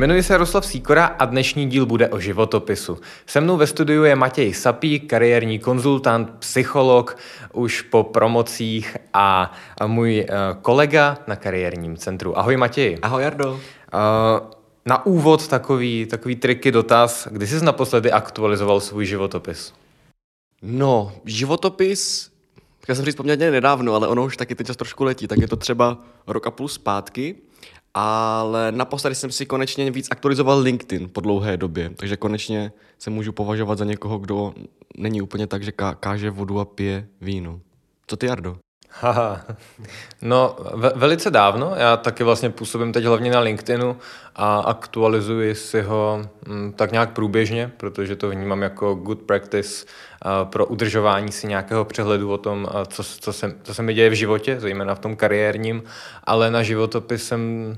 Jmenuji 0.00 0.22
se 0.22 0.36
Roslav 0.36 0.66
Síkora 0.66 1.06
a 1.06 1.24
dnešní 1.24 1.70
díl 1.70 1.86
bude 1.86 2.08
o 2.08 2.20
životopisu. 2.20 2.98
Se 3.26 3.40
mnou 3.40 3.56
ve 3.56 3.66
studiu 3.66 4.04
je 4.04 4.16
Matěj 4.16 4.54
Sapík, 4.54 5.10
kariérní 5.10 5.58
konzultant, 5.58 6.30
psycholog, 6.38 7.16
už 7.52 7.82
po 7.82 8.02
promocích 8.04 8.96
a 9.12 9.52
můj 9.86 10.20
eh, 10.20 10.26
kolega 10.62 11.18
na 11.26 11.36
kariérním 11.36 11.96
centru. 11.96 12.38
Ahoj 12.38 12.56
Matěj. 12.56 12.98
Ahoj 13.02 13.22
Jardo. 13.22 13.60
Eh, 13.94 13.98
na 14.86 15.06
úvod 15.06 15.48
takový, 15.48 16.06
takový 16.06 16.36
triky 16.36 16.72
dotaz. 16.72 17.28
Kdy 17.30 17.46
jsi 17.46 17.64
naposledy 17.64 18.12
aktualizoval 18.12 18.80
svůj 18.80 19.06
životopis? 19.06 19.72
No, 20.62 21.12
životopis, 21.24 22.30
já 22.88 22.94
jsem 22.94 23.04
říct 23.04 23.16
poměrně 23.16 23.50
nedávno, 23.50 23.94
ale 23.94 24.08
ono 24.08 24.24
už 24.24 24.36
taky 24.36 24.54
ten 24.54 24.66
čas 24.66 24.76
trošku 24.76 25.04
letí, 25.04 25.26
tak 25.26 25.38
je 25.38 25.48
to 25.48 25.56
třeba 25.56 25.98
rok 26.26 26.46
a 26.46 26.50
půl 26.50 26.68
zpátky 26.68 27.34
ale 27.94 28.72
naposledy 28.72 29.14
jsem 29.14 29.32
si 29.32 29.46
konečně 29.46 29.90
víc 29.90 30.08
aktualizoval 30.10 30.58
LinkedIn 30.58 31.08
po 31.08 31.20
dlouhé 31.20 31.56
době, 31.56 31.90
takže 31.96 32.16
konečně 32.16 32.72
se 32.98 33.10
můžu 33.10 33.32
považovat 33.32 33.78
za 33.78 33.84
někoho, 33.84 34.18
kdo 34.18 34.54
není 34.96 35.22
úplně 35.22 35.46
tak, 35.46 35.62
že 35.62 35.72
káže 36.00 36.30
vodu 36.30 36.60
a 36.60 36.64
pije 36.64 37.08
víno. 37.20 37.60
Co 38.06 38.16
ty, 38.16 38.26
Jardo? 38.26 38.58
Haha. 38.92 39.44
No, 40.22 40.56
ve- 40.74 40.92
velice 40.96 41.30
dávno. 41.30 41.72
Já 41.76 41.96
taky 41.96 42.24
vlastně 42.24 42.50
působím 42.50 42.92
teď 42.92 43.04
hlavně 43.04 43.30
na 43.30 43.40
LinkedInu 43.40 43.96
a 44.36 44.60
aktualizuji 44.60 45.54
si 45.54 45.82
ho 45.82 46.20
m, 46.46 46.54
mm, 46.54 46.72
tak 46.72 46.92
nějak 46.92 47.12
průběžně, 47.12 47.72
protože 47.76 48.16
to 48.16 48.30
vnímám 48.30 48.62
jako 48.62 48.94
good 48.94 49.22
practice 49.22 49.86
a, 50.22 50.44
pro 50.44 50.66
udržování 50.66 51.32
si 51.32 51.46
nějakého 51.46 51.84
přehledu 51.84 52.32
o 52.32 52.38
tom, 52.38 52.68
a, 52.70 52.86
co, 52.86 53.04
co, 53.04 53.32
se, 53.32 53.56
co 53.62 53.74
se 53.74 53.82
mi 53.82 53.94
děje 53.94 54.10
v 54.10 54.12
životě, 54.12 54.60
zejména 54.60 54.94
v 54.94 54.98
tom 54.98 55.16
kariérním, 55.16 55.82
ale 56.24 56.50
na 56.50 56.62
životopis 56.62 57.26
jsem 57.26 57.76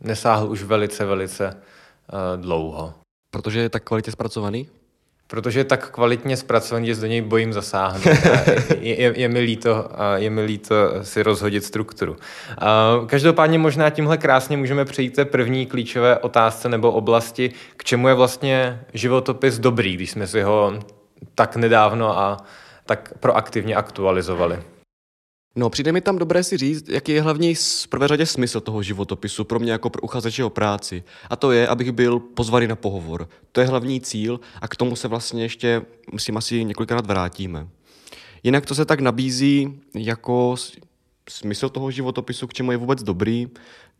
nesáhl 0.00 0.50
už 0.50 0.62
velice, 0.62 1.04
velice 1.04 1.48
a, 1.48 1.56
dlouho. 2.36 2.94
Protože 3.30 3.60
je 3.60 3.68
tak 3.68 3.84
kvalitě 3.84 4.12
zpracovaný? 4.12 4.68
Protože 5.32 5.60
je 5.60 5.64
tak 5.64 5.90
kvalitně 5.90 6.36
zpracovaný, 6.36 6.86
že 6.86 7.00
do 7.00 7.06
něj 7.06 7.20
bojím 7.20 7.52
zasáhnout. 7.52 8.06
je, 8.80 9.00
je, 9.00 9.12
je, 9.16 9.28
mi 9.28 9.40
líto, 9.40 9.88
je 10.14 10.30
mi 10.30 10.42
líto 10.42 10.74
si 11.02 11.22
rozhodit 11.22 11.64
strukturu. 11.64 12.16
Každopádně 13.06 13.58
možná 13.58 13.90
tímhle 13.90 14.18
krásně 14.18 14.56
můžeme 14.56 14.84
přejít 14.84 15.16
té 15.16 15.24
první 15.24 15.66
klíčové 15.66 16.18
otázce 16.18 16.68
nebo 16.68 16.92
oblasti, 16.92 17.52
k 17.76 17.84
čemu 17.84 18.08
je 18.08 18.14
vlastně 18.14 18.80
životopis 18.94 19.58
dobrý, 19.58 19.94
když 19.94 20.10
jsme 20.10 20.26
si 20.26 20.42
ho 20.42 20.72
tak 21.34 21.56
nedávno 21.56 22.18
a 22.18 22.36
tak 22.86 23.12
proaktivně 23.20 23.74
aktualizovali. 23.74 24.58
No, 25.56 25.70
přijde 25.70 25.92
mi 25.92 26.00
tam 26.00 26.18
dobré 26.18 26.44
si 26.44 26.56
říct, 26.56 26.88
jaký 26.88 27.12
je 27.12 27.22
hlavní 27.22 27.54
v 27.54 27.88
prvé 27.88 28.08
řadě 28.08 28.26
smysl 28.26 28.60
toho 28.60 28.82
životopisu 28.82 29.44
pro 29.44 29.58
mě 29.58 29.72
jako 29.72 29.90
pro 29.90 30.02
uchazeče 30.02 30.44
o 30.44 30.50
práci. 30.50 31.02
A 31.30 31.36
to 31.36 31.52
je, 31.52 31.68
abych 31.68 31.92
byl 31.92 32.20
pozvaný 32.20 32.66
na 32.66 32.76
pohovor. 32.76 33.28
To 33.52 33.60
je 33.60 33.66
hlavní 33.66 34.00
cíl 34.00 34.40
a 34.60 34.68
k 34.68 34.76
tomu 34.76 34.96
se 34.96 35.08
vlastně 35.08 35.42
ještě, 35.42 35.82
myslím, 36.12 36.36
asi 36.36 36.64
několikrát 36.64 37.06
vrátíme. 37.06 37.68
Jinak 38.42 38.66
to 38.66 38.74
se 38.74 38.84
tak 38.84 39.00
nabízí 39.00 39.80
jako 39.94 40.56
smysl 41.28 41.68
toho 41.68 41.90
životopisu, 41.90 42.46
k 42.46 42.54
čemu 42.54 42.70
je 42.70 42.76
vůbec 42.76 43.02
dobrý, 43.02 43.48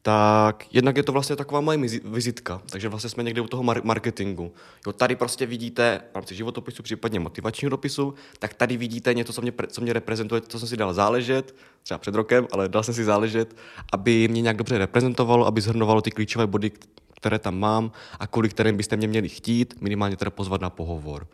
tak 0.02 0.66
jednak 0.70 0.96
je 0.96 1.02
to 1.02 1.12
vlastně 1.12 1.36
taková 1.36 1.60
moje 1.60 1.78
vizitka, 2.04 2.62
takže 2.70 2.88
vlastně 2.88 3.10
jsme 3.10 3.22
někde 3.22 3.40
u 3.40 3.46
toho 3.46 3.62
marketingu. 3.62 4.52
Jo, 4.86 4.92
tady 4.92 5.16
prostě 5.16 5.46
vidíte 5.46 6.00
v 6.12 6.14
rámci 6.14 6.34
životopisu, 6.34 6.82
případně 6.82 7.20
motivačního 7.20 7.70
dopisu, 7.70 8.14
tak 8.38 8.54
tady 8.54 8.76
vidíte 8.76 9.14
něco, 9.14 9.32
co 9.32 9.42
mě, 9.42 9.52
co 9.68 9.80
mě 9.80 9.92
reprezentuje, 9.92 10.40
co 10.40 10.58
jsem 10.58 10.68
si 10.68 10.76
dal 10.76 10.94
záležet, 10.94 11.54
třeba 11.82 11.98
před 11.98 12.14
rokem, 12.14 12.46
ale 12.52 12.68
dal 12.68 12.82
jsem 12.82 12.94
si 12.94 13.04
záležet, 13.04 13.56
aby 13.92 14.28
mě 14.28 14.42
nějak 14.42 14.56
dobře 14.56 14.78
reprezentovalo, 14.78 15.46
aby 15.46 15.60
zhrnovalo 15.60 16.00
ty 16.00 16.10
klíčové 16.10 16.46
body, 16.46 16.72
které 17.16 17.38
tam 17.38 17.58
mám 17.58 17.92
a 18.20 18.26
kolik 18.26 18.52
kterým 18.52 18.76
byste 18.76 18.96
mě 18.96 19.08
měli 19.08 19.28
chtít, 19.28 19.74
minimálně 19.80 20.16
teda 20.16 20.30
pozvat 20.30 20.60
na 20.60 20.70
pohovor. 20.70 21.26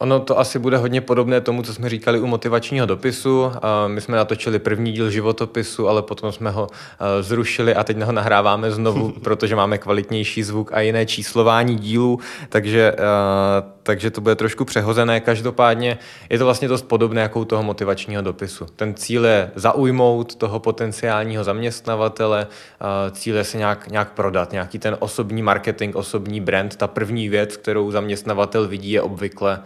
Ono 0.00 0.20
to 0.20 0.38
asi 0.38 0.58
bude 0.58 0.76
hodně 0.76 1.00
podobné 1.00 1.40
tomu, 1.40 1.62
co 1.62 1.74
jsme 1.74 1.88
říkali 1.88 2.20
u 2.20 2.26
motivačního 2.26 2.86
dopisu. 2.86 3.52
My 3.86 4.00
jsme 4.00 4.16
natočili 4.16 4.58
první 4.58 4.92
díl 4.92 5.10
životopisu, 5.10 5.88
ale 5.88 6.02
potom 6.02 6.32
jsme 6.32 6.50
ho 6.50 6.68
zrušili 7.20 7.74
a 7.74 7.84
teď 7.84 8.00
ho 8.00 8.12
nahráváme 8.12 8.70
znovu, 8.70 9.12
protože 9.24 9.56
máme 9.56 9.78
kvalitnější 9.78 10.42
zvuk 10.42 10.72
a 10.72 10.80
jiné 10.80 11.06
číslování 11.06 11.76
dílů, 11.76 12.18
takže, 12.48 12.92
takže 13.90 14.10
to 14.10 14.20
bude 14.20 14.36
trošku 14.36 14.64
přehozené. 14.64 15.20
Každopádně 15.20 15.98
je 16.30 16.38
to 16.38 16.44
vlastně 16.44 16.68
dost 16.68 16.82
podobné 16.82 17.22
jako 17.22 17.40
u 17.40 17.44
toho 17.44 17.62
motivačního 17.62 18.22
dopisu. 18.22 18.66
Ten 18.76 18.94
cíl 18.94 19.24
je 19.24 19.50
zaujmout 19.54 20.34
toho 20.34 20.60
potenciálního 20.60 21.44
zaměstnavatele, 21.44 22.46
cíl 23.10 23.36
je 23.36 23.44
se 23.44 23.58
nějak, 23.58 23.88
nějak 23.88 24.12
prodat, 24.12 24.52
nějaký 24.52 24.78
ten 24.78 24.96
osobní 24.98 25.42
marketing, 25.42 25.96
osobní 25.96 26.40
brand. 26.40 26.76
Ta 26.76 26.86
první 26.86 27.28
věc, 27.28 27.56
kterou 27.56 27.90
zaměstnavatel 27.90 28.68
vidí, 28.68 28.90
je 28.90 29.02
obvykle 29.02 29.62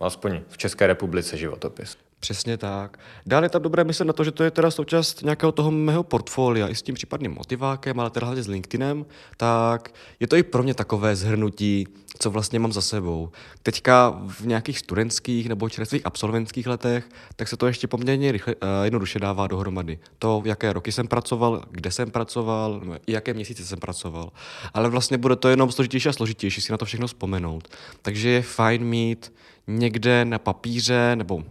aspoň 0.00 0.40
v 0.48 0.58
České 0.58 0.86
republice 0.86 1.36
životopis. 1.36 1.96
Přesně 2.24 2.56
tak. 2.56 2.98
Dále 3.26 3.44
je 3.44 3.50
tam 3.50 3.62
dobré 3.62 3.84
myslet 3.84 4.06
na 4.06 4.12
to, 4.12 4.24
že 4.24 4.30
to 4.30 4.44
je 4.44 4.50
teda 4.50 4.70
součást 4.70 5.22
nějakého 5.22 5.52
toho 5.52 5.70
mého 5.70 6.02
portfolia 6.02 6.68
i 6.68 6.74
s 6.74 6.82
tím 6.82 6.94
případným 6.94 7.34
motivákem, 7.34 8.00
ale 8.00 8.10
teda 8.10 8.26
hlavně 8.26 8.42
s 8.42 8.48
LinkedInem, 8.48 9.06
tak 9.36 9.94
je 10.20 10.26
to 10.26 10.36
i 10.36 10.42
pro 10.42 10.62
mě 10.62 10.74
takové 10.74 11.16
zhrnutí, 11.16 11.86
co 12.18 12.30
vlastně 12.30 12.58
mám 12.58 12.72
za 12.72 12.80
sebou. 12.80 13.30
Teďka 13.62 14.20
v 14.26 14.46
nějakých 14.46 14.78
studentských 14.78 15.48
nebo 15.48 15.68
čerstvých 15.68 16.06
absolventských 16.06 16.66
letech, 16.66 17.08
tak 17.36 17.48
se 17.48 17.56
to 17.56 17.66
ještě 17.66 17.86
poměrně 17.86 18.32
rychle, 18.32 18.54
uh, 18.54 18.68
jednoduše 18.82 19.18
dává 19.18 19.46
dohromady. 19.46 19.98
To, 20.18 20.40
v 20.40 20.46
jaké 20.46 20.72
roky 20.72 20.92
jsem 20.92 21.08
pracoval, 21.08 21.62
kde 21.70 21.90
jsem 21.90 22.10
pracoval, 22.10 22.82
i 23.06 23.12
jaké 23.12 23.34
měsíce 23.34 23.64
jsem 23.64 23.78
pracoval. 23.78 24.32
Ale 24.74 24.88
vlastně 24.88 25.18
bude 25.18 25.36
to 25.36 25.48
jenom 25.48 25.72
složitější 25.72 26.08
a 26.08 26.12
složitější 26.12 26.60
si 26.60 26.72
na 26.72 26.78
to 26.78 26.84
všechno 26.84 27.06
vzpomenout. 27.06 27.68
Takže 28.02 28.28
je 28.28 28.42
fajn 28.42 28.84
mít 28.84 29.32
někde 29.66 30.24
na 30.24 30.38
papíře 30.38 31.16
nebo 31.16 31.44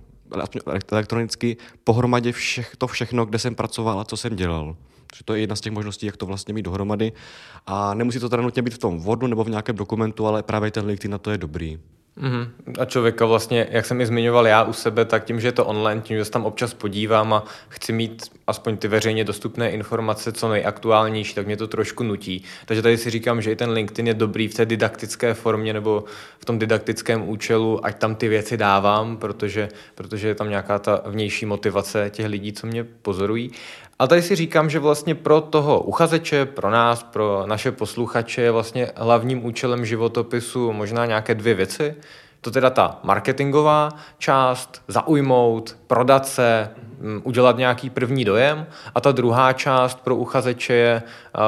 elektronicky 0.91 1.57
pohromadě 1.83 2.31
všech, 2.31 2.75
to 2.77 2.87
všechno, 2.87 3.25
kde 3.25 3.39
jsem 3.39 3.55
pracoval 3.55 3.99
a 3.99 4.05
co 4.05 4.17
jsem 4.17 4.35
dělal. 4.35 4.75
Že 5.17 5.23
to 5.23 5.33
je 5.33 5.41
jedna 5.41 5.55
z 5.55 5.61
těch 5.61 5.73
možností, 5.73 6.05
jak 6.05 6.17
to 6.17 6.25
vlastně 6.25 6.53
mít 6.53 6.61
dohromady. 6.61 7.11
A 7.65 7.93
nemusí 7.93 8.19
to 8.19 8.29
teda 8.29 8.43
nutně 8.43 8.61
být 8.61 8.73
v 8.73 8.77
tom 8.77 8.99
vodu 8.99 9.27
nebo 9.27 9.43
v 9.43 9.49
nějakém 9.49 9.75
dokumentu, 9.75 10.27
ale 10.27 10.43
právě 10.43 10.71
ten 10.71 10.85
LinkedIn 10.85 11.11
na 11.11 11.17
to 11.17 11.31
je 11.31 11.37
dobrý. 11.37 11.79
Mm-hmm. 12.21 12.47
A 12.79 12.85
člověka 12.85 13.25
vlastně, 13.25 13.67
jak 13.71 13.85
jsem 13.85 14.01
i 14.01 14.05
zmiňoval 14.05 14.47
já 14.47 14.63
u 14.63 14.73
sebe, 14.73 15.05
tak 15.05 15.25
tím, 15.25 15.39
že 15.39 15.47
je 15.47 15.51
to 15.51 15.65
online, 15.65 16.01
tím, 16.01 16.17
že 16.17 16.25
se 16.25 16.31
tam 16.31 16.45
občas 16.45 16.73
podívám 16.73 17.33
a 17.33 17.43
chci 17.69 17.93
mít 17.93 18.31
aspoň 18.47 18.77
ty 18.77 18.87
veřejně 18.87 19.23
dostupné 19.23 19.71
informace 19.71 20.31
co 20.31 20.49
nejaktuálnější, 20.49 21.35
tak 21.35 21.45
mě 21.45 21.57
to 21.57 21.67
trošku 21.67 22.03
nutí. 22.03 22.43
Takže 22.65 22.81
tady 22.81 22.97
si 22.97 23.09
říkám, 23.09 23.41
že 23.41 23.51
i 23.51 23.55
ten 23.55 23.69
LinkedIn 23.69 24.07
je 24.07 24.13
dobrý 24.13 24.47
v 24.47 24.53
té 24.53 24.65
didaktické 24.65 25.33
formě 25.33 25.73
nebo 25.73 26.03
v 26.39 26.45
tom 26.45 26.59
didaktickém 26.59 27.29
účelu, 27.29 27.85
ať 27.85 27.97
tam 27.97 28.15
ty 28.15 28.27
věci 28.27 28.57
dávám, 28.57 29.17
protože, 29.17 29.69
protože 29.95 30.27
je 30.27 30.35
tam 30.35 30.49
nějaká 30.49 30.79
ta 30.79 31.01
vnější 31.05 31.45
motivace 31.45 32.09
těch 32.09 32.25
lidí, 32.25 32.53
co 32.53 32.67
mě 32.67 32.83
pozorují. 32.83 33.51
A 33.99 34.07
tady 34.07 34.21
si 34.21 34.35
říkám, 34.35 34.69
že 34.69 34.79
vlastně 34.79 35.15
pro 35.15 35.41
toho 35.41 35.79
uchazeče, 35.79 36.45
pro 36.45 36.69
nás, 36.71 37.03
pro 37.03 37.43
naše 37.45 37.71
posluchače 37.71 38.41
je 38.41 38.51
vlastně 38.51 38.91
hlavním 38.95 39.45
účelem 39.45 39.85
životopisu 39.85 40.73
možná 40.73 41.05
nějaké 41.05 41.35
dvě 41.35 41.53
věci. 41.53 41.95
To 42.41 42.51
teda 42.51 42.69
ta 42.69 42.99
marketingová 43.03 43.89
část, 44.17 44.81
zaujmout, 44.87 45.77
prodat 45.87 46.27
se, 46.27 46.69
mm, 46.99 47.21
udělat 47.23 47.57
nějaký 47.57 47.89
první 47.89 48.25
dojem 48.25 48.65
a 48.95 49.01
ta 49.01 49.11
druhá 49.11 49.53
část 49.53 49.99
pro 50.03 50.15
uchazeče 50.15 50.73
je 50.73 51.03
uh, 51.03 51.41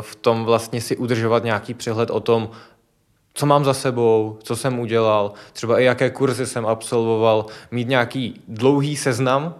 v 0.00 0.16
tom 0.16 0.44
vlastně 0.44 0.80
si 0.80 0.96
udržovat 0.96 1.44
nějaký 1.44 1.74
přehled 1.74 2.10
o 2.10 2.20
tom, 2.20 2.50
co 3.38 3.46
mám 3.46 3.64
za 3.64 3.74
sebou, 3.74 4.38
co 4.42 4.56
jsem 4.56 4.78
udělal, 4.78 5.32
třeba 5.52 5.80
i 5.80 5.84
jaké 5.84 6.10
kurzy 6.10 6.46
jsem 6.46 6.66
absolvoval, 6.66 7.46
mít 7.70 7.88
nějaký 7.88 8.40
dlouhý 8.48 8.96
seznam, 8.96 9.54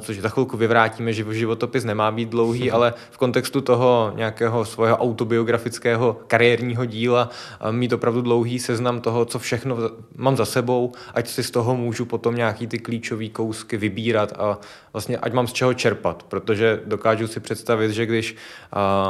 což 0.00 0.20
za 0.20 0.28
chvilku 0.28 0.56
vyvrátíme, 0.56 1.12
že 1.12 1.24
životopis 1.34 1.84
nemá 1.84 2.10
být 2.10 2.28
dlouhý, 2.28 2.70
ale 2.70 2.94
v 3.10 3.18
kontextu 3.18 3.60
toho 3.60 4.12
nějakého 4.16 4.64
svého 4.64 4.96
autobiografického 4.96 6.16
kariérního 6.26 6.84
díla 6.84 7.30
mít 7.70 7.92
opravdu 7.92 8.22
dlouhý 8.22 8.58
seznam 8.58 9.00
toho, 9.00 9.24
co 9.24 9.38
všechno 9.38 9.76
mám 10.16 10.36
za 10.36 10.44
sebou, 10.44 10.92
ať 11.14 11.28
si 11.28 11.42
z 11.42 11.50
toho 11.50 11.76
můžu 11.76 12.04
potom 12.04 12.36
nějaký 12.36 12.66
ty 12.66 12.78
klíčové 12.78 13.28
kousky 13.28 13.76
vybírat 13.76 14.32
a 14.38 14.58
vlastně 14.92 15.18
ať 15.18 15.32
mám 15.32 15.46
z 15.46 15.52
čeho 15.52 15.74
čerpat, 15.74 16.22
protože 16.22 16.80
dokážu 16.86 17.26
si 17.26 17.40
představit, 17.40 17.90
že 17.90 18.06
když 18.06 18.36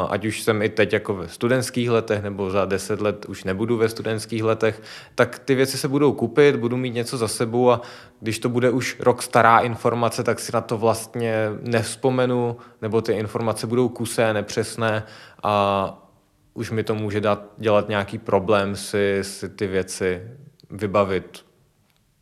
ať 0.08 0.24
už 0.24 0.42
jsem 0.42 0.62
i 0.62 0.68
teď 0.68 0.92
jako 0.92 1.14
ve 1.14 1.28
studentských 1.28 1.90
letech 1.90 2.22
nebo 2.22 2.50
za 2.50 2.64
deset 2.64 3.00
let 3.00 3.26
už 3.28 3.44
nebudu 3.44 3.76
ve 3.76 3.88
studentských 3.88 4.44
letech, 4.44 4.82
tak 5.14 5.38
ty 5.38 5.54
věci 5.54 5.78
se 5.78 5.88
budou 5.88 6.12
kupit, 6.12 6.56
budu 6.56 6.76
mít 6.76 6.94
něco 6.94 7.16
za 7.16 7.28
sebou 7.28 7.70
a 7.70 7.80
když 8.24 8.38
to 8.38 8.48
bude 8.48 8.70
už 8.70 8.96
rok 9.00 9.22
stará 9.22 9.58
informace, 9.58 10.24
tak 10.24 10.40
si 10.40 10.52
na 10.54 10.60
to 10.60 10.78
vlastně 10.78 11.34
nevzpomenu, 11.60 12.56
nebo 12.82 13.00
ty 13.00 13.12
informace 13.12 13.66
budou 13.66 13.88
kusé, 13.88 14.32
nepřesné 14.32 15.02
a 15.42 16.06
už 16.54 16.70
mi 16.70 16.84
to 16.84 16.94
může 16.94 17.20
dát, 17.20 17.44
dělat 17.58 17.88
nějaký 17.88 18.18
problém 18.18 18.76
si, 18.76 19.18
si 19.22 19.48
ty 19.48 19.66
věci 19.66 20.22
vybavit 20.70 21.44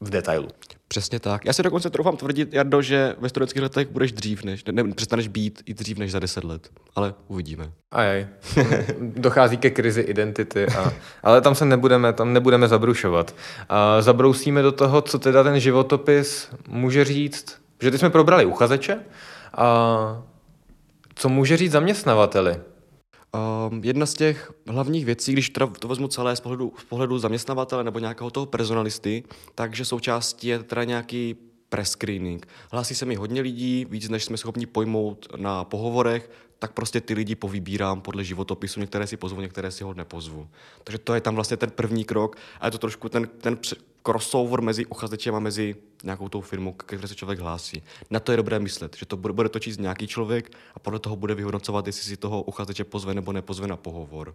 v 0.00 0.10
detailu. 0.10 0.48
Přesně 0.92 1.20
tak. 1.20 1.44
Já 1.44 1.52
si 1.52 1.62
dokonce 1.62 1.90
troufám 1.90 2.16
tvrdit, 2.16 2.54
Jardo, 2.54 2.82
že 2.82 3.16
ve 3.18 3.28
studentských 3.28 3.62
letech 3.62 3.88
budeš 3.88 4.12
dřív, 4.12 4.44
než, 4.44 4.64
ne, 4.64 4.72
ne, 4.72 4.94
přestaneš 4.94 5.28
být 5.28 5.62
i 5.66 5.74
dřív 5.74 5.98
než 5.98 6.12
za 6.12 6.18
deset 6.18 6.44
let. 6.44 6.68
Ale 6.96 7.14
uvidíme. 7.28 7.70
Ajaj. 7.92 8.26
Dochází 9.00 9.56
ke 9.56 9.70
krizi 9.70 10.00
identity, 10.00 10.66
a, 10.66 10.92
ale 11.22 11.40
tam 11.40 11.54
se 11.54 11.64
nebudeme, 11.64 12.12
tam 12.12 12.32
nebudeme 12.32 12.68
zabrušovat. 12.68 13.34
A 13.68 14.02
zabrousíme 14.02 14.62
do 14.62 14.72
toho, 14.72 15.02
co 15.02 15.18
teda 15.18 15.42
ten 15.42 15.60
životopis 15.60 16.48
může 16.68 17.04
říct, 17.04 17.56
že 17.80 17.90
ty 17.90 17.98
jsme 17.98 18.10
probrali 18.10 18.44
uchazeče, 18.44 18.98
a 19.54 20.22
co 21.14 21.28
může 21.28 21.56
říct 21.56 21.72
zaměstnavateli? 21.72 22.56
Um, 23.34 23.84
jedna 23.84 24.06
z 24.06 24.14
těch 24.14 24.52
hlavních 24.66 25.04
věcí, 25.04 25.32
když 25.32 25.50
to, 25.50 25.88
vezmu 25.88 26.08
celé 26.08 26.36
z 26.36 26.40
pohledu, 26.40 26.72
z 26.78 26.84
pohledu 26.84 27.18
zaměstnavatele 27.18 27.84
nebo 27.84 27.98
nějakého 27.98 28.30
toho 28.30 28.46
personalisty, 28.46 29.24
takže 29.54 29.84
součástí 29.84 30.46
je 30.46 30.62
teda 30.62 30.84
nějaký 30.84 31.36
prescreening. 31.68 32.46
Hlásí 32.70 32.94
se 32.94 33.06
mi 33.06 33.14
hodně 33.14 33.40
lidí, 33.40 33.86
víc 33.90 34.08
než 34.08 34.24
jsme 34.24 34.36
schopni 34.36 34.66
pojmout 34.66 35.26
na 35.36 35.64
pohovorech, 35.64 36.30
tak 36.58 36.72
prostě 36.72 37.00
ty 37.00 37.14
lidi 37.14 37.34
povybírám 37.34 38.00
podle 38.00 38.24
životopisu, 38.24 38.80
některé 38.80 39.06
si 39.06 39.16
pozvu, 39.16 39.40
některé 39.40 39.70
si 39.70 39.84
ho 39.84 39.94
nepozvu. 39.94 40.48
Takže 40.84 40.98
to 40.98 41.14
je 41.14 41.20
tam 41.20 41.34
vlastně 41.34 41.56
ten 41.56 41.70
první 41.70 42.04
krok 42.04 42.36
a 42.60 42.66
je 42.66 42.70
to 42.70 42.78
trošku 42.78 43.08
ten, 43.08 43.28
ten 43.40 43.58
crossover 44.02 44.60
mezi 44.60 44.86
uchazečem 44.86 45.34
a 45.34 45.38
mezi 45.38 45.76
nějakou 46.04 46.28
tou 46.28 46.40
firmou, 46.40 46.72
které 46.72 47.08
se 47.08 47.14
člověk 47.14 47.38
hlásí. 47.38 47.82
Na 48.10 48.20
to 48.20 48.32
je 48.32 48.36
dobré 48.36 48.58
myslet, 48.58 48.96
že 48.96 49.06
to 49.06 49.16
bude 49.16 49.48
to 49.48 49.58
číst 49.58 49.78
nějaký 49.78 50.06
člověk 50.06 50.56
a 50.74 50.78
podle 50.78 50.98
toho 50.98 51.16
bude 51.16 51.34
vyhodnocovat, 51.34 51.86
jestli 51.86 52.02
si 52.02 52.16
toho 52.16 52.42
uchazeče 52.42 52.84
pozve 52.84 53.14
nebo 53.14 53.32
nepozve 53.32 53.66
na 53.66 53.76
pohovor. 53.76 54.34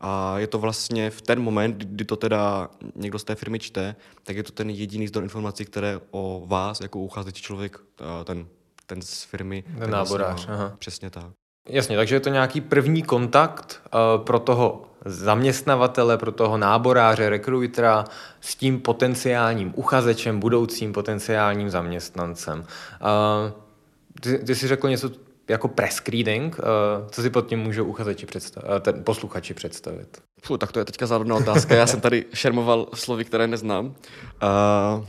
A 0.00 0.38
je 0.38 0.46
to 0.46 0.58
vlastně 0.58 1.10
v 1.10 1.22
ten 1.22 1.42
moment, 1.42 1.76
kdy 1.76 2.04
to 2.04 2.16
teda 2.16 2.68
někdo 2.94 3.18
z 3.18 3.24
té 3.24 3.34
firmy 3.34 3.58
čte, 3.58 3.96
tak 4.22 4.36
je 4.36 4.42
to 4.42 4.52
ten 4.52 4.70
jediný 4.70 5.08
zdroj 5.08 5.24
informací, 5.24 5.64
které 5.64 6.00
o 6.10 6.44
vás 6.46 6.80
jako 6.80 6.98
uchazeči 6.98 7.42
člověk, 7.42 7.78
ten, 8.24 8.46
ten 8.86 9.02
z 9.02 9.22
firmy. 9.22 9.62
Ten 9.62 9.72
vlastně 9.74 9.92
náborář. 9.92 10.46
Aha. 10.48 10.76
Přesně 10.78 11.10
tak. 11.10 11.32
Jasně, 11.68 11.96
takže 11.96 12.16
je 12.16 12.20
to 12.20 12.28
nějaký 12.28 12.60
první 12.60 13.02
kontakt 13.02 13.82
uh, 13.94 14.24
pro 14.24 14.38
toho 14.38 14.82
zaměstnavatele, 15.04 16.18
pro 16.18 16.32
toho 16.32 16.58
náboráře, 16.58 17.28
rekrutera 17.28 18.04
s 18.40 18.54
tím 18.54 18.80
potenciálním 18.80 19.72
uchazečem, 19.76 20.40
budoucím 20.40 20.92
potenciálním 20.92 21.70
zaměstnancem. 21.70 22.58
Uh, 22.58 22.66
ty, 24.20 24.38
ty 24.38 24.54
jsi 24.54 24.68
řekl 24.68 24.88
něco 24.88 25.10
jako 25.48 25.68
prescreening, 25.68 26.58
uh, 26.58 26.64
co 27.10 27.22
si 27.22 27.30
pod 27.30 27.46
tím 27.46 27.58
můžou 27.58 27.84
uchazeči 27.84 28.26
představit, 28.26 28.68
uh, 28.68 28.78
ten 28.78 29.04
posluchači 29.04 29.54
představit? 29.54 30.22
Fuh, 30.42 30.58
tak 30.58 30.72
to 30.72 30.78
je 30.78 30.84
teďka 30.84 31.06
zárodná 31.06 31.36
otázka. 31.36 31.74
Já 31.74 31.86
jsem 31.86 32.00
tady 32.00 32.24
šermoval 32.34 32.86
slovy, 32.94 33.24
které 33.24 33.46
neznám. 33.46 33.86
Uh, 33.86 35.04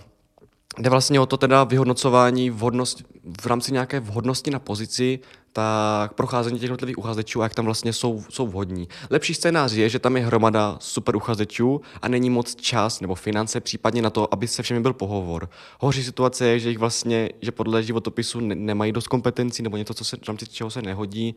Jde 0.79 0.89
vlastně 0.89 1.19
o 1.19 1.25
to 1.25 1.37
teda 1.37 1.63
vyhodnocování 1.63 2.49
vhodnost, 2.49 3.03
v 3.41 3.45
rámci 3.45 3.73
nějaké 3.73 3.99
vhodnosti 3.99 4.51
na 4.51 4.59
pozici, 4.59 5.19
tak 5.55 6.13
procházení 6.13 6.59
těch 6.59 6.63
jednotlivých 6.63 6.97
uchazečů 6.97 7.41
a 7.41 7.43
jak 7.43 7.55
tam 7.55 7.65
vlastně 7.65 7.93
jsou, 7.93 8.23
jsou 8.29 8.47
vhodní. 8.47 8.87
Lepší 9.09 9.33
scénář 9.33 9.71
je, 9.71 9.89
že 9.89 9.99
tam 9.99 10.17
je 10.17 10.25
hromada 10.25 10.77
super 10.79 11.15
uchazečů 11.15 11.81
a 12.01 12.07
není 12.07 12.29
moc 12.29 12.55
čas 12.55 13.01
nebo 13.01 13.15
finance 13.15 13.59
případně 13.61 14.01
na 14.01 14.09
to, 14.09 14.33
aby 14.33 14.47
se 14.47 14.63
všemi 14.63 14.79
byl 14.79 14.93
pohovor. 14.93 15.49
Horší 15.79 16.03
situace 16.03 16.47
je, 16.47 16.59
že 16.59 16.69
jich 16.69 16.77
vlastně, 16.77 17.29
že 17.41 17.51
podle 17.51 17.83
životopisu 17.83 18.39
ne- 18.39 18.55
nemají 18.55 18.91
dost 18.91 19.07
kompetencí 19.07 19.63
nebo 19.63 19.77
něco, 19.77 19.93
co 19.93 20.05
se, 20.05 20.17
rámci 20.27 20.47
čeho 20.47 20.71
se 20.71 20.81
nehodí 20.81 21.35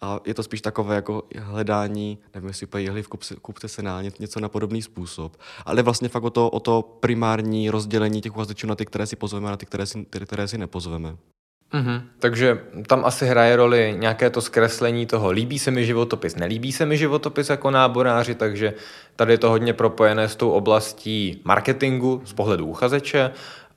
a 0.00 0.20
je 0.24 0.34
to 0.34 0.42
spíš 0.42 0.60
takové 0.60 0.94
jako 0.94 1.22
hledání, 1.38 2.18
nevím, 2.34 2.48
jestli 2.48 2.66
úplně 2.66 2.84
jehli 2.84 3.02
v 3.02 3.08
kupce, 3.08 3.36
kupce 3.42 3.68
se 3.68 3.82
na 3.82 4.02
něco 4.02 4.40
na 4.40 4.48
podobný 4.48 4.82
způsob. 4.82 5.36
Ale 5.66 5.82
vlastně 5.82 6.08
fakt 6.08 6.24
o 6.24 6.30
to, 6.30 6.50
o 6.50 6.60
to 6.60 6.82
primární 7.00 7.70
rozdělení 7.70 8.20
těch 8.20 8.32
uchazečů 8.32 8.66
na 8.66 8.74
ty, 8.74 8.86
které 8.86 9.06
si 9.06 9.16
pozveme 9.16 9.48
a 9.48 9.50
na 9.50 9.56
ty, 9.56 9.66
které 9.66 9.86
si, 9.86 10.04
ty, 10.04 10.20
které 10.20 10.48
si 10.48 10.58
nepozveme. 10.58 11.16
Mm-hmm. 11.74 12.02
Takže 12.18 12.58
tam 12.86 13.04
asi 13.04 13.26
hraje 13.26 13.56
roli 13.56 13.94
nějaké 13.98 14.30
to 14.30 14.40
zkreslení 14.40 15.06
toho, 15.06 15.30
líbí 15.30 15.58
se 15.58 15.70
mi 15.70 15.86
životopis, 15.86 16.36
nelíbí 16.36 16.72
se 16.72 16.86
mi 16.86 16.96
životopis 16.96 17.50
jako 17.50 17.70
náboráři, 17.70 18.34
takže 18.34 18.74
tady 19.16 19.32
je 19.32 19.38
to 19.38 19.50
hodně 19.50 19.72
propojené 19.72 20.28
s 20.28 20.36
tou 20.36 20.50
oblastí 20.50 21.40
marketingu 21.44 22.22
z 22.24 22.32
pohledu 22.32 22.66
uchazeče 22.66 23.30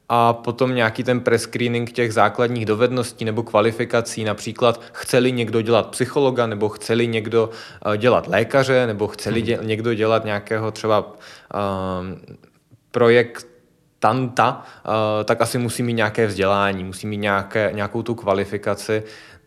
a 0.10 0.34
potom 0.34 0.76
nějaký 0.76 1.04
ten 1.04 1.20
prescreening 1.20 1.92
těch 1.92 2.14
základních 2.14 2.66
dovedností 2.66 3.26
nebo 3.26 3.44
kvalifikací, 3.44 4.24
například 4.24 4.82
chceli 4.92 5.32
někdo 5.32 5.62
dělat 5.62 5.88
psychologa, 5.90 6.48
nebo 6.48 6.70
chceli 6.70 7.08
někdo 7.08 7.50
uh, 7.86 7.98
dělat 7.98 8.28
lékaře, 8.28 8.88
nebo 8.88 9.08
chceli 9.08 9.40
hmm. 9.40 9.50
dě- 9.50 9.66
někdo 9.66 9.94
dělat 9.94 10.26
nějakého 10.26 10.72
třeba 10.72 11.00
uh, 11.02 11.18
projekt 12.92 13.53
tanta, 14.04 14.64
uh, 14.86 15.24
tak 15.24 15.42
asi 15.42 15.58
musí 15.58 15.84
mít 15.84 15.94
nějaké 15.94 16.28
vzdělání, 16.28 16.84
musí 16.84 17.08
mít 17.08 17.18
nějaké, 17.18 17.72
nějakou 17.74 18.04
tu 18.04 18.16
kvalifikaci, 18.16 19.04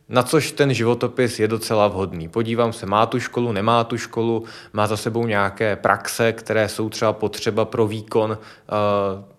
na 0.08 0.22
což 0.22 0.52
ten 0.52 0.74
životopis 0.74 1.40
je 1.40 1.48
docela 1.48 1.88
vhodný. 1.88 2.28
Podívám 2.28 2.72
se, 2.72 2.86
má 2.86 3.06
tu 3.06 3.20
školu, 3.20 3.52
nemá 3.52 3.84
tu 3.84 3.98
školu, 3.98 4.44
má 4.72 4.86
za 4.86 4.96
sebou 4.96 5.26
nějaké 5.26 5.76
praxe, 5.76 6.32
které 6.32 6.68
jsou 6.68 6.88
třeba 6.88 7.12
potřeba 7.12 7.64
pro 7.64 7.86
výkon 7.86 8.30
uh, 8.30 8.36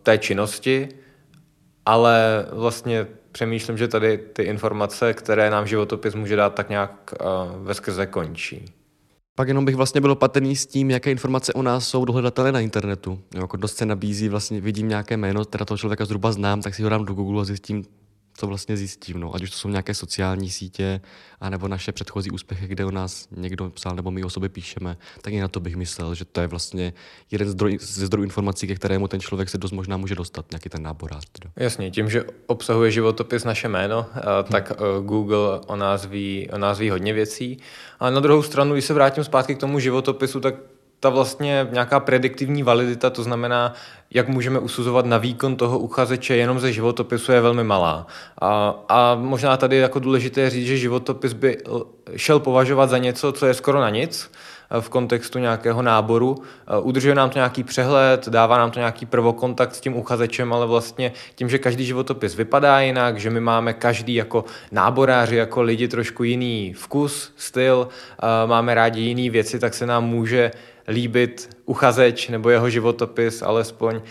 té 0.03 0.17
činnosti, 0.17 0.89
ale 1.85 2.45
vlastně 2.51 3.07
přemýšlím, 3.31 3.77
že 3.77 3.87
tady 3.87 4.17
ty 4.17 4.43
informace, 4.43 5.13
které 5.13 5.49
nám 5.49 5.67
životopis 5.67 6.15
může 6.15 6.35
dát, 6.35 6.53
tak 6.53 6.69
nějak 6.69 7.13
uh, 7.21 7.65
ve 7.65 7.73
skrze 7.73 8.05
končí. 8.05 8.76
Pak 9.38 9.48
jenom 9.48 9.66
bych 9.66 9.75
vlastně 9.75 10.01
byl 10.01 10.12
opatrný 10.12 10.56
s 10.56 10.66
tím, 10.66 10.92
jaké 10.92 11.12
informace 11.12 11.54
o 11.54 11.62
nás 11.62 11.88
jsou 11.88 12.06
dohledatelné 12.06 12.51
na 12.51 12.60
internetu. 12.60 13.19
Jo, 13.36 13.42
jako 13.42 13.57
dost 13.57 13.78
se 13.78 13.86
nabízí, 13.86 14.30
vlastně 14.30 14.62
vidím 14.62 14.89
nějaké 14.89 15.18
jméno, 15.18 15.45
teda 15.45 15.66
toho 15.66 15.78
člověka 15.78 16.06
zhruba 16.06 16.31
znám, 16.31 16.62
tak 16.62 16.75
si 16.75 16.84
ho 16.84 16.89
dám 16.89 17.06
do 17.06 17.13
Google 17.13 17.42
a 17.42 17.45
zjistím, 17.45 17.86
co 18.38 18.48
vlastně 18.48 18.78
zjistím. 18.78 19.19
No. 19.19 19.36
Ať 19.36 19.44
už 19.44 19.50
to 19.50 19.57
jsou 19.57 19.69
nějaké 19.69 19.94
sociální 19.94 20.50
sítě, 20.50 21.01
anebo 21.41 21.67
naše 21.67 21.91
předchozí 21.91 22.32
úspěchy, 22.32 22.67
kde 22.67 22.86
o 22.86 22.91
nás 22.91 23.27
někdo 23.32 23.70
psal, 23.70 23.96
nebo 23.96 24.12
my 24.12 24.24
o 24.24 24.29
sobě 24.29 24.50
píšeme, 24.50 24.98
tak 25.22 25.34
i 25.34 25.39
na 25.39 25.48
to 25.48 25.60
bych 25.60 25.75
myslel, 25.75 26.15
že 26.15 26.25
to 26.25 26.41
je 26.41 26.48
vlastně 26.48 26.94
jeden 27.32 27.50
zdroj, 27.50 27.77
ze 27.82 28.06
zdrojů 28.06 28.24
informací, 28.24 28.67
ke 28.67 28.75
kterému 28.75 29.08
ten 29.08 29.20
člověk 29.20 29.50
se 29.50 29.58
dost 29.58 29.72
možná 29.72 29.98
může 29.98 30.15
dostat, 30.15 30.51
nějaký 30.51 30.70
ten 30.70 30.84
náborář. 30.84 31.24
Teda. 31.32 31.51
Jasně, 31.56 31.91
tím, 31.91 32.10
že 32.10 32.24
obsahuje 32.48 32.91
životopis 32.91 33.44
naše 33.44 33.67
jméno, 33.67 34.06
eh, 34.15 34.22
tak 34.51 34.79
hmm. 34.79 35.08
Google 35.08 35.60
o 35.67 35.75
nás, 35.75 36.06
ví, 36.06 36.50
o 36.53 36.58
nás 36.58 36.79
ví 36.79 36.89
hodně 36.89 37.13
věcí. 37.13 37.58
A 38.00 38.10
na 38.10 38.20
druhou 38.20 38.44
stranu, 38.44 38.74
když 38.74 38.86
se 38.86 38.94
vrátím 38.94 39.24
zpátky 39.24 39.56
k 39.56 39.60
tomu 39.60 39.79
životopisu, 39.79 40.39
tak 40.39 40.56
ta 41.00 41.10
vlastně 41.10 41.68
nějaká 41.72 42.00
prediktivní 42.00 42.63
validita, 42.63 43.10
to 43.10 43.24
znamená, 43.24 43.74
jak 44.12 44.27
můžeme 44.27 44.60
usuzovat 44.60 45.06
na 45.06 45.18
výkon 45.18 45.56
toho 45.56 45.80
uchazeče 45.80 46.36
jenom 46.36 46.60
ze 46.60 46.74
životopisu, 46.74 47.32
je 47.32 47.42
velmi 47.42 47.63
malá. 47.63 48.08
A, 48.42 48.75
a 48.89 49.16
možná 49.16 49.58
tady 49.58 49.77
jako 49.77 50.00
důležité 50.00 50.50
říct, 50.50 50.68
že 50.68 50.77
životopis 50.77 51.34
by 51.34 51.58
šel 52.16 52.39
považovat 52.39 52.89
za 52.89 52.98
něco, 52.98 53.32
co 53.32 53.46
je 53.46 53.54
skoro 53.54 53.82
na 53.82 53.89
nic, 53.89 54.32
v 54.80 54.89
kontextu 54.89 55.39
nějakého 55.39 55.82
náboru. 55.82 56.36
Udržuje 56.82 57.16
nám 57.16 57.30
to 57.30 57.39
nějaký 57.39 57.63
přehled, 57.63 58.30
dává 58.30 58.58
nám 58.58 58.72
to 58.72 58.80
nějaký 58.80 59.06
prvokontakt 59.06 59.75
s 59.75 59.82
tím 59.82 59.96
uchazečem, 59.96 60.54
ale 60.54 60.66
vlastně 60.66 61.12
tím, 61.36 61.50
že 61.50 61.58
každý 61.60 61.86
životopis 61.86 62.36
vypadá 62.36 62.80
jinak, 62.80 63.20
že 63.20 63.30
my 63.30 63.39
máme 63.39 63.74
každý 63.74 64.16
jako 64.16 64.46
náboráři, 64.72 65.36
jako 65.36 65.62
lidi 65.62 65.88
trošku 65.88 66.24
jiný 66.24 66.74
vkus, 66.74 67.34
styl, 67.36 67.88
máme 68.46 68.74
rádi 68.74 69.01
jiné 69.01 69.30
věci, 69.30 69.60
tak 69.60 69.74
se 69.74 69.86
nám 69.86 70.06
může 70.06 70.51
líbit 70.88 71.50
uchazeč 71.65 72.27
nebo 72.27 72.50
jeho 72.50 72.70
životopis 72.70 73.41
alespoň 73.41 74.01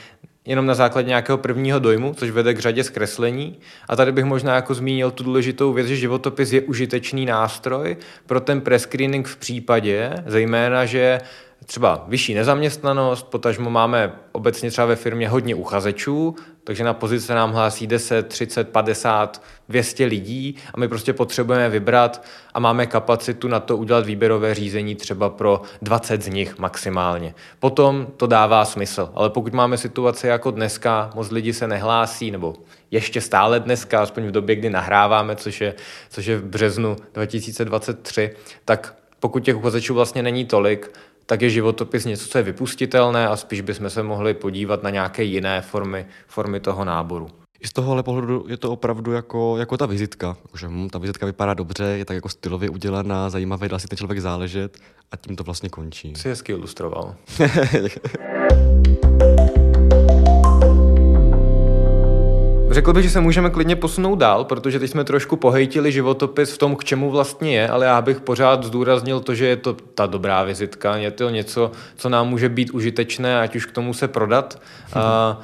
jenom 0.47 0.67
na 0.67 0.75
základě 0.75 1.09
nějakého 1.09 1.39
prvního 1.39 1.79
dojmu, 1.79 2.15
což 2.15 2.31
vede 2.31 2.55
k 2.55 2.59
řadě 2.59 2.85
zkreslení. 2.85 3.59
A 3.89 3.97
tady 3.97 4.13
bych 4.13 4.25
možná 4.25 4.55
jako 4.55 4.75
zmínil 4.75 5.11
tu 5.11 5.25
důležitou 5.25 5.73
věc, 5.73 5.87
že 5.87 5.97
životopis 5.97 6.53
je 6.53 6.61
užitečný 6.61 7.27
nástroj 7.27 7.97
pro 8.27 8.41
ten 8.41 8.61
prescreening 8.61 9.29
v 9.29 9.37
případě, 9.37 10.13
zejména, 10.27 10.85
že 10.85 11.21
třeba 11.65 12.05
vyšší 12.09 12.35
nezaměstnanost, 12.35 13.23
potažmo 13.23 13.71
máme 13.71 14.13
obecně 14.33 14.71
třeba 14.71 14.87
ve 14.87 14.97
firmě 14.97 15.29
hodně 15.29 15.55
uchazečů, 15.55 16.37
takže 16.65 16.85
na 16.85 16.95
pozice 16.95 17.35
nám 17.35 17.53
hlásí 17.53 17.87
10, 17.87 18.29
30, 18.29 18.69
50, 18.69 19.43
200 19.69 20.05
lidí 20.05 20.57
a 20.75 20.81
my 20.81 20.89
prostě 20.89 21.13
potřebujeme 21.13 21.69
vybrat 21.69 22.23
a 22.55 22.61
máme 22.61 22.87
kapacitu 22.87 23.49
na 23.49 23.61
to 23.61 23.77
udělat 23.77 24.07
výběrové 24.07 24.55
řízení 24.55 24.95
třeba 24.95 25.31
pro 25.31 25.63
20 25.83 26.23
z 26.23 26.29
nich 26.29 26.59
maximálně. 26.59 27.35
Potom 27.59 28.07
to 28.17 28.27
dává 28.27 28.65
smysl, 28.65 29.11
ale 29.15 29.31
pokud 29.31 29.53
máme 29.53 29.79
situaci 29.79 30.27
jako 30.27 30.51
dneska, 30.51 31.11
moc 31.15 31.31
lidi 31.31 31.53
se 31.53 31.69
nehlásí, 31.69 32.31
nebo 32.31 32.55
ještě 32.91 33.21
stále 33.21 33.61
dneska, 33.61 34.03
aspoň 34.03 34.27
v 34.27 34.31
době, 34.31 34.57
kdy 34.57 34.71
nahráváme, 34.71 35.37
což 35.37 35.61
je, 35.61 35.75
což 36.09 36.27
je 36.27 36.39
v 36.39 36.45
březnu 36.45 36.97
2023, 37.15 38.31
tak 38.65 38.95
pokud 39.21 39.41
těch 39.41 39.57
uchazečů 39.57 39.95
vlastně 39.95 40.23
není 40.23 40.45
tolik, 40.45 40.91
tak 41.27 41.43
je 41.43 41.51
životopis 41.51 42.05
něco, 42.05 42.29
co 42.29 42.39
je 42.39 42.45
vypustitelné 42.45 43.29
a 43.29 43.37
spíš 43.37 43.61
bychom 43.61 43.91
se 43.91 44.03
mohli 44.03 44.35
podívat 44.35 44.83
na 44.83 44.91
nějaké 44.91 45.23
jiné 45.23 45.63
formy, 45.63 46.07
formy 46.27 46.61
toho 46.61 46.85
náboru. 46.85 47.29
I 47.61 47.67
z 47.67 47.73
tohohle 47.73 48.03
pohledu 48.03 48.45
je 48.49 48.57
to 48.57 48.73
opravdu 48.73 49.13
jako, 49.13 49.57
jako 49.59 49.77
ta 49.77 49.87
vizitka. 49.87 50.37
Že, 50.59 50.69
hm, 50.69 50.89
ta 50.89 50.99
vizitka 50.99 51.27
vypadá 51.27 51.55
dobře, 51.55 51.85
je 51.85 52.05
tak 52.05 52.15
jako 52.15 52.29
stylově 52.29 52.71
udělaná, 52.71 53.31
zajímavé, 53.31 53.69
dá 53.69 53.79
si 53.79 53.89
ten 53.89 53.97
člověk 53.97 54.21
záležet 54.21 54.79
a 55.13 55.17
tím 55.17 55.37
to 55.37 55.45
vlastně 55.45 55.69
končí. 55.69 56.15
Jsi 56.17 56.29
hezky 56.29 56.53
ilustroval. 56.53 57.15
Řekl 62.77 62.93
bych, 62.93 63.05
že 63.05 63.11
se 63.11 63.21
můžeme 63.21 63.51
klidně 63.51 63.77
posunout 63.77 64.17
dál, 64.17 64.45
protože 64.45 64.79
teď 64.79 64.91
jsme 64.91 65.05
trošku 65.05 65.37
pohejtili 65.37 65.93
životopis 65.93 66.53
v 66.53 66.59
tom, 66.59 66.77
k 66.77 66.85
čemu 66.85 67.11
vlastně 67.11 67.57
je, 67.57 67.69
ale 67.69 67.87
já 67.87 68.03
bych 68.03 68.21
pořád 68.21 68.65
zdůraznil 68.65 69.21
to, 69.21 69.35
že 69.35 69.47
je 69.47 69.57
to 69.57 69.73
ta 69.73 70.07
dobrá 70.07 70.43
vizitka, 70.43 70.97
je 70.97 71.11
to 71.11 71.31
něco, 71.31 71.73
co 71.97 72.09
nám 72.09 72.29
může 72.29 72.49
být 72.49 72.71
užitečné, 72.71 73.41
ať 73.41 73.57
už 73.57 73.67
k 73.67 73.73
tomu 73.73 73.95
se 73.95 74.09
prodat. 74.09 74.61
A 74.95 75.41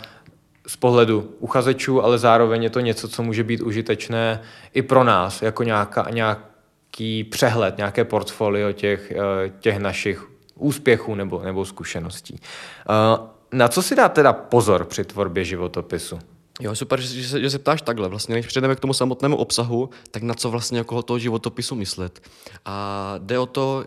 z 0.66 0.76
pohledu 0.76 1.34
uchazečů, 1.38 2.04
ale 2.04 2.18
zároveň 2.18 2.62
je 2.62 2.70
to 2.70 2.80
něco, 2.80 3.08
co 3.08 3.22
může 3.22 3.44
být 3.44 3.60
užitečné 3.60 4.40
i 4.74 4.82
pro 4.82 5.04
nás, 5.04 5.42
jako 5.42 5.62
nějaká, 5.62 6.06
nějaký 6.10 7.24
přehled, 7.24 7.76
nějaké 7.76 8.04
portfolio 8.04 8.72
těch, 8.72 9.12
eh, 9.12 9.52
těch 9.60 9.78
našich 9.78 10.28
úspěchů 10.54 11.14
nebo, 11.14 11.42
nebo 11.44 11.64
zkušeností. 11.64 12.40
Eh, 12.40 13.18
na 13.52 13.68
co 13.68 13.82
si 13.82 13.94
dá 13.94 14.08
teda 14.08 14.32
pozor 14.32 14.84
při 14.84 15.04
tvorbě 15.04 15.44
životopisu? 15.44 16.18
Jo, 16.62 16.74
super, 16.74 17.00
že, 17.00 17.22
že, 17.22 17.40
že 17.40 17.50
se 17.50 17.58
ptáš 17.58 17.82
takhle. 17.82 18.08
Vlastně, 18.08 18.34
než 18.34 18.46
přejdeme 18.46 18.76
k 18.76 18.80
tomu 18.80 18.94
samotnému 18.94 19.36
obsahu, 19.36 19.90
tak 20.10 20.22
na 20.22 20.34
co 20.34 20.50
vlastně 20.50 20.80
okolo 20.80 21.02
toho 21.02 21.18
životopisu 21.18 21.74
myslet. 21.74 22.20
A 22.64 23.14
jde 23.18 23.38
o 23.38 23.46
to, 23.46 23.84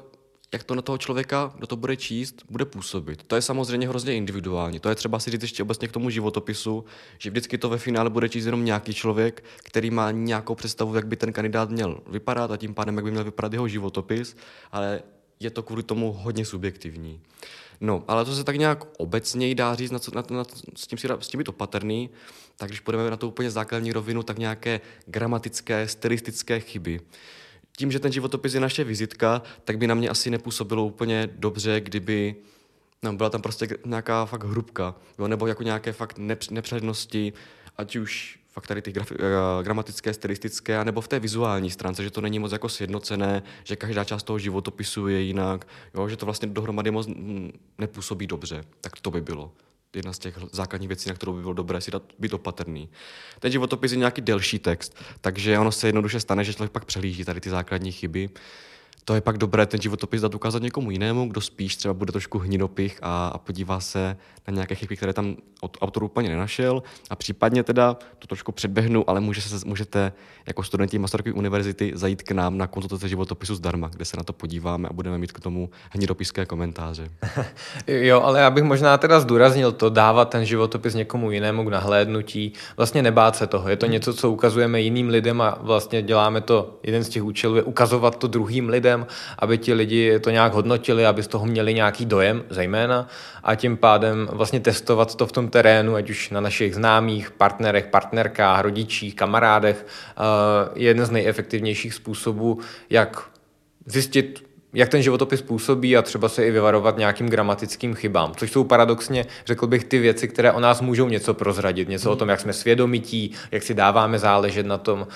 jak 0.53 0.63
to 0.63 0.75
na 0.75 0.81
toho 0.81 0.97
člověka, 0.97 1.53
kdo 1.55 1.67
to 1.67 1.75
bude 1.75 1.95
číst, 1.95 2.43
bude 2.49 2.65
působit. 2.65 3.23
To 3.23 3.35
je 3.35 3.41
samozřejmě 3.41 3.87
hrozně 3.87 4.15
individuální. 4.15 4.79
To 4.79 4.89
je 4.89 4.95
třeba 4.95 5.19
si 5.19 5.31
říct 5.31 5.41
ještě 5.41 5.63
obecně 5.63 5.87
k 5.87 5.91
tomu 5.91 6.09
životopisu, 6.09 6.85
že 7.17 7.29
vždycky 7.29 7.57
to 7.57 7.69
ve 7.69 7.77
finále 7.77 8.09
bude 8.09 8.29
číst 8.29 8.45
jenom 8.45 8.65
nějaký 8.65 8.93
člověk, 8.93 9.43
který 9.63 9.91
má 9.91 10.11
nějakou 10.11 10.55
představu, 10.55 10.95
jak 10.95 11.07
by 11.07 11.15
ten 11.15 11.33
kandidát 11.33 11.69
měl 11.69 11.99
vypadat 12.07 12.51
a 12.51 12.57
tím 12.57 12.73
pádem, 12.73 12.95
jak 12.95 13.05
by 13.05 13.11
měl 13.11 13.23
vypadat 13.23 13.53
jeho 13.53 13.67
životopis, 13.67 14.35
ale 14.71 15.01
je 15.39 15.49
to 15.49 15.63
kvůli 15.63 15.83
tomu 15.83 16.11
hodně 16.11 16.45
subjektivní. 16.45 17.21
No, 17.81 18.03
ale 18.07 18.25
to 18.25 18.35
se 18.35 18.43
tak 18.43 18.55
nějak 18.55 18.85
obecně 18.97 19.55
dá 19.55 19.75
říct, 19.75 19.91
na 19.91 19.99
co, 19.99 20.11
na, 20.15 20.23
na, 20.29 20.43
s, 20.75 20.87
tím 20.87 20.97
si, 20.97 21.07
s 21.19 21.27
tím 21.27 21.37
být 21.37 21.49
opatrný, 21.49 22.09
tak 22.57 22.69
když 22.69 22.79
půjdeme 22.79 23.09
na 23.09 23.17
tu 23.17 23.27
úplně 23.27 23.51
základní 23.51 23.91
rovinu, 23.91 24.23
tak 24.23 24.37
nějaké 24.37 24.81
gramatické, 25.05 25.87
stylistické 25.87 26.59
chyby. 26.59 26.99
Tím, 27.77 27.91
že 27.91 27.99
ten 27.99 28.11
životopis 28.11 28.53
je 28.53 28.59
naše 28.59 28.83
vizitka, 28.83 29.41
tak 29.63 29.77
by 29.77 29.87
na 29.87 29.95
mě 29.95 30.09
asi 30.09 30.29
nepůsobilo 30.29 30.85
úplně 30.85 31.29
dobře, 31.35 31.81
kdyby 31.81 32.35
no, 33.03 33.13
byla 33.13 33.29
tam 33.29 33.41
prostě 33.41 33.67
nějaká 33.85 34.25
fakt 34.25 34.43
hrubka, 34.43 34.95
jo, 35.19 35.27
nebo 35.27 35.47
jako 35.47 35.63
nějaké 35.63 35.93
fakt 35.93 36.17
nepřednosti, 36.49 37.33
ať 37.77 37.95
už 37.95 38.39
fakt 38.47 38.67
tady 38.67 38.81
ty 38.81 38.91
grafi- 38.91 39.15
uh, 39.15 39.63
gramatické, 39.63 40.13
stylistické, 40.13 40.85
nebo 40.85 41.01
v 41.01 41.07
té 41.07 41.19
vizuální 41.19 41.71
stránce, 41.71 42.03
že 42.03 42.11
to 42.11 42.21
není 42.21 42.39
moc 42.39 42.51
jako 42.51 42.69
sjednocené, 42.69 43.43
že 43.63 43.75
každá 43.75 44.03
část 44.03 44.23
toho 44.23 44.39
životopisu 44.39 45.07
je 45.07 45.21
jinak, 45.21 45.67
jo, 45.93 46.09
že 46.09 46.17
to 46.17 46.25
vlastně 46.25 46.47
dohromady 46.47 46.91
moc 46.91 47.07
nepůsobí 47.77 48.27
dobře. 48.27 48.63
Tak 48.81 48.99
to 48.99 49.11
by 49.11 49.21
bylo 49.21 49.51
jedna 49.95 50.13
z 50.13 50.19
těch 50.19 50.37
základních 50.51 50.87
věcí, 50.87 51.09
na 51.09 51.15
kterou 51.15 51.33
by 51.33 51.41
bylo 51.41 51.53
dobré 51.53 51.81
si 51.81 51.91
dát, 51.91 52.03
být 52.19 52.33
opatrný. 52.33 52.89
Ten 53.39 53.51
životopis 53.51 53.91
je 53.91 53.97
nějaký 53.97 54.21
delší 54.21 54.59
text, 54.59 54.97
takže 55.21 55.59
ono 55.59 55.71
se 55.71 55.87
jednoduše 55.87 56.19
stane, 56.19 56.43
že 56.43 56.53
člověk 56.53 56.71
pak 56.71 56.85
přelíží 56.85 57.25
tady 57.25 57.41
ty 57.41 57.49
základní 57.49 57.91
chyby 57.91 58.29
to 59.05 59.15
je 59.15 59.21
pak 59.21 59.37
dobré 59.37 59.65
ten 59.65 59.81
životopis 59.81 60.21
dát 60.21 60.35
ukázat 60.35 60.61
někomu 60.61 60.91
jinému, 60.91 61.27
kdo 61.27 61.41
spíš 61.41 61.75
třeba 61.75 61.93
bude 61.93 62.11
trošku 62.11 62.37
hnidopich 62.37 62.99
a, 63.01 63.27
a 63.27 63.37
podívá 63.37 63.79
se 63.79 64.17
na 64.47 64.53
nějaké 64.53 64.75
chyby, 64.75 64.95
které 64.97 65.13
tam 65.13 65.35
od 65.61 65.77
autor 65.81 66.03
úplně 66.03 66.29
nenašel 66.29 66.83
a 67.09 67.15
případně 67.15 67.63
teda 67.63 67.97
to 68.19 68.27
trošku 68.27 68.51
předběhnu, 68.51 69.09
ale 69.09 69.19
může 69.21 69.41
se, 69.41 69.65
můžete 69.65 70.11
jako 70.47 70.63
studenti 70.63 70.99
Masarykovy 70.99 71.33
univerzity 71.33 71.91
zajít 71.95 72.23
k 72.23 72.31
nám 72.31 72.57
na 72.57 72.67
konzultaci 72.67 73.09
životopisu 73.09 73.55
zdarma, 73.55 73.87
kde 73.87 74.05
se 74.05 74.17
na 74.17 74.23
to 74.23 74.33
podíváme 74.33 74.89
a 74.89 74.93
budeme 74.93 75.17
mít 75.17 75.31
k 75.31 75.39
tomu 75.39 75.69
hnidopiské 75.89 76.45
komentáře. 76.45 77.09
jo, 77.87 78.21
ale 78.21 78.39
já 78.39 78.49
bych 78.49 78.63
možná 78.63 78.97
teda 78.97 79.19
zdůraznil 79.19 79.71
to, 79.71 79.89
dávat 79.89 80.29
ten 80.29 80.45
životopis 80.45 80.93
někomu 80.93 81.31
jinému 81.31 81.65
k 81.65 81.69
nahlédnutí, 81.69 82.53
vlastně 82.77 83.01
nebát 83.01 83.35
se 83.35 83.47
toho. 83.47 83.69
Je 83.69 83.75
to 83.75 83.85
něco, 83.85 84.13
co 84.13 84.31
ukazujeme 84.31 84.81
jiným 84.81 85.09
lidem 85.09 85.41
a 85.41 85.57
vlastně 85.61 86.01
děláme 86.01 86.41
to, 86.41 86.79
jeden 86.83 87.03
z 87.03 87.09
těch 87.09 87.23
účelů 87.23 87.55
je 87.55 87.63
ukazovat 87.63 88.15
to 88.15 88.27
druhým 88.27 88.69
lidem, 88.69 88.94
lidem, 88.95 89.07
aby 89.39 89.57
ti 89.57 89.73
lidi 89.73 90.19
to 90.19 90.29
nějak 90.29 90.53
hodnotili, 90.53 91.05
aby 91.05 91.23
z 91.23 91.27
toho 91.27 91.45
měli 91.45 91.73
nějaký 91.73 92.05
dojem 92.05 92.43
zejména. 92.49 93.07
A 93.43 93.55
tím 93.55 93.77
pádem 93.77 94.29
vlastně 94.31 94.59
testovat 94.59 95.15
to 95.15 95.27
v 95.27 95.31
tom 95.31 95.49
terénu, 95.49 95.95
ať 95.95 96.09
už 96.09 96.29
na 96.29 96.41
našich 96.41 96.75
známých, 96.75 97.31
partnerech, 97.31 97.87
partnerkách, 97.87 98.61
rodičích, 98.61 99.15
kamarádech, 99.15 99.85
eh, 99.85 100.69
je 100.75 100.87
jeden 100.87 101.05
z 101.05 101.11
nejefektivnějších 101.11 101.93
způsobů, 101.93 102.59
jak 102.89 103.29
zjistit, 103.85 104.43
jak 104.73 104.89
ten 104.89 105.01
životopis 105.01 105.41
působí 105.41 105.97
a 105.97 106.01
třeba 106.01 106.29
se 106.29 106.45
i 106.45 106.51
vyvarovat 106.51 106.97
nějakým 106.97 107.29
gramatickým 107.29 107.95
chybám, 107.95 108.33
což 108.35 108.51
jsou 108.51 108.63
paradoxně, 108.63 109.25
řekl 109.45 109.67
bych, 109.67 109.83
ty 109.83 109.99
věci, 109.99 110.27
které 110.27 110.51
o 110.51 110.59
nás 110.59 110.81
můžou 110.81 111.07
něco 111.07 111.33
prozradit, 111.33 111.89
něco 111.89 112.11
o 112.11 112.15
tom, 112.15 112.29
jak 112.29 112.39
jsme 112.39 112.53
svědomití, 112.53 113.31
jak 113.51 113.63
si 113.63 113.73
dáváme 113.73 114.19
záležet 114.19 114.65
na 114.65 114.77
tom, 114.77 114.99
uh, 114.99 115.07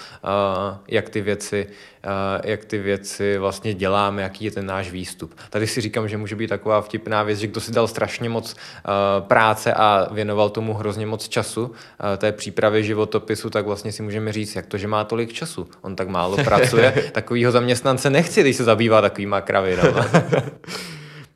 jak 0.88 1.10
ty 1.10 1.22
věci 1.22 1.68
jak 2.44 2.66
ty 2.66 2.78
věci 2.78 3.38
vlastně 3.38 3.74
děláme, 3.74 4.22
jaký 4.22 4.46
je 4.46 4.52
ten 4.52 4.66
náš 4.66 4.92
výstup. 4.92 5.36
Tady 5.50 5.68
si 5.68 5.82
říkám, 5.82 6.08
že 6.08 6.18
může 6.18 6.36
být 6.36 6.48
taková 6.48 6.82
vtipná 6.82 7.24
věc, 7.24 7.40
že 7.40 7.48
kdo 7.48 7.62
si 7.62 7.72
dal 7.72 7.88
strašně 7.88 8.30
moc 8.30 8.56
práce 9.20 9.74
a 9.74 10.08
věnoval 10.12 10.50
tomu 10.50 10.74
hrozně 10.74 11.06
moc 11.06 11.28
času 11.28 11.72
té 12.18 12.32
přípravě 12.32 12.84
životopisu, 12.84 13.50
tak 13.50 13.66
vlastně 13.66 13.92
si 13.92 14.04
můžeme 14.04 14.34
říct, 14.34 14.56
jak 14.56 14.66
to, 14.66 14.78
že 14.78 14.88
má 14.88 15.04
tolik 15.04 15.34
času. 15.34 15.68
On 15.82 15.96
tak 15.96 16.08
málo 16.08 16.38
pracuje, 16.44 17.12
takovýho 17.12 17.52
zaměstnance 17.52 18.10
nechci, 18.10 18.42
když 18.42 18.56
se 18.56 18.64
zabývá 18.64 19.02
takovýma 19.02 19.42
kravinama. 19.42 20.06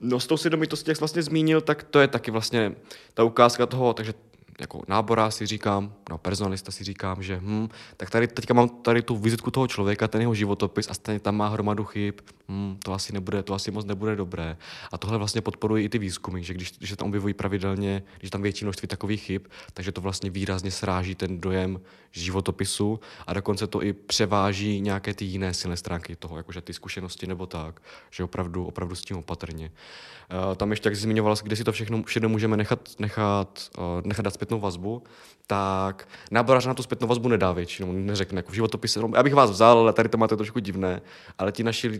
No 0.05 0.19
s 0.19 0.27
tou 0.27 0.37
svědomitostí, 0.37 0.89
jak 0.89 0.97
jsi 0.97 1.01
vlastně 1.01 1.23
zmínil, 1.23 1.61
tak 1.61 1.83
to 1.83 1.99
je 1.99 2.07
taky 2.07 2.31
vlastně 2.31 2.71
ta 3.13 3.23
ukázka 3.23 3.65
toho, 3.65 3.93
takže 3.93 4.13
jako 4.61 4.81
nábora 4.87 5.31
si 5.31 5.45
říkám, 5.45 5.93
no 6.09 6.17
personalista 6.17 6.71
si 6.71 6.83
říkám, 6.83 7.23
že 7.23 7.39
hm, 7.41 7.69
tak 7.97 8.09
tady 8.09 8.27
teďka 8.27 8.53
mám 8.53 8.69
tady 8.69 9.01
tu 9.01 9.17
vizitku 9.17 9.51
toho 9.51 9.67
člověka, 9.67 10.07
ten 10.07 10.21
jeho 10.21 10.33
životopis 10.35 10.89
a 10.89 10.93
stejně 10.93 11.19
tam 11.19 11.35
má 11.35 11.47
hromadu 11.47 11.83
chyb, 11.83 12.15
hm, 12.49 12.77
to 12.83 12.93
asi 12.93 13.13
nebude, 13.13 13.43
to 13.43 13.53
asi 13.53 13.71
moc 13.71 13.85
nebude 13.85 14.15
dobré. 14.15 14.57
A 14.91 14.97
tohle 14.97 15.17
vlastně 15.17 15.41
podporují 15.41 15.85
i 15.85 15.89
ty 15.89 15.97
výzkumy, 15.97 16.43
že 16.43 16.53
když, 16.53 16.71
když 16.77 16.89
se 16.89 16.95
tam 16.95 17.07
objevují 17.07 17.33
pravidelně, 17.33 18.03
když 18.19 18.31
tam 18.31 18.41
větší 18.41 18.65
množství 18.65 18.87
takových 18.87 19.21
chyb, 19.21 19.41
takže 19.73 19.91
to 19.91 20.01
vlastně 20.01 20.29
výrazně 20.29 20.71
sráží 20.71 21.15
ten 21.15 21.39
dojem 21.39 21.79
životopisu 22.11 22.99
a 23.27 23.33
dokonce 23.33 23.67
to 23.67 23.83
i 23.83 23.93
převáží 23.93 24.81
nějaké 24.81 25.13
ty 25.13 25.25
jiné 25.25 25.53
silné 25.53 25.77
stránky 25.77 26.15
toho, 26.15 26.37
jakože 26.37 26.61
ty 26.61 26.73
zkušenosti 26.73 27.27
nebo 27.27 27.45
tak, 27.45 27.81
že 28.11 28.23
opravdu, 28.23 28.65
opravdu 28.65 28.95
s 28.95 29.01
tím 29.01 29.17
opatrně. 29.17 29.71
Uh, 30.49 30.55
tam 30.55 30.71
ještě, 30.71 30.89
jak 30.89 30.95
jsi 30.95 31.01
zmiňoval, 31.01 31.35
kde 31.43 31.55
si 31.55 31.63
to 31.63 31.71
všechno, 31.71 32.03
všechno 32.03 32.29
můžeme 32.29 32.57
nechat, 32.57 32.89
nechat, 32.99 33.69
uh, 33.77 33.83
nechat 34.03 34.23
dát 34.25 34.33
zpětnou 34.43 34.59
vazbu, 34.59 35.03
tak 35.47 36.07
náborář 36.31 36.65
na 36.65 36.73
tu 36.73 36.83
zpětnou 36.83 37.07
vazbu 37.07 37.29
nedá 37.29 37.51
většinou, 37.51 37.91
neřekne 37.91 38.39
jako 38.39 38.51
v 38.51 38.55
životopise, 38.55 38.99
no, 38.99 39.11
já 39.15 39.23
bych 39.23 39.33
vás 39.33 39.51
vzal, 39.51 39.79
ale 39.79 39.93
tady 39.93 40.09
to 40.09 40.17
máte 40.17 40.37
trošku 40.37 40.59
divné, 40.59 41.01
ale 41.37 41.51
ti 41.51 41.63
naši 41.63 41.99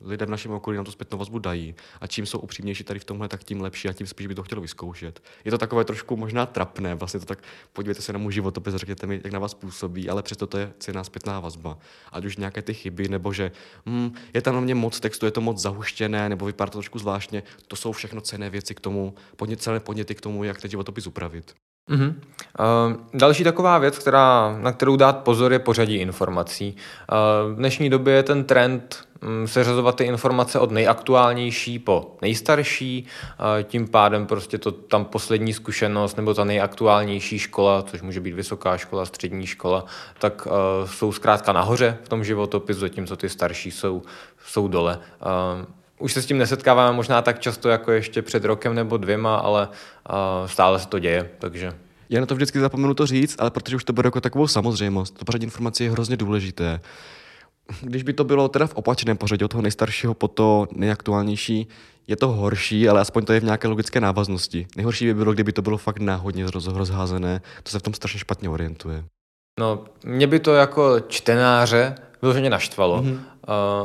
lidé 0.00 0.26
v 0.26 0.30
našem 0.30 0.52
okolí 0.52 0.76
na 0.76 0.84
tu 0.84 0.90
zpětnou 0.90 1.18
vazbu 1.18 1.38
dají 1.38 1.74
a 2.00 2.06
čím 2.06 2.26
jsou 2.26 2.38
upřímnější 2.38 2.84
tady 2.84 3.00
v 3.00 3.04
tomhle, 3.04 3.28
tak 3.28 3.44
tím 3.44 3.60
lepší 3.60 3.88
a 3.88 3.92
tím 3.92 4.06
spíš 4.06 4.26
by 4.26 4.34
to 4.34 4.42
chtělo 4.42 4.60
vyzkoušet. 4.60 5.22
Je 5.44 5.50
to 5.50 5.58
takové 5.58 5.84
trošku 5.84 6.16
možná 6.16 6.46
trapné, 6.46 6.94
vlastně 6.94 7.20
to 7.20 7.26
tak, 7.26 7.42
podívejte 7.72 8.02
se 8.02 8.12
na 8.12 8.18
můj 8.18 8.32
životopis, 8.32 8.74
řekněte 8.74 9.06
mi, 9.06 9.20
jak 9.24 9.32
na 9.32 9.38
vás 9.38 9.54
působí, 9.54 10.10
ale 10.10 10.22
přesto 10.22 10.46
to 10.46 10.58
je 10.58 10.72
cená 10.78 11.04
zpětná 11.04 11.40
vazba. 11.40 11.78
Ať 12.12 12.24
už 12.24 12.36
nějaké 12.36 12.62
ty 12.62 12.74
chyby, 12.74 13.08
nebo 13.08 13.32
že 13.32 13.52
hm, 13.86 14.12
je 14.34 14.42
tam 14.42 14.54
na 14.54 14.60
mě 14.60 14.74
moc 14.74 15.00
textu, 15.00 15.26
je 15.26 15.32
to 15.32 15.40
moc 15.40 15.58
zahuštěné, 15.58 16.28
nebo 16.28 16.46
vypadá 16.46 16.70
to 16.70 16.78
trošku 16.78 16.98
zvláštně, 16.98 17.42
to 17.68 17.76
jsou 17.76 17.92
všechno 17.92 18.20
cené 18.20 18.50
věci 18.50 18.74
k 18.74 18.80
tomu, 18.80 19.14
podně, 19.36 19.56
celé 19.56 19.80
podněty 19.80 20.14
k 20.14 20.20
tomu, 20.20 20.44
jak 20.44 20.60
ten 20.60 20.70
životopis 20.70 21.06
upravit. 21.06 21.54
Mm-hmm. 21.90 22.14
Uh, 22.60 22.96
další 23.14 23.44
taková 23.44 23.78
věc, 23.78 23.98
která, 23.98 24.58
na 24.60 24.72
kterou 24.72 24.96
dát 24.96 25.18
pozor, 25.18 25.52
je 25.52 25.58
pořadí 25.58 25.96
informací. 25.96 26.76
Uh, 27.12 27.52
v 27.52 27.56
dnešní 27.56 27.90
době 27.90 28.14
je 28.14 28.22
ten 28.22 28.44
trend 28.44 29.04
um, 29.22 29.48
seřazovat 29.48 29.96
ty 29.96 30.04
informace 30.04 30.58
od 30.58 30.70
nejaktuálnější 30.70 31.78
po 31.78 32.16
nejstarší, 32.22 33.06
uh, 33.40 33.62
tím 33.62 33.88
pádem 33.88 34.26
prostě 34.26 34.58
to 34.58 34.72
tam 34.72 35.04
poslední 35.04 35.52
zkušenost 35.52 36.16
nebo 36.16 36.34
ta 36.34 36.44
nejaktuálnější 36.44 37.38
škola, 37.38 37.82
což 37.82 38.02
může 38.02 38.20
být 38.20 38.32
vysoká 38.34 38.76
škola, 38.76 39.06
střední 39.06 39.46
škola, 39.46 39.84
tak 40.18 40.48
jsou 40.84 41.12
zkrátka 41.12 41.52
nahoře 41.52 41.98
v 42.02 42.08
tom 42.08 42.24
životopisu, 42.24 42.80
zatímco 42.80 43.16
ty 43.16 43.28
starší 43.28 43.70
jsou, 43.70 44.02
jsou 44.46 44.68
dole. 44.68 44.98
Už 46.00 46.12
se 46.12 46.22
s 46.22 46.26
tím 46.26 46.38
nesetkáváme 46.38 46.96
možná 46.96 47.22
tak 47.22 47.38
často 47.38 47.68
jako 47.68 47.92
ještě 47.92 48.22
před 48.22 48.44
rokem 48.44 48.74
nebo 48.74 48.96
dvěma, 48.96 49.36
ale 49.36 49.68
uh, 49.68 50.46
stále 50.46 50.78
se 50.78 50.88
to 50.88 50.98
děje, 50.98 51.30
takže... 51.38 51.72
Já 52.08 52.20
na 52.20 52.26
to 52.26 52.34
vždycky 52.34 52.60
zapomenu 52.60 52.94
to 52.94 53.06
říct, 53.06 53.36
ale 53.38 53.50
protože 53.50 53.76
už 53.76 53.84
to 53.84 53.92
bude 53.92 54.06
jako 54.06 54.20
takovou 54.20 54.46
samozřejmost, 54.46 55.18
to 55.18 55.24
pořadí 55.24 55.44
informací 55.44 55.84
je 55.84 55.90
hrozně 55.90 56.16
důležité. 56.16 56.80
Když 57.80 58.02
by 58.02 58.12
to 58.12 58.24
bylo 58.24 58.48
teda 58.48 58.66
v 58.66 58.74
opačném 58.74 59.16
pořadí 59.16 59.44
od 59.44 59.48
toho 59.48 59.62
nejstaršího 59.62 60.14
po 60.14 60.28
to 60.28 60.66
nejaktuálnější, 60.72 61.68
je 62.06 62.16
to 62.16 62.28
horší, 62.28 62.88
ale 62.88 63.00
aspoň 63.00 63.24
to 63.24 63.32
je 63.32 63.40
v 63.40 63.44
nějaké 63.44 63.68
logické 63.68 64.00
návaznosti. 64.00 64.66
Nejhorší 64.76 65.06
by 65.06 65.14
bylo, 65.14 65.32
kdyby 65.32 65.52
to 65.52 65.62
bylo 65.62 65.78
fakt 65.78 65.98
náhodně 65.98 66.46
rozházené, 66.50 67.40
to 67.62 67.70
se 67.70 67.78
v 67.78 67.82
tom 67.82 67.94
strašně 67.94 68.20
špatně 68.20 68.48
orientuje. 68.48 69.04
No, 69.60 69.84
mě 70.04 70.26
by 70.26 70.38
to 70.38 70.54
jako 70.54 71.00
čtenáře 71.00 71.94
vyloženě 72.22 72.50
naštvalo. 72.50 73.02
Mm-hmm. 73.02 73.18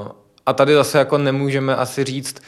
Uh, 0.05 0.11
a 0.45 0.53
tady 0.53 0.73
zase 0.73 0.97
jako 0.97 1.17
nemůžeme 1.17 1.75
asi 1.75 2.03
říct, 2.03 2.41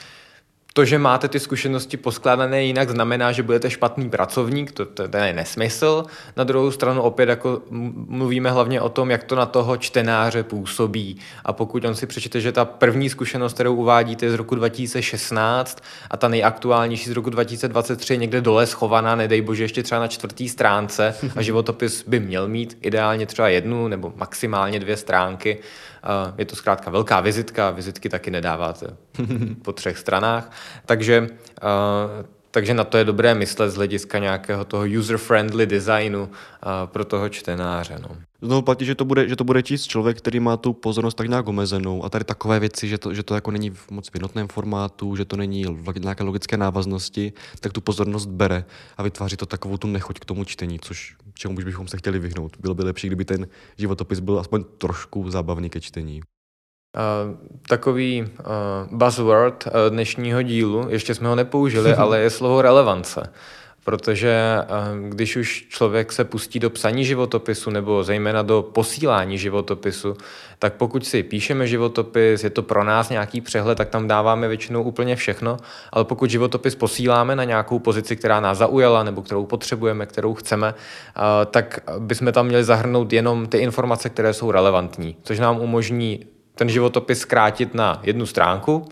to, 0.78 0.86
že 0.86 1.00
máte 1.00 1.28
ty 1.28 1.40
zkušenosti 1.40 1.98
poskládané 1.98 2.64
jinak, 2.64 2.90
znamená, 2.90 3.32
že 3.32 3.44
budete 3.44 3.70
špatný 3.70 4.10
pracovník, 4.10 4.72
to, 4.72 4.86
to, 4.86 5.08
to 5.08 5.18
je 5.18 5.34
nesmysl. 5.34 6.06
Na 6.36 6.44
druhou 6.44 6.72
stranu 6.72 7.02
opět 7.02 7.30
jako 7.30 7.62
mluvíme 8.08 8.52
hlavně 8.52 8.82
o 8.82 8.90
tom, 8.90 9.12
jak 9.12 9.24
to 9.24 9.36
na 9.36 9.46
toho 9.46 9.78
čtenáře 9.78 10.44
působí. 10.44 11.18
A 11.46 11.54
pokud 11.54 11.86
on 11.86 11.96
si 11.96 12.06
přečte, 12.08 12.42
že 12.42 12.52
ta 12.52 12.66
první 12.66 13.10
zkušenost, 13.10 13.54
kterou 13.54 13.76
uvádíte, 13.76 14.26
je 14.26 14.32
z 14.32 14.36
roku 14.36 14.56
2016 14.56 15.84
a 16.12 16.18
ta 16.18 16.28
nejaktuálnější 16.28 17.10
z 17.10 17.14
roku 17.14 17.30
2023 17.30 18.14
je 18.14 18.18
někde 18.18 18.42
dole 18.42 18.68
schovaná, 18.68 19.16
nedej 19.16 19.42
bože, 19.42 19.64
ještě 19.64 19.84
třeba 19.84 20.02
na 20.02 20.08
čtvrtý 20.08 20.50
stránce 20.50 21.16
a 21.36 21.42
životopis 21.42 22.04
by 22.08 22.20
měl 22.20 22.48
mít 22.48 22.78
ideálně 22.82 23.26
třeba 23.26 23.50
jednu 23.50 23.88
nebo 23.88 24.14
maximálně 24.16 24.80
dvě 24.80 24.98
stránky, 24.98 25.58
je 26.38 26.46
to 26.46 26.56
zkrátka 26.56 26.92
velká 26.92 27.22
vizitka, 27.22 27.72
vizitky 27.72 28.10
taky 28.10 28.32
nedáváte 28.32 28.88
po 29.62 29.74
třech 29.74 29.98
stranách, 29.98 30.52
takže 30.86 31.28
takže 32.58 32.74
na 32.74 32.84
to 32.84 32.98
je 32.98 33.06
dobré 33.06 33.36
myslet 33.36 33.70
z 33.70 33.76
hlediska 33.76 34.20
nějakého 34.20 34.66
toho 34.66 34.84
user-friendly 34.84 35.66
designu 35.66 36.30
pro 36.86 37.06
toho 37.06 37.30
čtenáře. 37.30 38.00
No. 38.02 38.18
Znovu 38.42 38.62
platí, 38.62 38.86
že 38.86 38.96
to, 38.96 39.06
bude, 39.06 39.30
že 39.30 39.36
to 39.36 39.44
bude 39.44 39.64
číst 39.64 39.86
člověk, 39.86 40.18
který 40.18 40.40
má 40.40 40.58
tu 40.58 40.74
pozornost 40.74 41.14
tak 41.14 41.30
nějak 41.30 41.48
omezenou 41.48 42.06
a 42.06 42.10
tady 42.10 42.26
takové 42.26 42.60
věci, 42.60 42.88
že 42.88 42.98
to, 42.98 43.14
že 43.14 43.24
to 43.24 43.36
jako 43.36 43.52
není 43.52 43.70
v 43.70 43.92
moc 43.92 44.10
jednotném 44.14 44.48
formátu, 44.48 45.16
že 45.16 45.26
to 45.26 45.38
není 45.38 45.66
v 45.66 46.00
nějaké 46.00 46.24
logické 46.24 46.58
návaznosti, 46.58 47.34
tak 47.60 47.74
tu 47.74 47.82
pozornost 47.82 48.26
bere 48.26 48.66
a 48.98 49.04
vytváří 49.04 49.38
to 49.38 49.46
takovou 49.46 49.78
tu 49.78 49.88
nechoť 49.88 50.20
k 50.20 50.26
tomu 50.26 50.44
čtení, 50.44 50.80
což 50.80 51.16
čemu 51.34 51.56
bychom 51.56 51.88
se 51.88 51.98
chtěli 51.98 52.20
vyhnout. 52.20 52.58
Bylo 52.60 52.74
by 52.74 52.84
lepší, 52.84 53.08
kdyby 53.08 53.26
ten 53.26 53.48
životopis 53.78 54.20
byl 54.20 54.40
aspoň 54.40 54.64
trošku 54.78 55.32
zábavný 55.32 55.70
ke 55.70 55.82
čtení. 55.82 56.22
Uh, 56.98 57.36
takový 57.68 58.22
uh, 58.22 58.98
buzzword 58.98 59.66
uh, 59.66 59.72
dnešního 59.90 60.42
dílu, 60.42 60.86
ještě 60.90 61.16
jsme 61.16 61.30
ho 61.30 61.36
nepoužili, 61.36 61.94
ale 61.96 62.20
je 62.20 62.30
slovo 62.30 62.62
relevance. 62.62 63.34
Protože 63.84 64.58
když 65.10 65.36
už 65.36 65.68
člověk 65.70 66.12
se 66.12 66.24
pustí 66.24 66.60
do 66.60 66.70
psaní 66.70 67.06
životopisu 67.06 67.70
nebo 67.70 68.04
zejména 68.04 68.42
do 68.42 68.62
posílání 68.74 69.38
životopisu, 69.38 70.18
tak 70.60 70.74
pokud 70.74 71.06
si 71.06 71.24
píšeme 71.24 71.68
životopis, 71.68 72.44
je 72.44 72.50
to 72.50 72.64
pro 72.64 72.84
nás 72.84 73.10
nějaký 73.10 73.42
přehled, 73.42 73.78
tak 73.78 73.90
tam 73.90 74.08
dáváme 74.08 74.48
většinou 74.48 74.84
úplně 74.84 75.16
všechno, 75.16 75.58
ale 75.92 76.06
pokud 76.06 76.30
životopis 76.30 76.76
posíláme 76.76 77.36
na 77.36 77.44
nějakou 77.44 77.80
pozici, 77.80 78.16
která 78.16 78.40
nás 78.40 78.58
zaujala 78.58 79.04
nebo 79.04 79.22
kterou 79.22 79.46
potřebujeme, 79.46 80.06
kterou 80.06 80.34
chceme, 80.34 80.74
tak 81.52 81.80
bychom 82.00 82.32
tam 82.32 82.46
měli 82.46 82.64
zahrnout 82.64 83.14
jenom 83.14 83.48
ty 83.48 83.58
informace, 83.58 84.10
které 84.10 84.34
jsou 84.34 84.52
relevantní, 84.52 85.16
což 85.24 85.40
nám 85.40 85.60
umožní 85.60 86.26
ten 86.58 86.70
životopis 86.70 87.20
zkrátit 87.20 87.74
na 87.74 88.02
jednu 88.04 88.26
stránku 88.26 88.90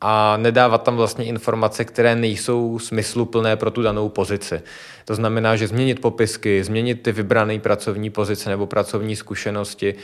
a 0.00 0.36
nedávat 0.36 0.82
tam 0.82 0.96
vlastně 0.96 1.24
informace, 1.24 1.84
které 1.84 2.16
nejsou 2.16 2.78
smysluplné 2.78 3.56
pro 3.56 3.70
tu 3.70 3.82
danou 3.82 4.08
pozici. 4.08 4.62
To 5.04 5.14
znamená, 5.14 5.56
že 5.56 5.68
změnit 5.68 6.00
popisky, 6.00 6.64
změnit 6.64 7.02
ty 7.02 7.12
vybrané 7.12 7.58
pracovní 7.58 8.10
pozice 8.10 8.50
nebo 8.50 8.66
pracovní 8.66 9.16
zkušenosti 9.16 9.94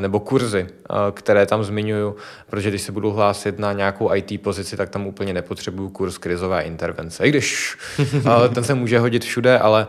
nebo 0.00 0.20
kurzy, 0.20 0.66
které 1.12 1.46
tam 1.46 1.64
zmiňuju, 1.64 2.16
protože 2.50 2.70
když 2.70 2.82
se 2.82 2.92
budu 2.92 3.12
hlásit 3.12 3.58
na 3.58 3.72
nějakou 3.72 4.14
IT 4.14 4.42
pozici, 4.42 4.76
tak 4.76 4.90
tam 4.90 5.06
úplně 5.06 5.34
nepotřebuju 5.34 5.88
kurz 5.88 6.18
krizové 6.18 6.62
intervence. 6.62 7.26
I 7.26 7.28
když 7.28 7.76
ten 8.54 8.64
se 8.64 8.74
může 8.74 8.98
hodit 8.98 9.24
všude, 9.24 9.58
ale, 9.58 9.86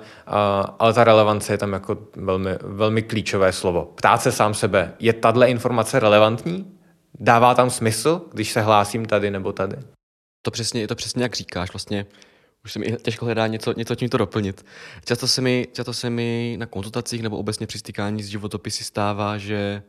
ale 0.80 0.94
ta 0.94 1.04
relevance 1.04 1.54
je 1.54 1.58
tam 1.58 1.74
jako 1.74 1.98
velmi, 2.16 2.50
velmi 2.62 3.02
klíčové 3.02 3.52
slovo. 3.52 3.92
Ptát 3.96 4.22
se 4.22 4.32
sám 4.32 4.54
sebe, 4.54 4.94
je 5.00 5.14
tahle 5.14 5.48
informace 5.50 6.00
relevantní? 6.00 6.77
Dává 7.20 7.56
tam 7.56 7.70
smysl, 7.70 8.22
když 8.34 8.52
se 8.52 8.62
hlásím 8.62 9.06
tady 9.06 9.32
nebo 9.32 9.54
tady? 9.54 9.78
To 10.42 10.52
přesně, 10.52 10.82
je 10.82 10.88
to 10.88 10.96
přesně 10.96 11.24
jak 11.24 11.36
říkáš, 11.36 11.74
vlastně 11.74 12.06
už 12.66 12.74
se 12.74 12.80
mi 12.80 12.98
těžko 13.02 13.26
hledá 13.26 13.48
něco, 13.48 13.74
něco 13.78 13.96
čím 13.96 14.10
to 14.10 14.18
doplnit. 14.18 14.66
Často 15.06 15.28
se, 15.28 15.42
mi, 15.42 15.68
často 15.74 15.94
se 15.94 16.10
mi 16.10 16.56
na 16.60 16.66
konzultacích 16.66 17.22
nebo 17.22 17.38
obecně 17.38 17.68
při 17.68 17.80
stýkání 17.80 18.24
s 18.24 18.28
životopisy 18.28 18.84
stává, 18.84 19.38
že 19.38 19.84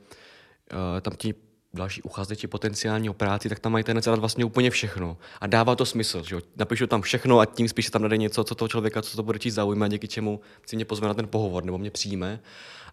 uh, 0.73 1.01
tam 1.01 1.15
ti 1.17 1.35
další 1.75 2.03
uchazeči 2.03 2.47
potenciální 2.47 3.11
o 3.11 3.15
práci, 3.15 3.49
tak 3.49 3.59
tam 3.59 3.73
mají 3.73 3.85
ten 3.85 4.01
dát 4.07 4.19
vlastně 4.19 4.45
úplně 4.45 4.71
všechno. 4.71 5.17
A 5.41 5.47
dává 5.47 5.77
to 5.77 5.87
smysl, 5.87 6.23
že? 6.23 6.37
Napíšu 6.57 6.87
tam 6.87 7.03
všechno 7.03 7.39
a 7.41 7.47
tím 7.47 7.69
spíš 7.69 7.91
tam 7.91 8.03
nade 8.03 8.17
něco, 8.17 8.45
co 8.45 8.55
toho 8.55 8.69
člověka, 8.69 9.03
co 9.03 9.17
to 9.17 9.23
bude 9.23 9.39
číst 9.39 9.55
zaujme, 9.55 9.89
díky 9.89 10.09
čemu 10.09 10.41
si 10.67 10.77
mě 10.77 10.85
pozve 10.85 11.09
na 11.09 11.15
ten 11.15 11.29
pohovor 11.29 11.65
nebo 11.65 11.79
mě 11.79 11.91
přijme 11.91 12.41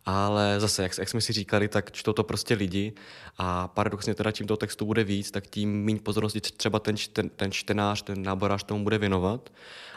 ale 0.06 0.60
zase, 0.60 0.84
jak, 0.84 0.98
jak 0.98 1.10
jsme 1.10 1.22
si 1.22 1.34
říkali, 1.34 1.68
tak 1.68 1.92
čtou 1.92 2.14
to 2.14 2.24
prostě 2.24 2.54
lidi 2.54 2.94
a 3.38 3.68
paradoxně 3.68 4.16
teda 4.16 4.32
čím 4.32 4.48
toho 4.48 4.58
textu 4.58 4.86
bude 4.86 5.04
víc, 5.04 5.32
tak 5.32 5.48
tím 5.48 5.84
méně 5.84 6.00
pozornosti 6.00 6.42
třeba 6.42 6.80
ten, 6.80 6.96
ten, 7.14 7.30
ten 7.30 7.52
čtenář, 7.52 8.02
ten 8.02 8.24
náborář 8.24 8.64
tomu 8.64 8.84
bude 8.84 8.98
věnovat. 8.98 9.50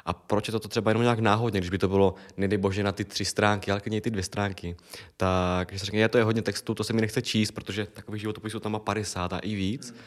A 0.05 0.13
proč 0.13 0.49
je 0.49 0.53
to 0.53 0.69
třeba 0.69 0.91
jenom 0.91 1.03
nějak 1.03 1.19
náhodně, 1.19 1.61
když 1.61 1.71
by 1.71 1.79
to 1.79 1.89
bylo, 1.89 2.15
nedej 2.37 2.59
bože, 2.59 2.83
na 2.83 2.93
ty 2.93 3.05
tři 3.05 3.25
stránky, 3.25 3.71
ale 3.71 3.81
klidně 3.81 4.01
ty 4.01 4.11
dvě 4.11 4.23
stránky. 4.23 4.77
Tak, 5.17 5.69
když 5.69 5.81
se 5.81 5.87
řekne, 5.87 6.01
je 6.01 6.09
to 6.09 6.19
je 6.19 6.25
hodně 6.25 6.43
textu, 6.43 6.75
to 6.75 6.85
se 6.85 6.93
mi 6.93 7.01
nechce 7.01 7.23
číst, 7.23 7.51
protože 7.51 7.87
takových 7.87 8.21
životopisů 8.21 8.61
tam 8.61 8.73
má 8.73 8.79
50 8.79 9.33
a 9.33 9.39
i 9.39 9.55
víc. 9.55 9.91
Mm 9.91 9.99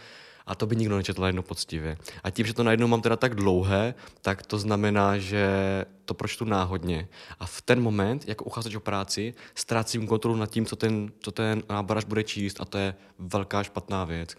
a 0.46 0.56
to 0.56 0.68
by 0.68 0.76
nikdo 0.76 0.98
nečetl 0.98 1.26
jedno 1.26 1.44
poctivě. 1.44 1.98
A 2.24 2.30
tím, 2.30 2.46
že 2.46 2.54
to 2.54 2.64
najednou 2.64 2.88
mám 2.88 3.02
teda 3.02 3.16
tak 3.16 3.36
dlouhé, 3.36 3.94
tak 4.22 4.46
to 4.46 4.58
znamená, 4.58 5.18
že 5.18 5.46
to 6.06 6.14
pročtu 6.14 6.46
náhodně. 6.46 7.08
A 7.40 7.46
v 7.46 7.62
ten 7.62 7.82
moment, 7.82 8.28
jako 8.28 8.44
uchazeč 8.44 8.76
o 8.76 8.80
práci, 8.80 9.34
ztrácím 9.56 10.08
kontrolu 10.08 10.38
nad 10.38 10.50
tím, 10.50 10.66
co 10.66 10.76
ten, 10.76 11.12
co 11.20 11.32
ten 11.32 11.64
nábaraž 11.70 12.06
bude 12.06 12.24
číst 12.24 12.62
a 12.62 12.66
to 12.66 12.78
je 12.78 12.96
velká 13.20 13.64
špatná 13.64 14.06
věc. 14.06 14.36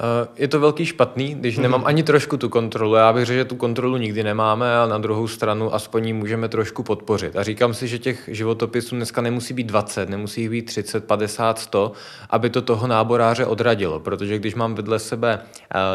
Eh, 0.00 0.28
je 0.36 0.48
to 0.48 0.60
velký 0.60 0.86
špatný, 0.86 1.34
když 1.34 1.58
mm-hmm. 1.58 1.62
nemám 1.62 1.82
ani 1.86 2.02
trošku 2.02 2.36
tu 2.36 2.48
kontrolu. 2.48 2.94
Já 2.94 3.12
bych 3.12 3.24
řekl, 3.24 3.38
že 3.38 3.44
tu 3.44 3.56
kontrolu 3.56 3.96
nikdy 3.96 4.22
nemáme 4.22 4.78
a 4.78 4.86
na 4.86 4.98
druhou 4.98 5.28
stranu 5.28 5.74
aspoň 5.74 6.06
ji 6.06 6.12
můžeme 6.12 6.48
trošku 6.48 6.82
podpořit. 6.82 7.36
A 7.36 7.42
říkám 7.42 7.74
si, 7.74 7.88
že 7.88 7.98
těch 7.98 8.28
životopisů 8.32 8.96
dneska 8.96 9.20
nemusí 9.20 9.54
být 9.54 9.66
20, 9.66 10.08
nemusí 10.08 10.40
jich 10.40 10.50
být 10.50 10.62
30, 10.62 11.04
50, 11.04 11.58
100, 11.58 11.92
aby 12.30 12.50
to 12.50 12.62
toho 12.62 12.86
náboráře 12.86 13.46
odradilo. 13.46 14.00
Protože 14.00 14.38
když 14.38 14.54
mám 14.54 14.74
vedle 14.74 14.98
sebe 14.98 15.40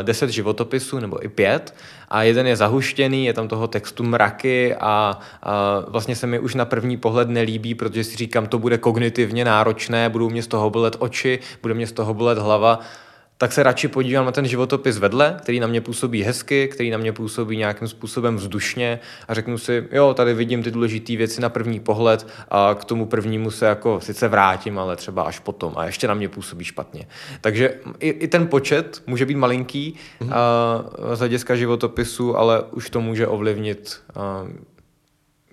10 0.02 0.30
eh, 0.30 0.32
životopisů 0.32 1.00
nebo 1.00 1.26
i 1.26 1.30
5 1.30 1.76
a 2.10 2.24
jeden 2.24 2.48
je 2.48 2.56
zahuštěný, 2.56 3.26
je 3.26 3.34
tam 3.34 3.48
toho 3.48 3.68
textu 3.68 4.04
mraky 4.04 4.76
a, 4.76 5.20
a 5.44 5.84
vlastně 5.88 6.16
se 6.16 6.28
mi 6.28 6.40
už 6.40 6.56
na 6.56 6.66
první 6.66 6.98
pohled 6.98 7.30
nelíbí, 7.30 7.76
protože 7.76 8.04
si 8.04 8.18
říkám, 8.18 8.48
to 8.48 8.60
bude 8.60 8.78
kognitivně 8.78 9.46
náročné, 9.46 10.10
budou 10.10 10.30
mě 10.30 10.44
z 10.44 10.48
toho 10.48 10.70
bolet 10.70 10.96
oči, 11.00 11.40
bude 11.62 11.74
mě 11.74 11.88
z 11.88 11.92
toho 11.92 12.14
bolet 12.14 12.38
hlava, 12.38 12.80
tak 13.38 13.52
se 13.52 13.64
radši 13.64 13.88
podívám 13.88 14.26
na 14.26 14.32
ten 14.32 14.48
životopis 14.48 14.98
vedle, 14.98 15.38
který 15.42 15.60
na 15.60 15.68
mě 15.68 15.82
působí 15.82 16.24
hezky, 16.24 16.68
který 16.68 16.90
na 16.90 16.98
mě 16.98 17.14
působí 17.14 17.58
nějakým 17.58 17.88
způsobem 17.88 18.36
vzdušně 18.36 19.00
a 19.28 19.34
řeknu 19.34 19.58
si, 19.58 19.88
jo, 19.92 20.14
tady 20.14 20.34
vidím 20.34 20.64
ty 20.64 20.72
důležité 20.72 21.16
věci 21.16 21.42
na 21.42 21.50
první 21.50 21.80
pohled 21.80 22.28
a 22.50 22.76
k 22.80 22.86
tomu 22.86 23.06
prvnímu 23.06 23.52
se 23.52 23.66
jako 23.66 24.02
sice 24.02 24.28
vrátím, 24.28 24.80
ale 24.80 24.96
třeba 24.96 25.24
až 25.24 25.40
potom 25.40 25.74
a 25.78 25.86
ještě 25.86 26.08
na 26.08 26.14
mě 26.14 26.30
působí 26.30 26.66
špatně. 26.66 27.08
Takže 27.42 27.74
i, 28.00 28.10
i 28.10 28.28
ten 28.28 28.48
počet 28.48 29.04
může 29.08 29.26
být 29.26 29.36
malinký 29.36 29.96
mm-hmm. 30.22 30.34
a, 30.34 31.16
z 31.16 31.20
hlediska 31.20 31.56
životopisu, 31.56 32.38
ale 32.38 32.64
už 32.64 32.90
to 32.90 33.02
může 33.02 33.28
ovlivnit, 33.28 34.02
a, 34.16 34.48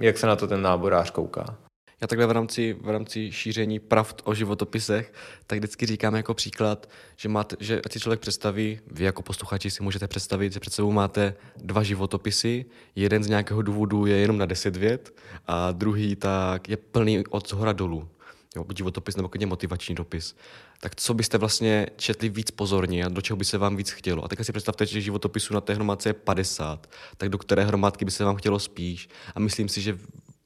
jak 0.00 0.18
se 0.18 0.26
na 0.26 0.36
to 0.36 0.46
ten 0.46 0.62
náborář 0.62 1.10
kouká. 1.10 1.56
Já 2.00 2.06
takhle 2.06 2.26
v 2.26 2.30
rámci, 2.30 2.76
v 2.80 2.88
rámci 2.88 3.32
šíření 3.32 3.78
pravd 3.78 4.22
o 4.24 4.34
životopisech, 4.34 5.12
tak 5.46 5.58
vždycky 5.58 5.86
říkám 5.86 6.14
jako 6.14 6.34
příklad, 6.34 6.88
že, 7.16 7.28
máte, 7.28 7.56
že 7.60 7.80
ať 7.84 7.92
si 7.92 8.00
člověk 8.00 8.20
představí, 8.20 8.80
vy 8.86 9.04
jako 9.04 9.22
posluchači 9.22 9.70
si 9.70 9.82
můžete 9.82 10.08
představit, 10.08 10.52
že 10.52 10.60
před 10.60 10.72
sebou 10.72 10.92
máte 10.92 11.34
dva 11.56 11.82
životopisy, 11.82 12.64
jeden 12.96 13.24
z 13.24 13.28
nějakého 13.28 13.62
důvodu 13.62 14.06
je 14.06 14.16
jenom 14.16 14.38
na 14.38 14.46
deset 14.46 14.76
vět 14.76 15.14
a 15.46 15.72
druhý 15.72 16.16
tak 16.16 16.68
je 16.68 16.76
plný 16.76 17.26
od 17.26 17.48
zhora 17.48 17.72
dolů. 17.72 18.08
Jo, 18.56 18.64
životopis 18.76 19.16
nebo 19.16 19.28
klidně 19.28 19.46
motivační 19.46 19.94
dopis. 19.94 20.36
Tak 20.80 20.96
co 20.96 21.14
byste 21.14 21.38
vlastně 21.38 21.86
četli 21.96 22.28
víc 22.28 22.50
pozorně 22.50 23.04
a 23.04 23.08
do 23.08 23.20
čeho 23.20 23.36
by 23.36 23.44
se 23.44 23.58
vám 23.58 23.76
víc 23.76 23.90
chtělo? 23.90 24.24
A 24.24 24.28
teď 24.28 24.38
si 24.42 24.52
představte, 24.52 24.86
že 24.86 25.00
životopisu 25.00 25.54
na 25.54 25.60
té 25.60 25.74
hromadce 25.74 26.08
je 26.08 26.12
50, 26.12 26.90
tak 27.16 27.28
do 27.28 27.38
které 27.38 27.64
hromádky 27.64 28.04
by 28.04 28.10
se 28.10 28.24
vám 28.24 28.36
chtělo 28.36 28.58
spíš? 28.58 29.08
A 29.34 29.40
myslím 29.40 29.68
si, 29.68 29.80
že 29.80 29.98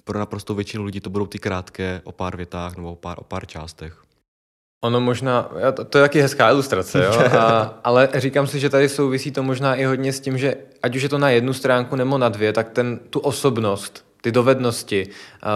pro 0.05 0.19
naprosto 0.19 0.55
většinu 0.55 0.85
lidí 0.85 1.01
to 1.01 1.11
budou 1.11 1.27
ty 1.27 1.38
krátké 1.38 2.01
o 2.05 2.12
pár 2.12 2.37
větách 2.37 2.77
nebo 2.77 2.93
o 2.93 2.97
pár, 2.97 3.17
o 3.21 3.25
pár 3.25 3.47
částech. 3.47 4.03
Ono 4.85 5.01
možná, 5.01 5.49
to 5.88 5.99
je 5.99 6.03
taky 6.03 6.21
hezká 6.21 6.51
ilustrace, 6.51 7.05
jo? 7.05 7.12
A, 7.38 7.81
ale 7.85 8.09
říkám 8.14 8.47
si, 8.47 8.61
že 8.61 8.71
tady 8.71 8.88
souvisí 8.88 9.31
to 9.31 9.43
možná 9.43 9.75
i 9.75 9.85
hodně 9.85 10.12
s 10.12 10.21
tím, 10.21 10.38
že 10.38 10.57
ať 10.83 10.97
už 10.97 11.03
je 11.03 11.09
to 11.09 11.19
na 11.19 11.31
jednu 11.31 11.53
stránku 11.53 11.97
nebo 11.97 12.19
na 12.19 12.29
dvě, 12.29 12.53
tak 12.53 12.71
ten, 12.71 12.99
tu 13.11 13.21
osobnost, 13.21 14.05
ty 14.21 14.33
dovednosti 14.33 15.09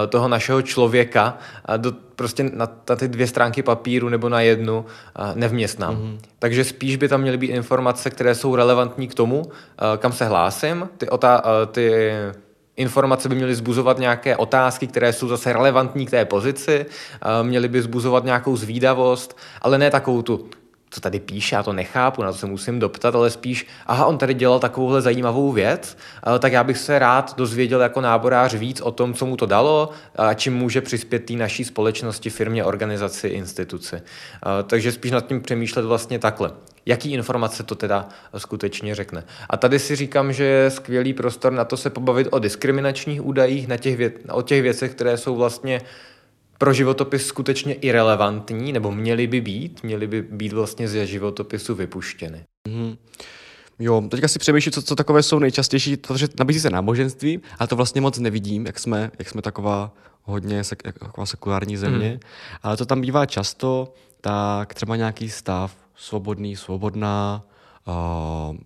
toho 0.08 0.28
našeho 0.28 0.62
člověka 0.62 1.38
do, 1.76 1.92
prostě 2.16 2.42
na, 2.42 2.68
na 2.90 2.96
ty 2.96 3.08
dvě 3.08 3.26
stránky 3.26 3.62
papíru 3.62 4.08
nebo 4.08 4.28
na 4.28 4.40
jednu 4.40 4.84
nevměstnám. 5.34 5.96
Mm-hmm. 5.96 6.18
Takže 6.38 6.64
spíš 6.64 6.96
by 6.96 7.08
tam 7.08 7.20
měly 7.20 7.36
být 7.36 7.46
informace, 7.46 8.10
které 8.10 8.34
jsou 8.34 8.56
relevantní 8.56 9.08
k 9.08 9.14
tomu, 9.14 9.42
kam 9.98 10.12
se 10.12 10.24
hlásím, 10.24 10.88
ty, 10.98 11.08
otá, 11.08 11.42
ty 11.72 12.12
informace 12.78 13.28
by 13.28 13.34
měly 13.34 13.54
zbuzovat 13.54 13.98
nějaké 13.98 14.36
otázky, 14.36 14.86
které 14.86 15.12
jsou 15.12 15.28
zase 15.28 15.52
relevantní 15.52 16.06
k 16.06 16.10
té 16.10 16.24
pozici, 16.24 16.86
měly 17.42 17.68
by 17.68 17.82
zbuzovat 17.82 18.24
nějakou 18.24 18.56
zvídavost, 18.56 19.36
ale 19.62 19.78
ne 19.78 19.90
takovou 19.90 20.22
tu 20.22 20.48
co 20.90 21.00
tady 21.00 21.20
píše, 21.20 21.56
já 21.56 21.62
to 21.62 21.72
nechápu, 21.72 22.22
na 22.22 22.32
to 22.32 22.38
se 22.38 22.46
musím 22.46 22.78
doptat, 22.78 23.14
ale 23.14 23.30
spíš, 23.30 23.66
aha, 23.86 24.06
on 24.06 24.18
tady 24.18 24.34
dělal 24.34 24.60
takovouhle 24.60 25.02
zajímavou 25.02 25.52
věc, 25.52 25.98
tak 26.38 26.52
já 26.52 26.64
bych 26.64 26.78
se 26.78 26.98
rád 26.98 27.36
dozvěděl 27.36 27.80
jako 27.80 28.00
náborář 28.00 28.54
víc 28.54 28.80
o 28.80 28.90
tom, 28.90 29.14
co 29.14 29.26
mu 29.26 29.36
to 29.36 29.46
dalo 29.46 29.90
a 30.16 30.34
čím 30.34 30.54
může 30.54 30.80
přispět 30.80 31.18
té 31.18 31.32
naší 31.32 31.64
společnosti, 31.64 32.30
firmě, 32.30 32.64
organizaci, 32.64 33.28
instituci. 33.28 34.02
Takže 34.66 34.92
spíš 34.92 35.10
nad 35.10 35.26
tím 35.26 35.40
přemýšlet 35.40 35.84
vlastně 35.84 36.18
takhle. 36.18 36.50
Jaký 36.86 37.12
informace 37.12 37.62
to 37.62 37.74
teda 37.74 38.08
skutečně 38.36 38.94
řekne. 38.94 39.24
A 39.50 39.56
tady 39.56 39.78
si 39.78 39.96
říkám, 39.96 40.32
že 40.32 40.44
je 40.44 40.70
skvělý 40.70 41.12
prostor 41.12 41.52
na 41.52 41.64
to 41.64 41.76
se 41.76 41.90
pobavit 41.90 42.28
o 42.30 42.38
diskriminačních 42.38 43.26
údajích, 43.26 43.68
na 43.68 43.76
těch 43.76 43.96
věc, 43.96 44.12
o 44.30 44.42
těch 44.42 44.62
věcech, 44.62 44.90
které 44.90 45.16
jsou 45.16 45.36
vlastně 45.36 45.80
pro 46.58 46.72
životopis 46.72 47.26
skutečně 47.26 47.74
irrelevantní, 47.74 48.72
nebo 48.72 48.92
měly 48.92 49.26
by 49.26 49.40
být, 49.40 49.82
měly 49.82 50.06
by 50.06 50.22
být 50.22 50.52
vlastně 50.52 50.88
ze 50.88 51.06
životopisu 51.06 51.74
vypuštěny. 51.74 52.44
Mm-hmm. 52.68 52.96
Jo, 53.78 54.02
teďka 54.10 54.28
si 54.28 54.38
přemýšlím, 54.38 54.72
co, 54.72 54.82
co 54.82 54.96
takové 54.96 55.22
jsou 55.22 55.38
nejčastější, 55.38 55.96
protože 55.96 56.28
nabízí 56.38 56.60
se 56.60 56.70
náboženství, 56.70 57.40
ale 57.58 57.66
to 57.66 57.76
vlastně 57.76 58.00
moc 58.00 58.18
nevidím, 58.18 58.66
jak 58.66 58.78
jsme, 58.78 59.10
jak 59.18 59.28
jsme 59.28 59.42
taková 59.42 59.94
hodně 60.22 60.64
sek, 60.64 60.82
taková 60.82 61.26
sekulární 61.26 61.76
země, 61.76 62.10
mm. 62.10 62.20
ale 62.62 62.76
to 62.76 62.86
tam 62.86 63.00
bývá 63.00 63.26
často, 63.26 63.94
tak 64.20 64.74
třeba 64.74 64.96
nějaký 64.96 65.30
stav, 65.30 65.76
svobodný, 65.96 66.56
svobodná, 66.56 67.42
uh, 67.86 68.56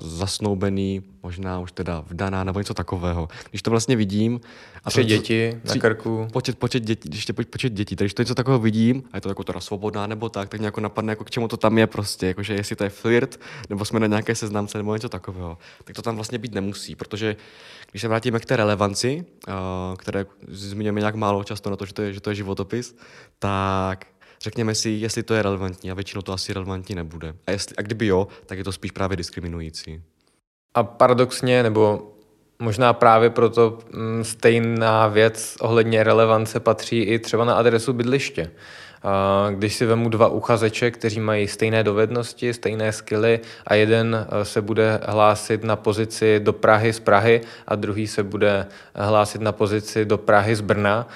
zasnoubený, 0.00 1.02
možná 1.22 1.60
už 1.60 1.72
teda 1.72 2.04
vdaná 2.06 2.44
nebo 2.44 2.58
něco 2.60 2.74
takového. 2.74 3.28
Když 3.50 3.62
to 3.62 3.70
vlastně 3.70 3.96
vidím... 3.96 4.40
A 4.84 4.90
tři 4.90 5.00
to, 5.00 5.08
děti 5.08 5.60
tři, 5.64 5.78
na 5.78 5.80
krku. 5.80 6.28
Počet, 6.32 6.58
počet 6.58 6.80
dětí, 6.80 7.08
když 7.08 7.26
to 7.26 7.32
počet 7.32 7.72
dětí, 7.72 7.96
takže 7.96 8.06
když 8.06 8.14
to 8.14 8.22
něco 8.22 8.34
takového 8.34 8.58
vidím, 8.60 9.02
a 9.12 9.16
je 9.16 9.20
to 9.20 9.28
jako 9.28 9.44
teda 9.44 9.60
svobodná 9.60 10.06
nebo 10.06 10.28
tak, 10.28 10.48
tak 10.48 10.60
nějak 10.60 10.78
napadne, 10.78 11.12
jako 11.12 11.24
k 11.24 11.30
čemu 11.30 11.48
to 11.48 11.56
tam 11.56 11.78
je 11.78 11.86
prostě, 11.86 12.26
jakože 12.26 12.54
jestli 12.54 12.76
to 12.76 12.84
je 12.84 12.90
flirt, 12.90 13.40
nebo 13.70 13.84
jsme 13.84 14.00
na 14.00 14.06
nějaké 14.06 14.34
seznamce, 14.34 14.78
nebo 14.78 14.94
něco 14.94 15.08
takového. 15.08 15.58
Tak 15.84 15.96
to 15.96 16.02
tam 16.02 16.14
vlastně 16.14 16.38
být 16.38 16.54
nemusí, 16.54 16.94
protože 16.94 17.36
když 17.90 18.02
se 18.02 18.08
vrátíme 18.08 18.40
k 18.40 18.44
té 18.44 18.56
relevanci, 18.56 19.24
které 19.98 20.26
zmiňujeme 20.48 21.00
nějak 21.00 21.14
málo 21.14 21.44
často 21.44 21.70
na 21.70 21.76
to, 21.76 21.86
že 21.86 21.92
to 21.94 22.02
je, 22.02 22.12
že 22.12 22.20
to 22.20 22.30
je 22.30 22.36
životopis, 22.36 22.96
tak 23.38 24.06
řekněme 24.42 24.74
si, 24.74 24.90
jestli 24.90 25.22
to 25.22 25.34
je 25.34 25.42
relevantní 25.42 25.90
a 25.90 25.94
většinou 25.94 26.22
to 26.22 26.32
asi 26.32 26.52
relevantní 26.52 26.94
nebude. 26.94 27.34
A, 27.46 27.50
jestli, 27.50 27.76
a 27.76 27.82
kdyby 27.82 28.06
jo, 28.06 28.28
tak 28.46 28.58
je 28.58 28.64
to 28.64 28.72
spíš 28.72 28.90
právě 28.90 29.16
diskriminující. 29.16 30.02
A 30.74 30.82
paradoxně, 30.82 31.62
nebo 31.62 32.12
možná 32.58 32.92
právě 32.92 33.30
proto 33.30 33.78
mm, 33.92 34.24
stejná 34.24 35.06
věc 35.06 35.56
ohledně 35.60 36.04
relevance 36.04 36.60
patří 36.60 37.02
i 37.02 37.18
třeba 37.18 37.44
na 37.44 37.54
adresu 37.54 37.92
bydliště. 37.92 38.50
Když 39.50 39.74
si 39.74 39.86
vemu 39.86 40.08
dva 40.08 40.28
uchazeče, 40.28 40.90
kteří 40.90 41.20
mají 41.20 41.48
stejné 41.48 41.84
dovednosti, 41.84 42.54
stejné 42.54 42.92
skily 42.92 43.40
a 43.66 43.74
jeden 43.74 44.26
e, 44.28 44.44
se 44.44 44.62
bude 44.62 45.00
hlásit 45.06 45.64
na 45.64 45.76
pozici 45.76 46.40
do 46.40 46.52
Prahy 46.52 46.92
z 46.92 47.00
Prahy 47.00 47.40
a 47.68 47.74
druhý 47.74 48.06
se 48.06 48.22
bude 48.22 48.66
hlásit 48.94 49.40
na 49.40 49.52
pozici 49.52 50.04
do 50.04 50.18
Prahy 50.18 50.56
z 50.56 50.60
Brna, 50.60 51.08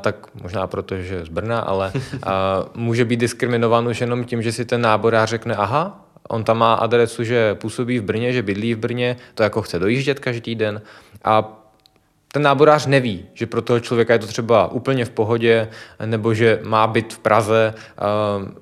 tak 0.00 0.16
možná 0.42 0.66
proto, 0.66 0.96
že 0.96 1.14
je 1.14 1.24
z 1.24 1.28
Brna, 1.28 1.60
ale 1.60 1.92
může 2.74 3.04
být 3.04 3.20
diskriminován 3.20 3.88
už 3.88 4.00
jenom 4.00 4.24
tím, 4.24 4.42
že 4.42 4.52
si 4.52 4.64
ten 4.64 4.80
náborář 4.80 5.28
řekne, 5.28 5.56
aha, 5.56 6.04
on 6.28 6.44
tam 6.44 6.58
má 6.58 6.74
adresu, 6.74 7.24
že 7.24 7.54
působí 7.54 7.98
v 7.98 8.04
Brně, 8.04 8.32
že 8.32 8.42
bydlí 8.42 8.74
v 8.74 8.78
Brně, 8.78 9.16
to 9.34 9.42
jako 9.42 9.62
chce 9.62 9.78
dojíždět 9.78 10.20
každý 10.20 10.54
den. 10.54 10.82
A 11.24 11.63
ten 12.34 12.42
náborář 12.42 12.86
neví, 12.86 13.24
že 13.34 13.46
pro 13.46 13.62
toho 13.62 13.80
člověka 13.80 14.12
je 14.12 14.18
to 14.18 14.26
třeba 14.26 14.72
úplně 14.72 15.04
v 15.04 15.10
pohodě, 15.10 15.68
nebo 16.04 16.34
že 16.34 16.60
má 16.62 16.86
být 16.86 17.12
v 17.14 17.18
Praze, 17.18 17.74
eh, 17.76 18.02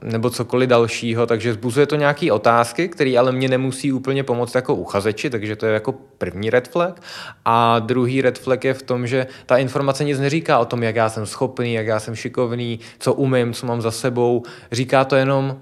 nebo 0.03 0.31
cokoliv 0.31 0.69
dalšího, 0.69 1.27
takže 1.27 1.53
zbuzuje 1.53 1.87
to 1.87 1.97
nějaké 1.97 2.33
otázky, 2.33 2.89
které 2.89 3.19
ale 3.19 3.33
mě 3.33 3.49
nemusí 3.49 3.93
úplně 3.93 4.25
pomoct 4.25 4.55
jako 4.55 4.75
uchazeči, 4.75 5.31
takže 5.31 5.57
to 5.57 5.67
je 5.67 5.73
jako 5.73 5.95
první 6.19 6.51
red 6.51 6.69
flag. 6.69 7.03
A 7.45 7.79
druhý 7.79 8.23
red 8.23 8.39
flag 8.39 8.65
je 8.65 8.75
v 8.75 8.83
tom, 8.83 9.07
že 9.07 9.27
ta 9.47 9.57
informace 9.57 10.05
nic 10.05 10.21
neříká 10.21 10.59
o 10.59 10.65
tom, 10.65 10.83
jak 10.83 10.97
já 10.97 11.09
jsem 11.09 11.27
schopný, 11.27 11.75
jak 11.75 11.87
já 11.87 12.01
jsem 12.01 12.15
šikovný, 12.15 12.81
co 12.99 13.15
umím, 13.15 13.53
co 13.53 13.67
mám 13.67 13.81
za 13.81 13.91
sebou. 13.91 14.43
Říká 14.73 15.05
to 15.05 15.17
jenom, 15.17 15.57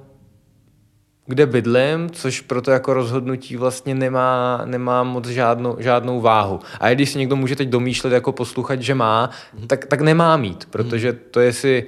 kde 1.31 1.47
bydlím, 1.47 2.11
což 2.11 2.41
proto 2.41 2.71
jako 2.71 2.95
rozhodnutí 2.95 3.57
vlastně 3.57 3.95
nemá, 3.95 4.63
nemá 4.65 5.03
moc 5.03 5.27
žádnou, 5.27 5.77
žádnou 5.79 6.21
váhu. 6.21 6.61
A 6.81 6.91
když 6.91 7.11
si 7.11 7.19
někdo 7.19 7.37
může 7.37 7.57
teď 7.57 7.69
domýšlet 7.69 8.13
jako 8.13 8.33
posluchač, 8.33 8.81
že 8.81 8.95
má, 8.95 9.31
mm. 9.59 9.67
tak, 9.67 9.87
tak 9.87 10.01
nemá 10.01 10.37
mít, 10.37 10.69
protože 10.71 11.13
to, 11.13 11.41
jestli 11.41 11.85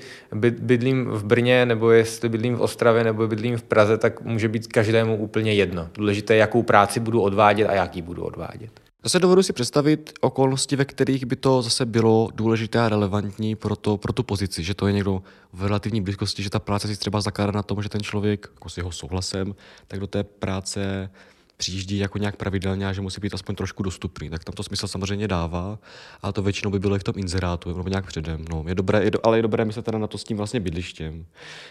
bydlím 0.61 1.07
v 1.07 1.25
Brně, 1.25 1.67
nebo 1.67 1.91
jestli 1.91 2.29
bydlím 2.29 2.57
v 2.57 2.61
Ostravě, 2.61 3.05
nebo 3.05 3.29
bydlím 3.29 3.57
v 3.57 3.63
Praze, 3.63 3.99
tak 3.99 4.21
může 4.21 4.49
být 4.49 4.67
každému 4.67 5.17
úplně 5.17 5.53
jedno. 5.53 5.89
Důležité, 5.95 6.37
jakou 6.37 6.63
práci 6.63 7.01
budu 7.01 7.21
odvádět 7.21 7.69
a 7.69 7.75
jaký 7.75 8.03
budu 8.03 8.23
odvádět. 8.23 8.82
Zase 9.05 9.19
dovedu 9.19 9.43
si 9.43 9.53
představit 9.53 10.13
okolnosti, 10.21 10.77
ve 10.77 10.85
kterých 10.85 11.25
by 11.25 11.37
to 11.37 11.63
zase 11.63 11.87
bylo 11.87 12.29
důležité 12.35 12.81
a 12.81 12.89
relevantní 12.89 13.57
pro, 13.57 13.77
to, 13.77 13.97
pro 13.97 14.13
tu 14.13 14.23
pozici, 14.23 14.63
že 14.63 14.75
to 14.75 14.87
je 14.87 14.93
někdo 14.93 15.23
v 15.53 15.65
relativní 15.65 16.01
blízkosti, 16.01 16.43
že 16.43 16.51
ta 16.51 16.59
práce 16.59 16.89
si 16.89 16.97
třeba 16.97 17.21
zakládá 17.21 17.53
na 17.53 17.63
tom, 17.63 17.83
že 17.83 17.89
ten 17.89 18.01
člověk 18.01 18.49
jako 18.55 18.69
s 18.69 18.77
jeho 18.77 18.93
souhlasem, 18.93 19.55
tak 19.89 20.01
do 20.01 20.07
té 20.07 20.25
práce 20.25 21.11
přijíždí 21.57 21.99
jako 21.99 22.19
nějak 22.19 22.37
pravidelně 22.37 22.87
a 22.87 22.93
že 22.93 23.01
musí 23.01 23.21
být 23.21 23.35
aspoň 23.35 23.55
trošku 23.55 23.83
dostupný. 23.83 24.31
Tak 24.31 24.45
tam 24.45 24.53
to 24.53 24.63
smysl 24.63 24.89
samozřejmě 24.89 25.29
dává, 25.29 25.79
ale 26.23 26.33
to 26.33 26.43
většinou 26.43 26.71
by 26.71 26.79
bylo 26.79 26.97
i 26.97 26.99
v 26.99 27.05
tom 27.05 27.15
inzerátu 27.17 27.77
nebo 27.77 27.89
nějak 27.89 28.07
předem. 28.07 28.45
No, 28.51 28.65
je 28.69 28.75
dobré, 28.75 29.05
je 29.05 29.11
do, 29.11 29.19
ale 29.23 29.39
je 29.39 29.43
dobré 29.43 29.65
myslet 29.65 29.85
teda 29.85 29.99
na 29.99 30.07
to 30.07 30.19
s 30.19 30.25
tím 30.25 30.37
vlastně 30.37 30.61
bydlištěm. 30.61 31.27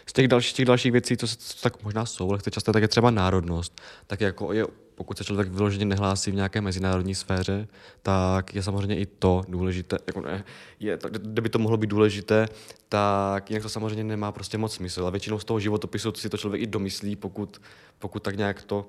Z 0.06 0.14
těch 0.14 0.28
dalších, 0.28 0.54
těch 0.54 0.66
dalších 0.66 0.92
věcí, 0.92 1.18
co, 1.18 1.28
co 1.28 1.62
tak 1.62 1.84
možná 1.84 2.06
jsou, 2.06 2.30
ale 2.30 2.40
chce 2.40 2.52
často, 2.52 2.74
tak 2.74 2.82
je 2.82 2.88
třeba 2.88 3.12
národnost. 3.12 3.82
Tak 4.08 4.22
jako 4.22 4.54
je 4.54 4.66
pokud 5.02 5.18
se 5.18 5.24
člověk 5.24 5.48
vyloženě 5.48 5.86
nehlásí 5.86 6.32
v 6.32 6.36
nějaké 6.36 6.62
mezinárodní 6.62 7.16
sféře, 7.16 7.68
tak 8.02 8.56
je 8.56 8.64
samozřejmě 8.64 9.00
i 9.00 9.06
to 9.06 9.42
důležité, 9.48 9.98
jako 10.08 10.22
ne, 10.22 10.44
je, 10.80 11.00
kdyby 11.12 11.50
to 11.50 11.60
mohlo 11.60 11.78
být 11.78 11.90
důležité, 11.90 12.48
tak 12.90 13.50
jinak 13.50 13.64
to 13.64 13.70
samozřejmě 13.70 14.04
nemá 14.04 14.32
prostě 14.32 14.58
moc 14.58 14.74
smysl. 14.74 15.08
A 15.08 15.10
většinou 15.10 15.40
z 15.40 15.46
toho 15.46 15.60
životopisu 15.60 16.14
si 16.14 16.30
to 16.30 16.38
člověk 16.38 16.62
i 16.62 16.68
domyslí, 16.68 17.16
pokud, 17.16 17.62
pokud 18.00 18.24
tak 18.24 18.38
nějak 18.38 18.64
to 18.64 18.86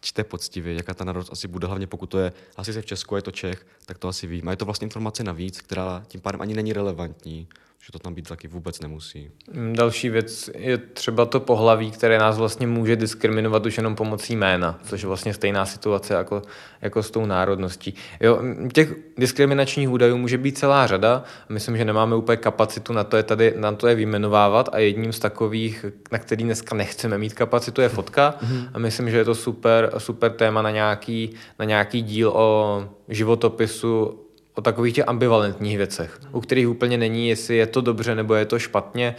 čte 0.00 0.24
poctivě, 0.24 0.74
jaká 0.74 0.94
ta 0.94 1.04
národnost 1.04 1.32
asi 1.32 1.48
bude, 1.48 1.66
hlavně 1.66 1.86
pokud 1.86 2.06
to 2.06 2.18
je, 2.18 2.32
asi 2.56 2.72
se 2.72 2.82
v 2.82 2.86
Česku 2.86 3.16
je 3.16 3.22
to 3.22 3.30
Čech, 3.30 3.66
tak 3.86 3.98
to 3.98 4.08
asi 4.08 4.26
ví. 4.26 4.42
A 4.42 4.50
je 4.50 4.56
to 4.56 4.64
vlastně 4.64 4.84
informace 4.84 5.24
navíc, 5.24 5.60
která 5.60 6.02
tím 6.08 6.20
pádem 6.20 6.40
ani 6.40 6.54
není 6.54 6.72
relevantní 6.72 7.48
že 7.86 7.92
to 7.92 7.98
tam 7.98 8.14
být 8.14 8.28
taky 8.28 8.48
vůbec 8.48 8.80
nemusí. 8.80 9.30
Mm, 9.52 9.72
další 9.72 10.08
věc 10.08 10.50
je 10.54 10.78
třeba 10.78 11.24
to 11.24 11.40
pohlaví, 11.40 11.90
které 11.90 12.18
nás 12.18 12.38
vlastně 12.38 12.66
může 12.66 12.96
diskriminovat 12.96 13.66
už 13.66 13.76
jenom 13.76 13.96
pomocí 13.96 14.36
jména, 14.36 14.78
což 14.84 15.02
je 15.02 15.08
vlastně 15.08 15.34
stejná 15.34 15.66
situace 15.66 16.14
jako, 16.14 16.42
jako 16.82 17.02
s 17.02 17.10
tou 17.10 17.26
národností. 17.26 17.94
Jo, 18.20 18.42
těch 18.72 18.94
diskriminačních 19.18 19.90
údajů 19.90 20.16
může 20.16 20.38
být 20.38 20.58
celá 20.58 20.86
řada. 20.86 21.24
Myslím, 21.48 21.76
že 21.76 21.84
nemáme 21.84 22.16
úplně 22.16 22.36
kapacitu 22.36 22.92
na 22.92 23.04
to 23.04 23.16
je 23.16 23.22
tady 23.22 23.54
na 23.56 23.72
to 23.72 23.88
je 23.88 23.94
vyjmenovávat 23.94 24.68
a 24.72 24.78
jedním 24.78 25.12
z 25.12 25.18
takových, 25.18 25.84
na 26.12 26.18
který 26.18 26.44
dneska 26.44 26.74
nechceme 26.74 27.18
mít 27.18 27.34
kapacitu, 27.34 27.80
je 27.80 27.88
fotka. 27.88 28.34
Mm-hmm. 28.40 28.68
A 28.74 28.78
myslím, 28.78 29.10
že 29.10 29.16
je 29.16 29.24
to 29.24 29.34
super, 29.34 29.92
super 29.98 30.32
téma 30.32 30.62
na 30.62 30.70
nějaký, 30.70 31.30
na 31.58 31.64
nějaký 31.64 32.02
díl 32.02 32.32
o 32.34 32.88
životopisu 33.08 34.21
o 34.54 34.60
takových 34.60 34.94
těch 34.94 35.08
ambivalentních 35.08 35.76
věcech, 35.76 36.20
u 36.32 36.40
kterých 36.40 36.68
úplně 36.68 36.98
není, 36.98 37.28
jestli 37.28 37.56
je 37.56 37.66
to 37.66 37.80
dobře 37.80 38.14
nebo 38.14 38.34
je 38.34 38.44
to 38.44 38.58
špatně. 38.58 39.14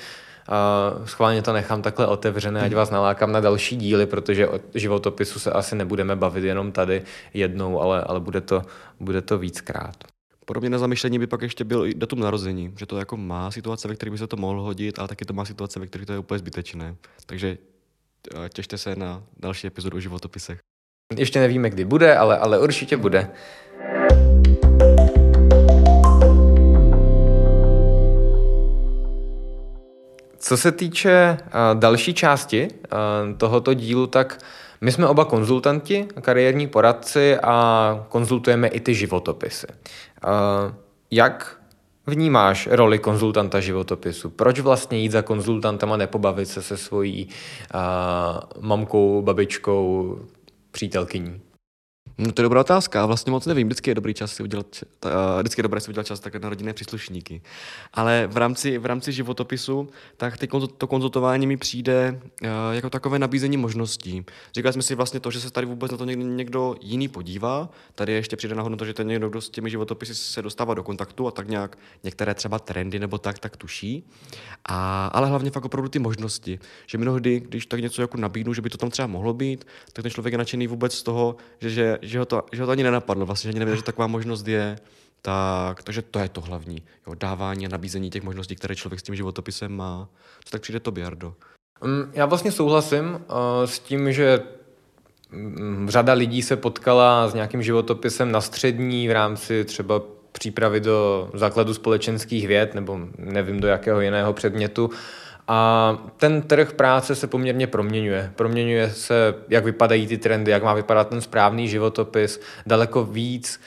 Uh, 0.50 1.06
schválně 1.06 1.42
to 1.42 1.54
nechám 1.54 1.82
takhle 1.82 2.08
otevřené, 2.08 2.62
ať 2.62 2.74
vás 2.74 2.90
nalákám 2.90 3.32
na 3.32 3.40
další 3.40 3.76
díly, 3.76 4.06
protože 4.06 4.48
o 4.48 4.60
životopisu 4.76 5.40
se 5.40 5.52
asi 5.52 5.76
nebudeme 5.76 6.16
bavit 6.16 6.44
jenom 6.44 6.72
tady 6.72 7.04
jednou, 7.34 7.82
ale, 7.82 8.02
ale 8.02 8.20
bude, 8.20 8.42
to, 8.42 8.62
bude 9.00 9.22
to 9.22 9.38
víckrát. 9.38 9.96
Podobně 10.46 10.70
na 10.70 10.78
zamyšlení 10.78 11.20
by 11.20 11.28
pak 11.28 11.42
ještě 11.42 11.64
byl 11.64 11.86
i 11.86 11.94
datum 11.94 12.20
narození, 12.20 12.74
že 12.78 12.86
to 12.86 12.98
jako 12.98 13.18
má 13.18 13.52
situace, 13.52 13.88
ve 13.88 13.96
kterých 13.96 14.12
by 14.12 14.18
se 14.18 14.28
to 14.28 14.38
mohlo 14.38 14.64
hodit, 14.64 15.00
ale 15.00 15.08
taky 15.08 15.26
to 15.26 15.34
má 15.34 15.46
situace, 15.46 15.80
ve 15.80 15.88
kterých 15.88 16.08
to 16.08 16.14
je 16.14 16.20
úplně 16.20 16.40
zbytečné. 16.40 16.96
Takže 17.26 17.58
eh, 18.36 18.50
těšte 18.50 18.78
se 18.78 18.96
na 18.96 19.24
další 19.40 19.68
epizodu 19.68 19.98
o 19.98 20.00
životopisech. 20.00 20.60
Ještě 21.18 21.40
nevíme, 21.40 21.70
kdy 21.70 21.86
bude, 21.86 22.18
ale, 22.18 22.38
ale 22.38 22.60
určitě 22.60 22.98
bude. 22.98 23.32
Co 30.46 30.58
se 30.58 30.72
týče 30.72 31.38
uh, 31.40 31.80
další 31.80 32.14
části 32.14 32.68
uh, 32.68 33.38
tohoto 33.38 33.74
dílu, 33.74 34.08
tak 34.08 34.44
my 34.82 34.92
jsme 34.92 35.08
oba 35.08 35.26
konzultanti, 35.26 36.08
kariérní 36.22 36.68
poradci 36.68 37.38
a 37.38 38.06
konzultujeme 38.10 38.68
i 38.68 38.80
ty 38.80 38.96
životopisy. 38.96 39.68
Uh, 39.68 40.74
jak 41.12 41.58
vnímáš 42.08 42.68
roli 42.72 43.00
konzultanta 43.00 43.60
životopisu? 43.60 44.30
Proč 44.30 44.60
vlastně 44.60 44.98
jít 44.98 45.12
za 45.12 45.22
konzultantem 45.22 45.92
a 45.92 45.98
nepobavit 45.98 46.48
se 46.48 46.62
se 46.62 46.78
svojí 46.78 47.30
mamkou, 48.60 49.22
babičkou, 49.22 50.20
přítelkyní? 50.72 51.42
No 52.18 52.32
to 52.32 52.42
je 52.42 52.44
dobrá 52.44 52.62
otázka. 52.62 53.06
Vlastně 53.06 53.32
moc 53.32 53.46
nevím. 53.46 53.68
Vždycky 53.68 53.90
je 53.90 53.96
dobrý 53.96 54.14
čas 54.14 54.34
si 54.34 54.44
udělat, 54.44 54.66
uh, 55.06 55.12
vždycky 55.40 55.60
je 55.60 55.64
dobré 55.64 55.82
si 55.82 55.90
udělat 55.90 56.08
čas 56.08 56.20
tak 56.20 56.36
na 56.36 56.50
rodinné 56.50 56.74
příslušníky. 56.74 57.42
Ale 57.94 58.28
v 58.32 58.38
rámci, 58.38 58.78
v 58.78 58.86
rámci 58.86 59.12
životopisu, 59.12 59.90
tak 60.18 60.38
ty, 60.38 60.48
to 60.78 60.88
konzultování 60.88 61.48
mi 61.48 61.58
přijde 61.58 62.22
uh, 62.42 62.48
jako 62.72 62.90
takové 62.90 63.20
nabízení 63.20 63.58
možností. 63.58 64.26
Říkali 64.56 64.74
jsme 64.74 64.82
si 64.82 64.96
vlastně 64.96 65.20
to, 65.20 65.32
že 65.32 65.40
se 65.40 65.52
tady 65.52 65.68
vůbec 65.68 65.92
na 65.92 65.98
to 65.98 66.06
někdo, 66.06 66.26
někdo 66.26 66.76
jiný 66.82 67.08
podívá. 67.08 67.70
Tady 67.96 68.14
ještě 68.14 68.36
přijde 68.36 68.56
nahodno 68.56 68.78
to, 68.78 68.86
že 68.86 68.94
ten 68.94 69.08
někdo, 69.08 69.30
kdo 69.30 69.42
s 69.42 69.50
těmi 69.50 69.70
životopisy 69.70 70.16
se 70.16 70.42
dostává 70.42 70.74
do 70.74 70.84
kontaktu 70.84 71.28
a 71.28 71.32
tak 71.32 71.48
nějak 71.48 71.78
některé 72.04 72.34
třeba 72.34 72.60
trendy 72.60 73.00
nebo 73.00 73.18
tak, 73.18 73.40
tak 73.40 73.58
tuší. 73.58 74.08
A, 74.66 75.08
ale 75.08 75.28
hlavně 75.28 75.52
fakt 75.52 75.66
opravdu 75.66 75.90
ty 75.90 76.00
možnosti. 76.00 76.60
Že 76.88 76.98
mnohdy, 76.98 77.40
když 77.40 77.66
tak 77.66 77.82
něco 77.82 78.02
jako 78.02 78.18
nabídnu, 78.18 78.54
že 78.54 78.62
by 78.62 78.70
to 78.70 78.78
tam 78.78 78.90
třeba 78.90 79.08
mohlo 79.08 79.34
být, 79.34 79.68
tak 79.94 80.04
ten 80.04 80.12
člověk 80.12 80.32
je 80.32 80.38
nadšený 80.38 80.68
vůbec 80.68 80.94
z 80.94 81.04
toho, 81.04 81.36
že, 81.62 81.98
že 82.02 82.03
že 82.08 82.20
ho 82.20 82.26
to, 82.26 82.44
že 82.52 82.62
ho 82.62 82.66
to 82.66 82.72
ani 82.72 82.84
nenapadlo, 82.84 83.26
vlastně, 83.26 83.48
že 83.48 83.52
ani 83.52 83.60
nevěděl, 83.60 83.78
že 83.78 83.84
taková 83.84 84.08
možnost 84.08 84.48
je. 84.48 84.76
Tak, 85.22 85.84
takže 85.84 86.02
to 86.02 86.20
je 86.20 86.30
to 86.30 86.42
hlavní. 86.42 86.84
Jo, 87.08 87.14
dávání 87.16 87.66
a 87.66 87.70
nabízení 87.70 88.10
těch 88.10 88.24
možností, 88.24 88.56
které 88.56 88.76
člověk 88.76 89.00
s 89.00 89.04
tím 89.04 89.16
životopisem 89.16 89.72
má. 89.72 90.10
Co 90.46 90.52
tak 90.52 90.62
přijde 90.62 90.80
to, 90.80 90.94
Jardo? 90.98 91.34
Mm, 91.84 92.12
já 92.14 92.26
vlastně 92.26 92.52
souhlasím 92.52 93.06
uh, 93.06 93.20
s 93.66 93.80
tím, 93.80 94.12
že 94.12 94.44
um, 95.34 95.90
řada 95.90 96.14
lidí 96.14 96.42
se 96.42 96.56
potkala 96.56 97.28
s 97.28 97.34
nějakým 97.34 97.64
životopisem 97.64 98.32
na 98.32 98.42
střední 98.42 99.08
v 99.08 99.12
rámci 99.12 99.66
třeba 99.66 100.02
přípravy 100.32 100.80
do 100.80 101.30
základu 101.34 101.74
společenských 101.74 102.48
věd 102.48 102.76
nebo 102.76 103.00
nevím 103.18 103.60
do 103.60 103.68
jakého 103.68 104.02
jiného 104.02 104.34
předmětu 104.34 104.90
a 105.48 105.98
ten 106.18 106.42
trh 106.42 106.74
práce 106.74 107.16
se 107.16 107.28
poměrně 107.28 107.68
proměňuje. 107.68 108.32
Proměňuje 108.36 108.90
se, 108.90 109.36
jak 109.50 109.66
vypadají 109.66 110.08
ty 110.08 110.18
trendy, 110.18 110.52
jak 110.52 110.64
má 110.64 110.74
vypadat 110.74 111.10
ten 111.10 111.22
správný 111.22 111.68
životopis. 111.68 112.42
Daleko 112.66 113.04
víc 113.04 113.62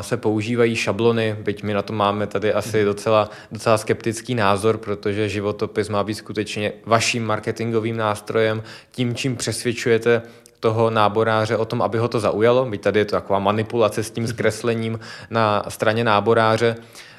se 0.00 0.16
používají 0.16 0.76
šablony, 0.76 1.36
byť 1.40 1.62
my 1.62 1.74
na 1.74 1.82
to 1.82 1.92
máme 1.92 2.26
tady 2.26 2.52
asi 2.52 2.84
docela, 2.84 3.30
docela 3.52 3.78
skeptický 3.78 4.34
názor, 4.34 4.78
protože 4.78 5.28
životopis 5.28 5.88
má 5.88 6.04
být 6.04 6.14
skutečně 6.14 6.72
vaším 6.86 7.26
marketingovým 7.26 7.96
nástrojem, 7.96 8.62
tím, 8.90 9.14
čím 9.14 9.36
přesvědčujete 9.36 10.22
toho 10.60 10.90
náboráře 10.90 11.56
o 11.56 11.64
tom, 11.64 11.82
aby 11.82 11.98
ho 11.98 12.08
to 12.08 12.20
zaujalo, 12.20 12.64
byť 12.64 12.80
tady 12.80 12.98
je 12.98 13.04
to 13.04 13.10
taková 13.10 13.38
manipulace 13.38 14.02
s 14.02 14.10
tím 14.10 14.26
zkreslením 14.26 15.00
na 15.30 15.64
straně 15.68 16.04
náboráře, 16.04 16.76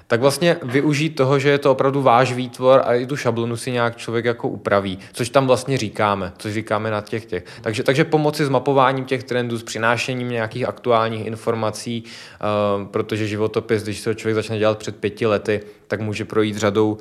tak 0.09 0.21
vlastně 0.21 0.57
využít 0.63 1.09
toho, 1.09 1.39
že 1.39 1.49
je 1.49 1.57
to 1.57 1.71
opravdu 1.71 2.01
váš 2.01 2.33
výtvor 2.33 2.81
a 2.85 2.93
i 2.93 3.05
tu 3.05 3.17
šablonu 3.17 3.57
si 3.57 3.71
nějak 3.71 3.97
člověk 3.97 4.25
jako 4.25 4.47
upraví, 4.47 4.99
což 5.13 5.29
tam 5.29 5.47
vlastně 5.47 5.77
říkáme, 5.77 6.33
což 6.37 6.53
říkáme 6.53 6.91
na 6.91 7.01
těch 7.01 7.25
těch. 7.25 7.43
Takže, 7.61 7.83
takže 7.83 8.03
pomoci 8.03 8.45
s 8.45 8.49
mapováním 8.49 9.05
těch 9.05 9.23
trendů, 9.23 9.57
s 9.57 9.63
přinášením 9.63 10.29
nějakých 10.29 10.67
aktuálních 10.67 11.25
informací, 11.25 12.03
uh, 12.03 12.87
protože 12.87 13.27
životopis, 13.27 13.83
když 13.83 13.99
se 13.99 14.09
ho 14.09 14.13
člověk 14.13 14.35
začne 14.35 14.57
dělat 14.57 14.77
před 14.77 14.95
pěti 14.95 15.27
lety, 15.27 15.61
tak 15.87 15.99
může 15.99 16.25
projít 16.25 16.57
řadou, 16.57 16.91
uh, 16.91 16.99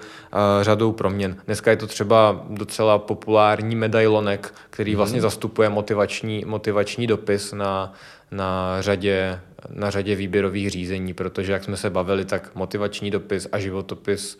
řadou 0.62 0.92
proměn. 0.92 1.36
Dneska 1.46 1.70
je 1.70 1.76
to 1.76 1.86
třeba 1.86 2.44
docela 2.50 2.98
populární 2.98 3.76
medailonek, 3.76 4.54
který 4.70 4.94
vlastně 4.94 5.18
mm. 5.18 5.22
zastupuje 5.22 5.68
motivační, 5.68 6.44
motivační 6.46 7.06
dopis 7.06 7.52
na, 7.52 7.92
na 8.30 8.82
řadě 8.82 9.40
na 9.68 9.90
řadě 9.90 10.14
výběrových 10.14 10.70
řízení, 10.70 11.14
protože 11.14 11.52
jak 11.52 11.64
jsme 11.64 11.76
se 11.76 11.90
bavili, 11.90 12.24
tak 12.24 12.50
motivační 12.54 13.10
dopis 13.10 13.48
a 13.52 13.58
životopis 13.58 14.38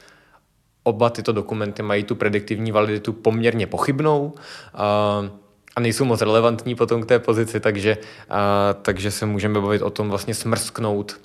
oba 0.82 1.10
tyto 1.10 1.32
dokumenty 1.32 1.82
mají 1.82 2.04
tu 2.04 2.14
prediktivní 2.14 2.72
validitu 2.72 3.12
poměrně 3.12 3.66
pochybnou 3.66 4.34
a, 4.74 5.30
a 5.76 5.80
nejsou 5.80 6.04
moc 6.04 6.20
relevantní 6.20 6.74
potom 6.74 7.02
k 7.02 7.06
té 7.06 7.18
pozici, 7.18 7.60
takže, 7.60 7.98
a, 8.30 8.74
takže 8.82 9.10
se 9.10 9.26
můžeme 9.26 9.60
bavit 9.60 9.82
o 9.82 9.90
tom 9.90 10.08
vlastně 10.08 10.34
smrsknout 10.34 11.20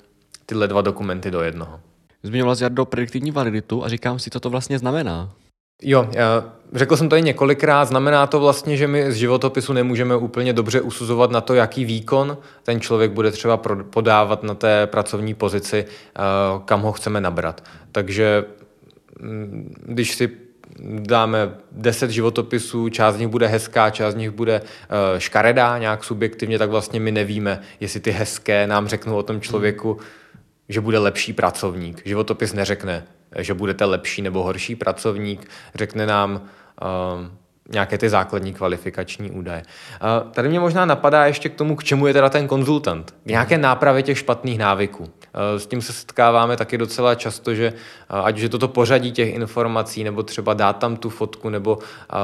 tyhle 0.46 0.68
dva 0.68 0.80
dokumenty 0.80 1.30
do 1.30 1.40
jednoho. 1.40 1.80
Zmiňoval 2.22 2.56
jsi 2.56 2.64
do 2.68 2.84
prediktivní 2.84 3.30
validitu 3.30 3.84
a 3.84 3.88
říkám 3.88 4.18
si, 4.18 4.30
co 4.30 4.40
to 4.40 4.50
vlastně 4.50 4.78
znamená. 4.78 5.32
Jo, 5.82 6.08
já 6.12 6.54
řekl 6.74 6.96
jsem 6.96 7.08
to 7.08 7.16
i 7.16 7.22
několikrát, 7.22 7.84
znamená 7.84 8.26
to 8.26 8.40
vlastně, 8.40 8.76
že 8.76 8.86
my 8.86 9.12
z 9.12 9.14
životopisu 9.14 9.72
nemůžeme 9.72 10.16
úplně 10.16 10.52
dobře 10.52 10.80
usuzovat 10.80 11.30
na 11.30 11.40
to, 11.40 11.54
jaký 11.54 11.84
výkon 11.84 12.38
ten 12.62 12.80
člověk 12.80 13.10
bude 13.10 13.30
třeba 13.30 13.56
podávat 13.90 14.42
na 14.42 14.54
té 14.54 14.86
pracovní 14.86 15.34
pozici, 15.34 15.84
eh, 15.84 16.20
kam 16.64 16.82
ho 16.82 16.92
chceme 16.92 17.20
nabrat. 17.20 17.64
Takže 17.92 18.44
mm, 19.20 19.74
když 19.86 20.14
si 20.14 20.30
dáme 20.98 21.54
10 21.72 22.10
životopisů, 22.10 22.88
část 22.88 23.14
z 23.14 23.18
nich 23.18 23.28
bude 23.28 23.46
hezká, 23.46 23.90
část 23.90 24.14
z 24.14 24.16
nich 24.16 24.30
bude 24.30 24.62
eh, 24.64 25.20
škaredá 25.20 25.78
nějak 25.78 26.04
subjektivně, 26.04 26.58
tak 26.58 26.70
vlastně 26.70 27.00
my 27.00 27.12
nevíme, 27.12 27.60
jestli 27.80 28.00
ty 28.00 28.10
hezké 28.10 28.66
nám 28.66 28.88
řeknou 28.88 29.16
o 29.16 29.22
tom 29.22 29.40
člověku, 29.40 29.98
že 30.68 30.80
bude 30.80 30.98
lepší 30.98 31.32
pracovník. 31.32 32.02
Životopis 32.04 32.52
neřekne, 32.52 33.04
že 33.38 33.54
budete 33.54 33.84
lepší 33.84 34.22
nebo 34.22 34.42
horší 34.42 34.76
pracovník, 34.76 35.50
řekne 35.74 36.06
nám 36.06 36.32
uh, 36.34 36.88
nějaké 37.70 37.98
ty 37.98 38.08
základní 38.08 38.54
kvalifikační 38.54 39.30
údaje. 39.30 39.62
Uh, 39.62 40.30
tady 40.30 40.48
mě 40.48 40.60
možná 40.60 40.84
napadá 40.84 41.26
ještě 41.26 41.48
k 41.48 41.54
tomu, 41.54 41.76
k 41.76 41.84
čemu 41.84 42.06
je 42.06 42.12
teda 42.12 42.30
ten 42.30 42.48
konzultant. 42.48 43.14
K 43.24 43.26
nějaké 43.26 43.58
nápravě 43.58 44.02
těch 44.02 44.18
špatných 44.18 44.58
návyků. 44.58 45.02
Uh, 45.02 45.08
s 45.56 45.66
tím 45.66 45.82
se 45.82 45.92
setkáváme 45.92 46.56
taky 46.56 46.78
docela 46.78 47.14
často, 47.14 47.54
že 47.54 47.72
uh, 47.72 48.26
ať 48.26 48.36
už 48.36 48.42
je 48.42 48.48
toto 48.48 48.68
pořadí 48.68 49.12
těch 49.12 49.34
informací, 49.34 50.04
nebo 50.04 50.22
třeba 50.22 50.54
dát 50.54 50.72
tam 50.72 50.96
tu 50.96 51.10
fotku, 51.10 51.48
nebo 51.48 51.78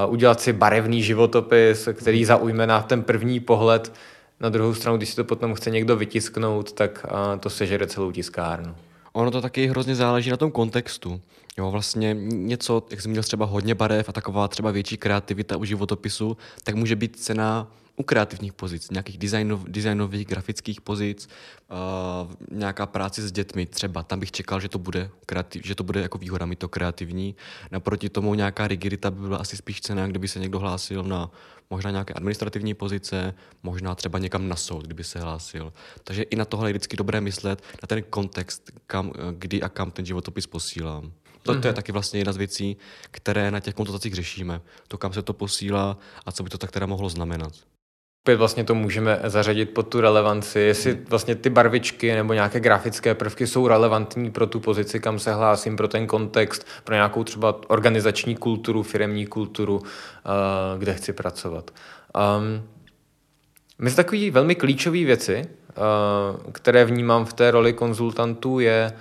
udělat 0.09 0.41
si 0.41 0.53
barevný 0.53 1.03
životopis, 1.03 1.89
který 1.93 2.25
zaujme 2.25 2.67
na 2.67 2.83
ten 2.83 3.03
první 3.03 3.41
pohled, 3.41 3.93
na 4.41 4.49
druhou 4.49 4.75
stranu, 4.75 4.97
když 4.97 5.09
si 5.09 5.17
to 5.17 5.25
potom 5.25 5.55
chce 5.55 5.71
někdo 5.71 5.97
vytisknout, 5.97 6.73
tak 6.73 7.07
to 7.41 7.51
sežere 7.51 7.87
celou 7.87 8.13
tiskárnu. 8.13 8.75
Ono 9.13 9.31
to 9.31 9.41
taky 9.41 9.67
hrozně 9.67 9.95
záleží 9.95 10.31
na 10.31 10.37
tom 10.37 10.51
kontextu. 10.51 11.21
Jo, 11.59 11.71
vlastně 11.71 12.17
něco, 12.21 12.87
jak 12.91 13.01
jsem 13.01 13.11
měl 13.11 13.23
třeba 13.23 13.47
hodně 13.47 13.75
barev 13.75 14.09
a 14.09 14.13
taková 14.13 14.49
třeba 14.49 14.71
větší 14.71 14.97
kreativita 14.97 15.57
u 15.57 15.65
životopisu, 15.65 16.37
tak 16.65 16.75
může 16.75 16.97
být 16.97 17.17
cena 17.17 17.67
u 17.97 18.03
kreativních 18.03 18.53
pozic, 18.53 18.91
nějakých 18.91 19.19
designov, 19.19 19.65
designových, 19.69 20.27
grafických 20.27 20.81
pozic, 20.81 21.29
uh, 21.71 22.33
nějaká 22.51 22.87
práce 22.87 23.29
s 23.29 23.33
dětmi 23.33 23.67
třeba, 23.67 24.03
tam 24.03 24.21
bych 24.21 24.33
čekal, 24.33 24.61
že 24.61 24.69
to 24.69 24.79
bude, 24.79 25.11
kreativ, 25.27 25.67
že 25.67 25.75
to 25.75 25.85
bude 25.85 26.01
jako 26.01 26.19
výhoda 26.19 26.47
mi 26.47 26.57
to 26.57 26.69
kreativní. 26.69 27.37
Naproti 27.71 28.09
tomu 28.09 28.35
nějaká 28.35 28.69
rigidita 28.69 29.11
by 29.11 29.21
byla 29.21 29.39
asi 29.39 29.57
spíš 29.57 29.81
cena, 29.81 30.07
kdyby 30.07 30.29
se 30.29 30.39
někdo 30.39 30.59
hlásil 30.59 31.03
na 31.03 31.31
možná 31.71 31.91
nějaké 31.91 32.15
administrativní 32.15 32.75
pozice, 32.75 33.35
možná 33.63 33.95
třeba 33.95 34.19
někam 34.19 34.49
na 34.49 34.57
soud, 34.57 34.85
kdyby 34.85 35.05
se 35.05 35.21
hlásil. 35.21 35.73
Takže 36.05 36.23
i 36.23 36.37
na 36.37 36.45
tohle 36.45 36.69
je 36.69 36.73
vždycky 36.73 36.97
dobré 36.97 37.21
myslet, 37.21 37.63
na 37.83 37.87
ten 37.87 38.03
kontext, 38.03 38.71
kam, 38.87 39.13
kdy 39.33 39.63
a 39.63 39.69
kam 39.69 39.91
ten 39.91 40.07
životopis 40.07 40.47
posílám. 40.47 41.13
To, 41.43 41.61
to 41.61 41.67
je 41.67 41.71
mhm. 41.71 41.75
taky 41.75 41.93
vlastně 41.93 42.21
jedna 42.21 42.33
z 42.33 42.37
věcí, 42.37 42.77
které 43.11 43.51
na 43.51 43.61
těch 43.61 43.75
konzultacích 43.75 44.15
řešíme. 44.15 44.61
To, 44.89 44.99
kam 44.99 45.13
se 45.13 45.23
to 45.23 45.33
posílá 45.33 45.99
a 46.27 46.33
co 46.33 46.43
by 46.43 46.51
to 46.51 46.59
tak 46.59 46.71
teda 46.71 46.87
mohlo 46.87 47.09
znamenat. 47.09 47.53
Opět 48.25 48.37
vlastně 48.37 48.65
to 48.65 48.75
můžeme 48.75 49.21
zařadit 49.25 49.75
pod 49.75 49.83
tu 49.83 50.01
relevanci, 50.01 50.61
jestli 50.61 50.93
hmm. 50.93 51.05
vlastně 51.09 51.35
ty 51.35 51.51
barvičky 51.51 52.15
nebo 52.15 52.33
nějaké 52.33 52.61
grafické 52.61 53.15
prvky 53.15 53.47
jsou 53.47 53.69
relevantní 53.69 54.31
pro 54.31 54.47
tu 54.47 54.61
pozici, 54.61 55.01
kam 55.01 55.19
se 55.19 55.35
hlásím, 55.35 55.77
pro 55.77 55.89
ten 55.89 56.07
kontext, 56.07 56.67
pro 56.85 56.95
nějakou 56.95 57.25
třeba 57.25 57.61
organizační 57.69 58.37
kulturu, 58.37 58.83
firemní 58.83 59.27
kulturu, 59.27 59.77
uh, 59.77 59.83
kde 60.79 60.95
chci 60.95 61.13
pracovat. 61.13 61.71
Um, 62.39 62.69
my 63.79 63.91
z 63.91 63.95
takové 63.95 64.31
velmi 64.31 64.55
klíčové 64.55 65.05
věci 65.05 65.49
které 66.53 66.85
vnímám 66.85 67.25
v 67.25 67.33
té 67.33 67.51
roli 67.51 67.73
konzultantů, 67.73 68.61
je 68.61 68.93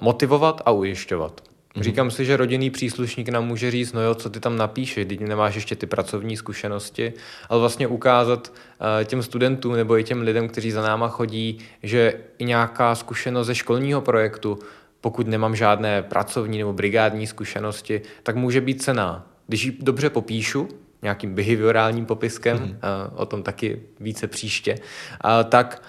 motivovat 0.00 0.62
a 0.64 0.70
ujišťovat. 0.70 1.40
Mm-hmm. 1.76 1.82
Říkám 1.82 2.10
si, 2.10 2.24
že 2.24 2.36
rodinný 2.36 2.70
příslušník 2.70 3.28
nám 3.28 3.46
může 3.46 3.70
říct, 3.70 3.92
no 3.92 4.00
jo, 4.00 4.14
co 4.14 4.30
ty 4.30 4.40
tam 4.40 4.56
napíšeš, 4.56 5.06
když 5.06 5.18
nemáš 5.18 5.54
ještě 5.54 5.76
ty 5.76 5.86
pracovní 5.86 6.36
zkušenosti, 6.36 7.12
ale 7.48 7.60
vlastně 7.60 7.86
ukázat 7.86 8.52
uh, 8.52 9.04
těm 9.04 9.22
studentům 9.22 9.76
nebo 9.76 9.98
i 9.98 10.04
těm 10.04 10.22
lidem, 10.22 10.48
kteří 10.48 10.70
za 10.70 10.82
náma 10.82 11.08
chodí, 11.08 11.58
že 11.82 12.14
i 12.38 12.44
nějaká 12.44 12.94
zkušenost 12.94 13.46
ze 13.46 13.54
školního 13.54 14.00
projektu, 14.00 14.58
pokud 15.00 15.26
nemám 15.26 15.56
žádné 15.56 16.02
pracovní 16.02 16.58
nebo 16.58 16.72
brigádní 16.72 17.26
zkušenosti, 17.26 18.00
tak 18.22 18.36
může 18.36 18.60
být 18.60 18.82
cená. 18.82 19.26
Když 19.46 19.64
ji 19.64 19.76
dobře 19.80 20.10
popíšu, 20.10 20.68
nějakým 21.02 21.34
behaviorálním 21.34 22.06
popiskem, 22.06 22.58
mm-hmm. 22.58 22.70
uh, 22.70 23.20
o 23.20 23.26
tom 23.26 23.42
taky 23.42 23.82
více 24.00 24.26
příště, 24.26 24.74
uh, 24.74 25.50
tak 25.50 25.82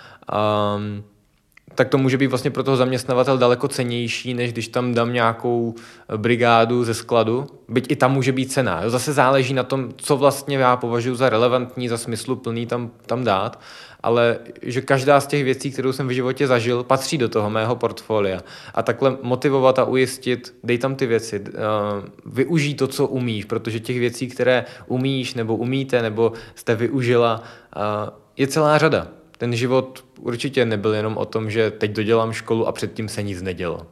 um, 0.77 1.03
tak 1.77 1.89
to 1.89 1.97
může 1.97 2.17
být 2.17 2.27
vlastně 2.27 2.51
pro 2.51 2.63
toho 2.63 2.77
zaměstnavatel 2.77 3.37
daleko 3.37 3.67
cenější, 3.67 4.33
než 4.33 4.51
když 4.51 4.67
tam 4.67 4.93
dám 4.93 5.13
nějakou 5.13 5.75
brigádu 6.17 6.83
ze 6.83 6.93
skladu. 6.93 7.47
Byť 7.67 7.91
i 7.91 7.95
tam 7.95 8.13
může 8.13 8.31
být 8.31 8.51
cena. 8.51 8.81
Jo? 8.83 8.89
Zase 8.89 9.13
záleží 9.13 9.53
na 9.53 9.63
tom, 9.63 9.89
co 9.97 10.17
vlastně 10.17 10.57
já 10.57 10.77
považuji 10.77 11.15
za 11.15 11.29
relevantní, 11.29 11.87
za 11.87 11.97
smysluplný 11.97 12.65
tam, 12.65 12.91
tam 13.05 13.23
dát, 13.23 13.59
ale 14.03 14.37
že 14.61 14.81
každá 14.81 15.19
z 15.19 15.27
těch 15.27 15.43
věcí, 15.43 15.71
kterou 15.71 15.93
jsem 15.93 16.07
v 16.07 16.11
životě 16.11 16.47
zažil, 16.47 16.83
patří 16.83 17.17
do 17.17 17.29
toho 17.29 17.49
mého 17.49 17.75
portfolia. 17.75 18.39
A 18.73 18.83
takhle 18.83 19.17
motivovat 19.21 19.79
a 19.79 19.85
ujistit, 19.85 20.55
dej 20.63 20.77
tam 20.77 20.95
ty 20.95 21.05
věci, 21.05 21.39
uh, 21.39 21.45
využij 22.25 22.73
to, 22.73 22.87
co 22.87 23.07
umíš, 23.07 23.45
protože 23.45 23.79
těch 23.79 23.99
věcí, 23.99 24.27
které 24.27 24.65
umíš 24.87 25.33
nebo 25.33 25.55
umíte 25.55 26.01
nebo 26.01 26.33
jste 26.55 26.75
využila, 26.75 27.43
uh, 27.75 28.09
je 28.37 28.47
celá 28.47 28.77
řada 28.77 29.16
ten 29.37 29.55
život 29.55 30.05
určitě 30.19 30.65
nebyl 30.65 30.93
jenom 30.93 31.17
o 31.17 31.25
tom, 31.25 31.51
že 31.51 31.71
teď 31.71 31.91
dodělám 31.91 32.33
školu 32.33 32.67
a 32.67 32.71
předtím 32.71 33.09
se 33.09 33.23
nic 33.23 33.41
nedělo. 33.41 33.87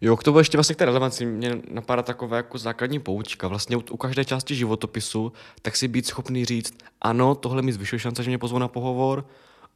Jo, 0.00 0.16
k 0.16 0.22
tomu 0.22 0.38
ještě 0.38 0.56
vlastně 0.56 0.74
k 0.74 0.78
té 0.78 0.84
relevanci 0.84 1.26
mě 1.26 1.60
napadá 1.70 2.02
taková 2.02 2.36
jako 2.36 2.58
základní 2.58 2.98
poučka. 2.98 3.48
Vlastně 3.48 3.76
u, 3.76 3.82
u 3.90 3.96
každé 3.96 4.24
části 4.24 4.54
životopisu, 4.54 5.32
tak 5.62 5.76
si 5.76 5.88
být 5.88 6.06
schopný 6.06 6.44
říct, 6.44 6.74
ano, 7.00 7.34
tohle 7.34 7.62
mi 7.62 7.72
zvyšuje 7.72 8.00
šance, 8.00 8.22
že 8.22 8.30
mě 8.30 8.38
pozvou 8.38 8.58
na 8.58 8.68
pohovor, 8.68 9.24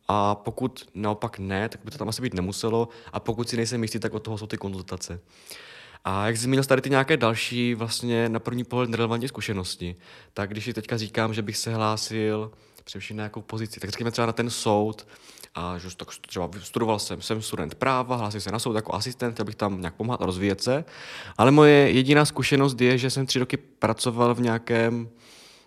a 0.08 0.34
pokud 0.34 0.86
naopak 0.94 1.38
ne, 1.38 1.68
tak 1.68 1.80
by 1.84 1.90
to 1.90 1.98
tam 1.98 2.08
asi 2.08 2.22
být 2.22 2.34
nemuselo. 2.34 2.88
A 3.12 3.20
pokud 3.20 3.48
si 3.48 3.56
nejsem 3.56 3.82
jistý, 3.82 3.98
tak 3.98 4.14
od 4.14 4.22
toho 4.22 4.38
jsou 4.38 4.46
ty 4.46 4.56
konzultace. 4.56 5.20
A 6.04 6.26
jak 6.26 6.36
jsi 6.36 6.42
zmínil 6.42 6.64
tady 6.64 6.82
ty 6.82 6.90
nějaké 6.90 7.16
další 7.16 7.74
vlastně 7.74 8.28
na 8.28 8.38
první 8.38 8.64
pohled 8.64 8.90
nerelevantní 8.90 9.28
zkušenosti, 9.28 9.96
tak 10.34 10.50
když 10.50 10.64
si 10.64 10.72
teďka 10.72 10.96
říkám, 10.96 11.34
že 11.34 11.42
bych 11.42 11.56
se 11.56 11.74
hlásil 11.74 12.50
především 12.84 13.16
na 13.16 13.20
nějakou 13.20 13.42
pozici. 13.42 13.80
Tak 13.80 13.90
řekněme 13.90 14.10
třeba 14.10 14.26
na 14.26 14.32
ten 14.32 14.50
soud, 14.50 15.06
a 15.54 15.78
že 15.78 15.96
tak 15.96 16.08
třeba 16.28 16.50
studoval 16.62 16.98
jsem, 16.98 17.22
jsem 17.22 17.42
student 17.42 17.74
práva, 17.74 18.16
hlásil 18.16 18.40
se 18.40 18.50
na 18.50 18.58
soud 18.58 18.76
jako 18.76 18.94
asistent, 18.94 19.40
abych 19.40 19.54
tam 19.54 19.80
nějak 19.80 19.94
pomáhal 19.94 20.26
rozvíjet 20.26 20.62
se. 20.62 20.84
Ale 21.38 21.50
moje 21.50 21.90
jediná 21.90 22.24
zkušenost 22.24 22.80
je, 22.80 22.98
že 22.98 23.10
jsem 23.10 23.26
tři 23.26 23.38
roky 23.38 23.56
pracoval 23.56 24.34
v 24.34 24.40
nějakém 24.40 25.08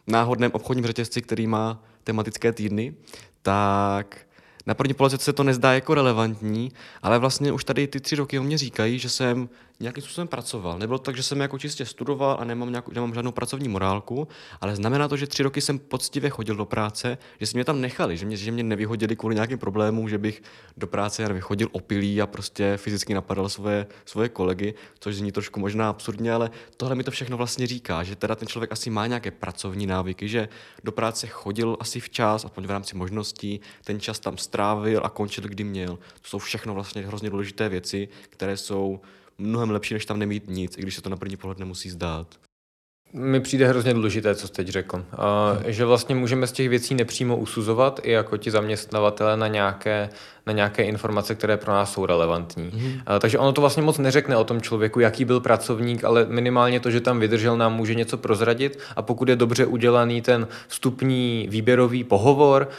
náhodném 0.07 0.51
obchodním 0.53 0.85
řetězci, 0.85 1.21
který 1.21 1.47
má 1.47 1.83
tematické 2.03 2.53
týdny, 2.53 2.95
tak 3.41 4.17
na 4.65 4.73
první 4.73 4.93
pohled 4.93 5.21
se 5.21 5.33
to 5.33 5.43
nezdá 5.43 5.73
jako 5.73 5.93
relevantní, 5.93 6.71
ale 7.01 7.19
vlastně 7.19 7.51
už 7.51 7.63
tady 7.63 7.87
ty 7.87 7.99
tři 7.99 8.15
roky 8.15 8.39
o 8.39 8.43
mě 8.43 8.57
říkají, 8.57 8.99
že 8.99 9.09
jsem 9.09 9.49
nějakým 9.79 10.03
způsobem 10.03 10.27
pracoval. 10.27 10.79
Nebylo 10.79 10.99
tak, 10.99 11.15
že 11.15 11.23
jsem 11.23 11.39
jako 11.39 11.59
čistě 11.59 11.85
studoval 11.85 12.37
a 12.39 12.43
nemám, 12.43 12.69
nějakou, 12.69 12.91
nemám 12.91 13.13
žádnou 13.13 13.31
pracovní 13.31 13.67
morálku, 13.67 14.27
ale 14.61 14.75
znamená 14.75 15.07
to, 15.07 15.17
že 15.17 15.27
tři 15.27 15.43
roky 15.43 15.61
jsem 15.61 15.79
poctivě 15.79 16.29
chodil 16.29 16.55
do 16.55 16.65
práce, 16.65 17.17
že 17.39 17.45
si 17.45 17.57
mě 17.57 17.65
tam 17.65 17.81
nechali, 17.81 18.17
že 18.17 18.25
mě, 18.25 18.37
že 18.37 18.51
mě 18.51 18.63
nevyhodili 18.63 19.15
kvůli 19.15 19.35
nějakým 19.35 19.57
problémům, 19.57 20.09
že 20.09 20.17
bych 20.17 20.41
do 20.77 20.87
práce 20.87 21.33
vychodil 21.33 21.67
opilý 21.71 22.21
a 22.21 22.27
prostě 22.27 22.77
fyzicky 22.77 23.13
napadal 23.13 23.49
svoje, 23.49 23.87
svoje 24.05 24.29
kolegy, 24.29 24.73
což 24.99 25.15
zní 25.15 25.31
trošku 25.31 25.59
možná 25.59 25.89
absurdně, 25.89 26.33
ale 26.33 26.51
tohle 26.77 26.95
mi 26.95 27.03
to 27.03 27.11
všechno 27.11 27.37
vlastně 27.37 27.67
říká, 27.67 28.03
že 28.03 28.15
teda 28.15 28.35
ten 28.35 28.47
člověk 28.47 28.71
asi 28.71 28.89
má 28.89 29.07
nějaké 29.07 29.31
pracovní 29.31 29.85
návyky, 29.85 30.27
že 30.27 30.49
do 30.83 30.91
práce 30.91 31.27
chodil 31.27 31.77
asi 31.79 31.99
včas, 31.99 32.45
aspoň 32.45 32.65
v 32.65 32.71
rámci 32.71 32.97
možností, 32.97 33.59
ten 33.83 33.99
čas 33.99 34.19
tam 34.19 34.37
strávil 34.37 35.01
a 35.03 35.09
končil, 35.09 35.43
kdy 35.43 35.63
měl. 35.63 35.95
To 36.21 36.27
jsou 36.27 36.39
všechno 36.39 36.73
vlastně 36.73 37.07
hrozně 37.07 37.29
důležité 37.29 37.69
věci, 37.69 38.07
které 38.29 38.57
jsou 38.57 39.01
mnohem 39.37 39.71
lepší, 39.71 39.93
než 39.93 40.05
tam 40.05 40.19
nemít 40.19 40.43
nic, 40.47 40.77
i 40.77 40.81
když 40.81 40.95
se 40.95 41.01
to 41.01 41.09
na 41.09 41.17
první 41.17 41.37
pohled 41.37 41.59
nemusí 41.59 41.89
zdát. 41.89 42.27
Mi 43.13 43.39
přijde 43.39 43.67
hrozně 43.67 43.93
důležité, 43.93 44.35
co 44.35 44.47
jsi 44.47 44.53
teď 44.53 44.67
řekl. 44.67 44.97
Uh, 44.97 45.03
že 45.65 45.85
vlastně 45.85 46.15
můžeme 46.15 46.47
z 46.47 46.51
těch 46.51 46.69
věcí 46.69 46.95
nepřímo 46.95 47.37
usuzovat 47.37 47.99
i 48.03 48.11
jako 48.11 48.37
ti 48.37 48.51
zaměstnavatele 48.51 49.37
na 49.37 49.47
nějaké, 49.47 50.09
na 50.47 50.53
nějaké 50.53 50.83
informace, 50.83 51.35
které 51.35 51.57
pro 51.57 51.73
nás 51.73 51.93
jsou 51.93 52.05
relevantní. 52.05 52.71
Mm. 52.73 53.19
Takže 53.19 53.39
ono 53.39 53.53
to 53.53 53.61
vlastně 53.61 53.83
moc 53.83 53.97
neřekne 53.97 54.37
o 54.37 54.43
tom 54.43 54.61
člověku, 54.61 54.99
jaký 54.99 55.25
byl 55.25 55.39
pracovník, 55.39 56.03
ale 56.03 56.25
minimálně 56.29 56.79
to, 56.79 56.91
že 56.91 57.01
tam 57.01 57.19
vydržel, 57.19 57.57
nám 57.57 57.75
může 57.75 57.95
něco 57.95 58.17
prozradit 58.17 58.79
a 58.95 59.01
pokud 59.01 59.29
je 59.29 59.35
dobře 59.35 59.65
udělaný 59.65 60.21
ten 60.21 60.47
vstupní 60.67 61.47
výběrový 61.49 62.03
pohovor, 62.03 62.69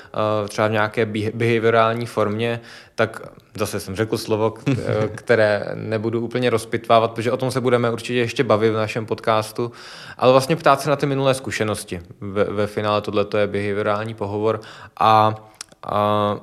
třeba 0.49 0.69
v 0.69 0.73
nějaké 0.73 1.07
behaviorální 1.35 2.07
formě, 2.07 2.61
tak 2.99 3.23
zase 3.55 3.81
jsem 3.81 3.97
řekl 3.97 4.19
slovo, 4.19 4.55
které 5.15 5.67
nebudu 5.75 6.21
úplně 6.21 6.51
rozpitvávat, 6.51 7.13
protože 7.13 7.33
o 7.33 7.37
tom 7.37 7.51
se 7.51 7.61
budeme 7.61 7.91
určitě 7.91 8.19
ještě 8.19 8.45
bavit 8.45 8.71
v 8.71 8.77
našem 8.77 9.07
podcastu, 9.07 9.73
ale 10.17 10.33
vlastně 10.33 10.57
ptát 10.57 10.81
se 10.81 10.91
na 10.91 10.97
ty 10.97 11.07
minulé 11.07 11.35
zkušenosti. 11.35 12.01
Ve, 12.21 12.45
ve 12.45 12.67
finále 12.67 13.01
tohle 13.01 13.27
je 13.39 13.47
behaviorální 13.47 14.15
pohovor 14.15 14.61
a, 15.01 15.35
a 15.83 16.37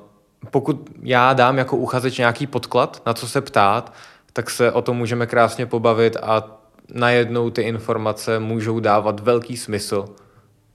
pokud 0.50 0.90
já 1.02 1.32
dám 1.32 1.58
jako 1.58 1.76
uchazeč 1.76 2.18
nějaký 2.18 2.46
podklad, 2.46 3.02
na 3.06 3.14
co 3.14 3.28
se 3.28 3.40
ptát, 3.40 3.92
tak 4.32 4.50
se 4.50 4.72
o 4.72 4.82
tom 4.82 4.96
můžeme 4.96 5.26
krásně 5.26 5.66
pobavit 5.66 6.16
a 6.22 6.58
najednou 6.94 7.50
ty 7.50 7.62
informace 7.62 8.38
můžou 8.38 8.80
dávat 8.80 9.20
velký 9.20 9.56
smysl 9.56 10.04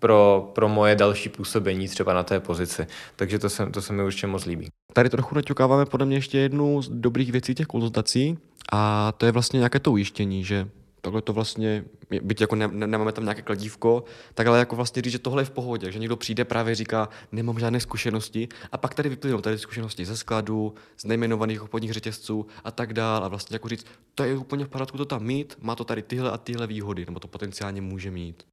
pro, 0.02 0.52
pro 0.56 0.70
moje 0.70 0.96
další 0.96 1.30
působení 1.30 1.88
třeba 1.88 2.14
na 2.14 2.24
té 2.24 2.40
pozici. 2.40 2.88
Takže 3.16 3.40
to 3.40 3.50
se, 3.50 3.66
to 3.66 3.82
se 3.82 3.94
mi 3.94 4.04
určitě 4.04 4.28
moc 4.28 4.46
líbí. 4.46 4.68
Tady 4.94 5.10
trochu 5.10 5.36
naťukáváme 5.36 5.86
podle 5.86 6.06
mě 6.06 6.18
ještě 6.18 6.38
jednu 6.38 6.82
z 6.82 6.90
dobrých 6.90 7.32
věcí 7.32 7.56
těch 7.56 7.68
konzultací 7.68 8.38
a 8.72 9.12
to 9.18 9.26
je 9.26 9.32
vlastně 9.32 9.58
nějaké 9.58 9.80
to 9.80 9.92
ujištění, 9.92 10.44
že 10.44 10.68
takhle 11.02 11.22
to 11.22 11.34
vlastně, 11.34 11.84
byť 12.22 12.42
jako 12.42 12.56
ne, 12.56 12.68
ne, 12.68 12.88
nemáme 12.88 13.12
tam 13.12 13.24
nějaké 13.24 13.42
kladívko, 13.42 14.04
tak 14.34 14.48
ale 14.48 14.60
jako 14.60 14.76
vlastně 14.76 15.02
říct, 15.02 15.12
že 15.12 15.20
tohle 15.20 15.42
je 15.42 15.46
v 15.46 15.52
pohodě, 15.52 15.92
že 15.92 16.00
někdo 16.00 16.16
přijde 16.16 16.46
právě 16.46 16.76
říká, 16.76 17.10
nemám 17.32 17.60
žádné 17.60 17.80
zkušenosti 17.80 18.48
a 18.72 18.78
pak 18.78 18.94
tady 18.94 19.10
vyplynou 19.10 19.42
tady 19.42 19.58
zkušenosti 19.58 20.06
ze 20.06 20.18
skladu, 20.18 20.74
z 20.98 21.06
nejmenovaných 21.06 21.62
obchodních 21.62 21.94
řetězců 21.94 22.46
a 22.64 22.72
tak 22.72 22.94
dál 22.94 23.26
a 23.26 23.28
vlastně 23.28 23.56
jako 23.56 23.70
říct, 23.70 23.86
to 24.16 24.24
je 24.24 24.38
úplně 24.38 24.66
v 24.66 24.70
pořádku 24.70 24.98
to 24.98 25.06
tam 25.06 25.24
mít, 25.24 25.58
má 25.62 25.76
to 25.76 25.84
tady 25.84 26.02
tyhle 26.02 26.32
a 26.32 26.38
tyhle 26.38 26.68
výhody, 26.68 27.06
nebo 27.06 27.20
to 27.20 27.28
potenciálně 27.28 27.82
může 27.82 28.12
mít. 28.12 28.44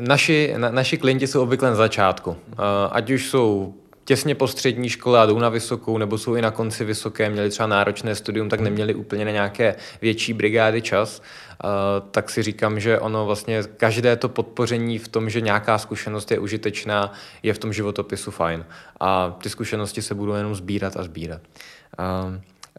Naši, 0.00 0.54
na, 0.56 0.70
naši 0.70 0.98
klienti 0.98 1.26
jsou 1.26 1.42
obvykle 1.42 1.70
na 1.70 1.76
začátku. 1.76 2.36
Ať 2.90 3.10
už 3.10 3.28
jsou 3.28 3.74
těsně 4.04 4.34
po 4.34 4.48
střední 4.48 4.88
škole 4.88 5.20
a 5.20 5.26
jdou 5.26 5.38
na 5.38 5.48
vysokou, 5.48 5.98
nebo 5.98 6.18
jsou 6.18 6.34
i 6.34 6.42
na 6.42 6.50
konci 6.50 6.84
vysoké, 6.84 7.30
měli 7.30 7.50
třeba 7.50 7.66
náročné 7.66 8.14
studium, 8.14 8.48
tak 8.48 8.60
neměli 8.60 8.94
úplně 8.94 9.24
na 9.24 9.30
nějaké 9.30 9.76
větší 10.02 10.32
brigády 10.32 10.82
čas, 10.82 11.22
tak 12.10 12.30
si 12.30 12.42
říkám, 12.42 12.80
že 12.80 12.98
ono 12.98 13.26
vlastně 13.26 13.62
každé 13.76 14.16
to 14.16 14.28
podpoření 14.28 14.98
v 14.98 15.08
tom, 15.08 15.30
že 15.30 15.40
nějaká 15.40 15.78
zkušenost 15.78 16.30
je 16.30 16.38
užitečná, 16.38 17.12
je 17.42 17.54
v 17.54 17.58
tom 17.58 17.72
životopisu 17.72 18.30
fajn. 18.30 18.64
A 19.00 19.36
ty 19.42 19.50
zkušenosti 19.50 20.02
se 20.02 20.14
budou 20.14 20.32
jenom 20.32 20.54
sbírat 20.54 20.96
a 20.96 21.02
sbírat. 21.02 21.40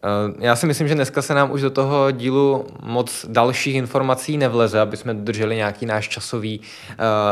Eh, 0.04 0.34
já 0.38 0.56
si 0.56 0.66
myslím, 0.66 0.88
že 0.88 0.94
dneska 0.94 1.22
se 1.22 1.34
nám 1.34 1.50
už 1.50 1.60
do 1.60 1.70
toho 1.70 2.10
dílu 2.10 2.66
moc 2.82 3.26
dalších 3.28 3.74
informací 3.74 4.36
nevleze, 4.36 4.80
aby 4.80 4.96
jsme 4.96 5.14
dodrželi 5.14 5.56
nějaký 5.56 5.86
náš 5.86 6.08
časový 6.08 6.60
uh, 6.60 6.66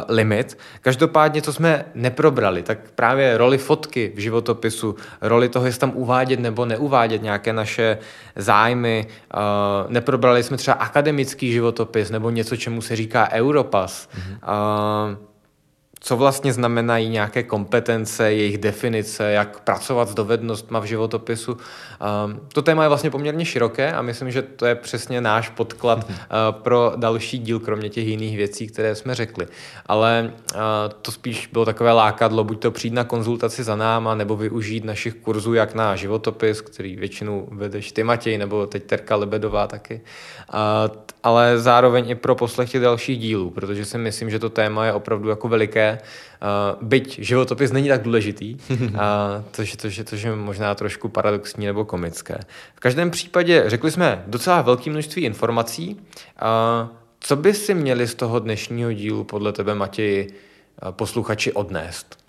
limit. 0.08 0.58
Každopádně, 0.80 1.42
co 1.42 1.52
jsme 1.52 1.84
neprobrali, 1.94 2.62
tak 2.62 2.78
právě 2.94 3.38
roli 3.38 3.58
fotky 3.58 4.12
v 4.14 4.18
životopisu, 4.18 4.96
roli 5.20 5.48
toho, 5.48 5.66
jestli 5.66 5.80
tam 5.80 5.92
uvádět 5.94 6.40
nebo 6.40 6.66
neuvádět 6.66 7.22
nějaké 7.22 7.52
naše 7.52 7.98
zájmy. 8.36 9.06
Uh, 9.34 9.92
neprobrali 9.92 10.42
jsme 10.42 10.56
třeba 10.56 10.74
akademický 10.74 11.52
životopis 11.52 12.10
nebo 12.10 12.30
něco, 12.30 12.56
čemu 12.56 12.82
se 12.82 12.96
říká 12.96 13.28
Europass. 13.32 14.08
Mm-hmm. 14.08 15.12
Uh, 15.12 15.29
co 16.02 16.16
vlastně 16.16 16.52
znamenají 16.52 17.08
nějaké 17.08 17.42
kompetence, 17.42 18.32
jejich 18.32 18.58
definice, 18.58 19.32
jak 19.32 19.60
pracovat 19.60 20.08
s 20.08 20.14
dovednostmi 20.14 20.78
v 20.80 20.84
životopisu. 20.84 21.52
Um, 21.52 22.40
to 22.52 22.62
téma 22.62 22.82
je 22.82 22.88
vlastně 22.88 23.10
poměrně 23.10 23.44
široké 23.44 23.92
a 23.92 24.02
myslím, 24.02 24.30
že 24.30 24.42
to 24.42 24.66
je 24.66 24.74
přesně 24.74 25.20
náš 25.20 25.48
podklad 25.48 25.98
uh, 25.98 26.14
pro 26.62 26.92
další 26.96 27.38
díl, 27.38 27.60
kromě 27.60 27.88
těch 27.88 28.06
jiných 28.06 28.36
věcí, 28.36 28.66
které 28.66 28.94
jsme 28.94 29.14
řekli. 29.14 29.46
Ale 29.86 30.32
uh, 30.54 30.60
to 31.02 31.12
spíš 31.12 31.46
bylo 31.52 31.64
takové 31.64 31.92
lákadlo, 31.92 32.44
buď 32.44 32.60
to 32.60 32.70
přijít 32.70 32.94
na 32.94 33.04
konzultaci 33.04 33.64
za 33.64 33.76
náma, 33.76 34.14
nebo 34.14 34.36
využít 34.36 34.84
našich 34.84 35.14
kurzů, 35.14 35.54
jak 35.54 35.74
na 35.74 35.96
životopis, 35.96 36.60
který 36.60 36.96
většinou 36.96 37.48
vedeš 37.50 37.92
ty 37.92 38.04
Matěj, 38.04 38.38
nebo 38.38 38.66
teď 38.66 38.84
Terka 38.84 39.16
Lebedová 39.16 39.66
taky. 39.66 40.00
Uh, 40.54 40.96
ale 41.22 41.58
zároveň 41.58 42.10
i 42.10 42.14
pro 42.14 42.34
poslech 42.34 42.70
těch 42.70 42.82
dalších 42.82 43.18
dílů, 43.18 43.50
protože 43.50 43.84
si 43.84 43.98
myslím, 43.98 44.30
že 44.30 44.38
to 44.38 44.50
téma 44.50 44.86
je 44.86 44.92
opravdu 44.92 45.28
jako 45.28 45.48
veliké 45.48 45.89
je, 45.90 45.98
uh, 46.78 46.88
byť 46.88 47.18
životopis 47.18 47.72
není 47.72 47.88
tak 47.88 48.02
důležitý, 48.02 48.54
uh, 48.54 48.78
což, 49.52 49.76
což, 49.76 50.00
což 50.04 50.22
je 50.22 50.36
možná 50.36 50.74
trošku 50.74 51.08
paradoxní 51.08 51.66
nebo 51.66 51.84
komické. 51.84 52.38
V 52.74 52.80
každém 52.80 53.10
případě 53.10 53.64
řekli 53.66 53.90
jsme 53.90 54.24
docela 54.26 54.62
velké 54.62 54.90
množství 54.90 55.22
informací. 55.22 55.94
Uh, 55.94 56.96
co 57.20 57.36
by 57.36 57.54
si 57.54 57.74
měli 57.74 58.06
z 58.06 58.14
toho 58.14 58.38
dnešního 58.38 58.92
dílu 58.92 59.24
podle 59.24 59.52
tebe, 59.52 59.74
Matěji, 59.74 60.34
posluchači 60.90 61.52
odnést? 61.52 62.19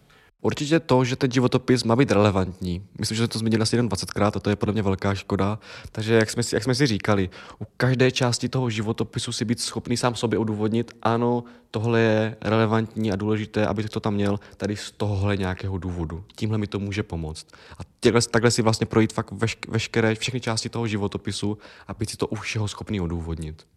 Určitě 0.41 0.79
to, 0.79 1.03
že 1.03 1.15
ten 1.15 1.31
životopis 1.31 1.83
má 1.83 1.95
být 1.95 2.11
relevantní. 2.11 2.83
Myslím, 2.99 3.17
že 3.17 3.27
to 3.27 3.39
zmínili 3.39 3.61
asi 3.61 3.75
jen 3.75 3.87
20krát 3.87 4.31
a 4.35 4.39
to 4.39 4.49
je 4.49 4.55
podle 4.55 4.73
mě 4.73 4.81
velká 4.81 5.15
škoda. 5.15 5.59
Takže 5.91 6.13
jak 6.13 6.29
jsme, 6.29 6.43
si, 6.43 6.55
jak 6.55 6.63
jsme 6.63 6.75
si 6.75 6.87
říkali, 6.87 7.29
u 7.59 7.65
každé 7.77 8.11
části 8.11 8.49
toho 8.49 8.69
životopisu 8.69 9.31
si 9.31 9.45
být 9.45 9.59
schopný 9.59 9.97
sám 9.97 10.15
sobě 10.15 10.39
odůvodnit, 10.39 10.91
ano, 11.01 11.43
tohle 11.71 11.99
je 11.99 12.35
relevantní 12.41 13.11
a 13.11 13.15
důležité, 13.15 13.67
abych 13.67 13.89
to 13.89 13.99
tam 13.99 14.13
měl 14.13 14.39
tady 14.57 14.75
z 14.75 14.91
tohohle 14.91 15.37
nějakého 15.37 15.77
důvodu. 15.77 16.23
Tímhle 16.35 16.57
mi 16.57 16.67
to 16.67 16.79
může 16.79 17.03
pomoct. 17.03 17.47
A 17.77 17.81
těhle, 17.99 18.21
takhle 18.31 18.51
si 18.51 18.61
vlastně 18.61 18.85
projít 18.85 19.13
fakt 19.13 19.31
veš, 19.31 19.57
veškeré, 19.67 20.15
všechny 20.15 20.41
části 20.41 20.69
toho 20.69 20.87
životopisu 20.87 21.57
a 21.87 21.93
být 21.93 22.09
si 22.09 22.17
to 22.17 22.27
u 22.27 22.35
všeho 22.35 22.67
schopný 22.67 23.01
odůvodnit. 23.01 23.67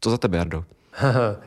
Co 0.00 0.10
za 0.10 0.18
tebe, 0.18 0.38
Jardo? 0.38 0.64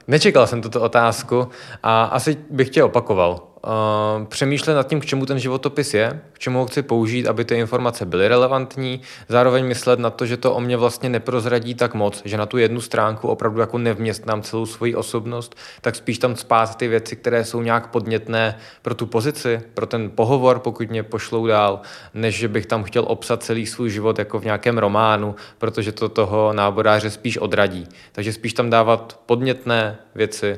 Nečekal 0.07 0.47
jsem 0.47 0.61
tuto 0.61 0.81
otázku 0.81 1.47
a 1.83 2.03
asi 2.03 2.38
bych 2.49 2.69
tě 2.69 2.83
opakoval. 2.83 3.46
Uh, 3.65 4.25
přemýšlet 4.25 4.73
nad 4.73 4.87
tím, 4.87 4.99
k 4.99 5.05
čemu 5.05 5.25
ten 5.25 5.39
životopis 5.39 5.93
je, 5.93 6.21
k 6.33 6.39
čemu 6.39 6.59
ho 6.59 6.65
chci 6.65 6.81
použít, 6.81 7.27
aby 7.27 7.45
ty 7.45 7.55
informace 7.55 8.05
byly 8.05 8.27
relevantní, 8.27 9.01
zároveň 9.29 9.65
myslet 9.65 9.99
na 9.99 10.09
to, 10.09 10.25
že 10.25 10.37
to 10.37 10.53
o 10.53 10.59
mě 10.59 10.77
vlastně 10.77 11.09
neprozradí 11.09 11.75
tak 11.75 11.93
moc, 11.93 12.21
že 12.25 12.37
na 12.37 12.45
tu 12.45 12.57
jednu 12.57 12.81
stránku 12.81 13.27
opravdu 13.27 13.61
jako 13.61 13.77
nevměstnám 13.77 14.41
celou 14.41 14.65
svoji 14.65 14.95
osobnost, 14.95 15.55
tak 15.81 15.95
spíš 15.95 16.17
tam 16.17 16.35
spát 16.35 16.75
ty 16.75 16.87
věci, 16.87 17.15
které 17.15 17.45
jsou 17.45 17.61
nějak 17.61 17.87
podnětné 17.87 18.57
pro 18.81 18.95
tu 18.95 19.05
pozici, 19.05 19.61
pro 19.73 19.85
ten 19.85 20.09
pohovor, 20.09 20.59
pokud 20.59 20.89
mě 20.89 21.03
pošlou 21.03 21.47
dál, 21.47 21.81
než 22.13 22.35
že 22.35 22.47
bych 22.47 22.65
tam 22.65 22.83
chtěl 22.83 23.03
obsat 23.07 23.43
celý 23.43 23.65
svůj 23.65 23.89
život 23.89 24.19
jako 24.19 24.39
v 24.39 24.45
nějakém 24.45 24.77
románu, 24.77 25.35
protože 25.57 25.91
to 25.91 26.09
toho 26.09 26.53
náboráře 26.53 27.09
spíš 27.09 27.37
odradí. 27.37 27.87
Takže 28.11 28.33
spíš 28.33 28.53
tam 28.53 28.69
dávat 28.69 29.19
podnětné 29.25 29.97
věci, 30.15 30.57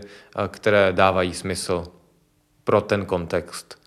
které 0.52 0.94
dávají 0.94 1.34
smysl 1.34 1.84
pro 2.70 2.82
ten 2.82 3.06
kontext. 3.06 3.80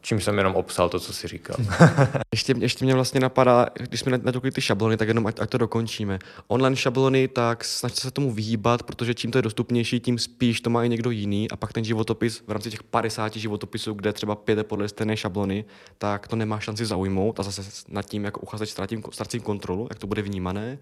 Čím 0.00 0.20
jsem 0.20 0.38
jenom 0.38 0.54
obsal 0.54 0.88
to, 0.88 1.00
co 1.00 1.12
si 1.12 1.28
říkal. 1.28 1.56
ještě, 2.32 2.54
ještě 2.58 2.84
mě 2.84 2.94
vlastně 2.94 3.20
napadá, 3.20 3.66
když 3.74 4.00
jsme 4.00 4.18
natukli 4.18 4.50
ty 4.50 4.60
šablony, 4.60 4.96
tak 4.96 5.08
jenom 5.08 5.26
ať, 5.26 5.40
ať 5.40 5.50
to 5.50 5.58
dokončíme. 5.58 6.18
Online 6.48 6.76
šablony, 6.76 7.28
tak 7.28 7.64
snažte 7.64 8.00
se 8.00 8.10
tomu 8.10 8.32
vyhýbat, 8.32 8.82
protože 8.82 9.14
čím 9.14 9.30
to 9.30 9.38
je 9.38 9.42
dostupnější, 9.42 10.00
tím 10.00 10.18
spíš 10.18 10.60
to 10.60 10.70
má 10.70 10.84
i 10.84 10.88
někdo 10.88 11.10
jiný 11.10 11.50
a 11.50 11.56
pak 11.56 11.72
ten 11.72 11.84
životopis 11.84 12.42
v 12.46 12.52
rámci 12.52 12.70
těch 12.70 12.82
50 12.82 13.36
životopisů, 13.36 13.94
kde 13.94 14.12
třeba 14.12 14.34
pět 14.34 14.66
podle 14.66 14.88
stejné 14.88 15.16
šablony, 15.16 15.64
tak 15.98 16.28
to 16.28 16.36
nemá 16.36 16.60
šanci 16.60 16.86
zaujmout 16.86 17.40
a 17.40 17.42
zase 17.42 17.62
nad 17.88 18.02
tím 18.02 18.24
jako 18.24 18.40
uchazeč 18.40 18.70
ztratím, 18.70 19.02
ztratím 19.10 19.40
kontrolu, 19.40 19.86
jak 19.90 19.98
to 19.98 20.06
bude 20.06 20.22
vnímané 20.22 20.78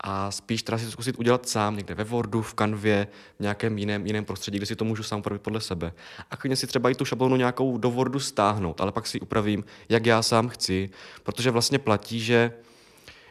a 0.00 0.30
spíš 0.30 0.62
teda 0.62 0.78
si 0.78 0.84
to 0.84 0.90
zkusit 0.90 1.18
udělat 1.18 1.48
sám 1.48 1.76
někde 1.76 1.94
ve 1.94 2.04
Wordu, 2.04 2.42
v 2.42 2.54
Canvě, 2.54 3.08
v 3.36 3.40
nějakém 3.40 3.78
jiném, 3.78 4.06
jiném 4.06 4.24
prostředí, 4.24 4.58
kde 4.58 4.66
si 4.66 4.76
to 4.76 4.84
můžu 4.84 5.02
sám 5.02 5.18
upravit 5.18 5.42
podle 5.42 5.60
sebe. 5.60 5.92
A 6.30 6.36
klidně 6.36 6.56
si 6.56 6.66
třeba 6.66 6.90
i 6.90 6.94
tu 6.94 7.04
šablonu 7.04 7.36
nějakou 7.36 7.78
do 7.78 7.90
Wordu 7.90 8.20
stáhnout, 8.20 8.80
ale 8.80 8.92
pak 8.92 9.06
si 9.06 9.20
upravím, 9.20 9.64
jak 9.88 10.06
já 10.06 10.22
sám 10.22 10.48
chci, 10.48 10.90
protože 11.22 11.50
vlastně 11.50 11.78
platí, 11.78 12.20
že 12.20 12.52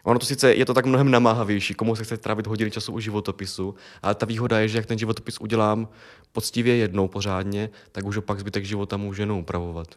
Ono 0.05 0.20
to 0.20 0.26
sice 0.26 0.53
je 0.53 0.66
to 0.66 0.74
tak 0.74 0.86
mnohem 0.86 1.11
namáhavější, 1.11 1.74
komu 1.74 1.95
se 1.95 2.03
chce 2.03 2.18
trávit 2.18 2.47
hodiny 2.47 2.72
času 2.72 2.93
u 2.93 2.99
životopisu, 2.99 3.76
ale 4.01 4.16
ta 4.16 4.26
výhoda 4.26 4.59
je, 4.59 4.68
že 4.68 4.78
jak 4.78 4.86
ten 4.86 4.97
životopis 4.97 5.38
udělám 5.38 5.88
poctivě 6.32 6.76
jednou 6.76 7.07
pořádně, 7.07 7.70
tak 7.91 8.05
už 8.05 8.18
opak 8.18 8.39
zbytek 8.39 8.66
života 8.66 8.97
můžu 8.97 9.22
jenom 9.22 9.39
upravovat. 9.39 9.88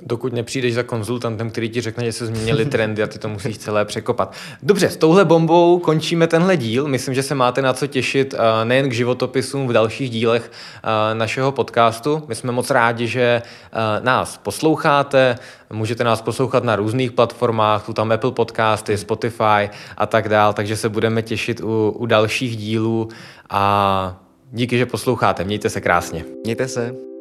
Dokud 0.00 0.32
nepřijdeš 0.32 0.74
za 0.74 0.82
konzultantem, 0.82 1.50
který 1.50 1.70
ti 1.70 1.80
řekne, 1.80 2.04
že 2.04 2.12
se 2.12 2.26
změnily 2.26 2.66
trendy 2.66 3.02
a 3.02 3.06
ty 3.06 3.18
to 3.18 3.28
musíš 3.28 3.58
celé 3.58 3.84
překopat. 3.84 4.34
Dobře, 4.62 4.90
s 4.90 4.96
touhle 4.96 5.24
bombou 5.24 5.78
končíme 5.78 6.26
tenhle 6.26 6.56
díl. 6.56 6.88
Myslím, 6.88 7.14
že 7.14 7.22
se 7.22 7.34
máte 7.34 7.62
na 7.62 7.72
co 7.72 7.86
těšit 7.86 8.34
eh, 8.34 8.64
nejen 8.64 8.88
k 8.88 8.92
životopisům 8.92 9.68
v 9.68 9.72
dalších 9.72 10.10
dílech 10.10 10.50
eh, 10.50 11.14
našeho 11.14 11.52
podcastu. 11.52 12.22
My 12.28 12.34
jsme 12.34 12.52
moc 12.52 12.70
rádi, 12.70 13.06
že 13.06 13.42
eh, 13.42 13.78
nás 14.00 14.36
posloucháte. 14.36 15.38
Můžete 15.72 16.04
nás 16.04 16.22
poslouchat 16.22 16.64
na 16.64 16.76
různých 16.76 17.12
platformách, 17.12 17.86
tu 17.86 17.92
tam 17.92 18.12
Apple 18.12 18.32
Podcasty, 18.32 18.98
Spotify 18.98 19.70
a 19.96 20.06
tak 20.06 20.28
dál, 20.28 20.52
takže 20.52 20.76
se 20.76 20.88
budeme 20.88 21.22
těšit 21.22 21.60
u, 21.60 21.90
u 21.90 22.06
dalších 22.06 22.56
dílů 22.56 23.08
a 23.50 24.22
díky, 24.52 24.78
že 24.78 24.86
posloucháte. 24.86 25.44
Mějte 25.44 25.70
se 25.70 25.80
krásně. 25.80 26.24
Mějte 26.44 26.68
se. 26.68 27.15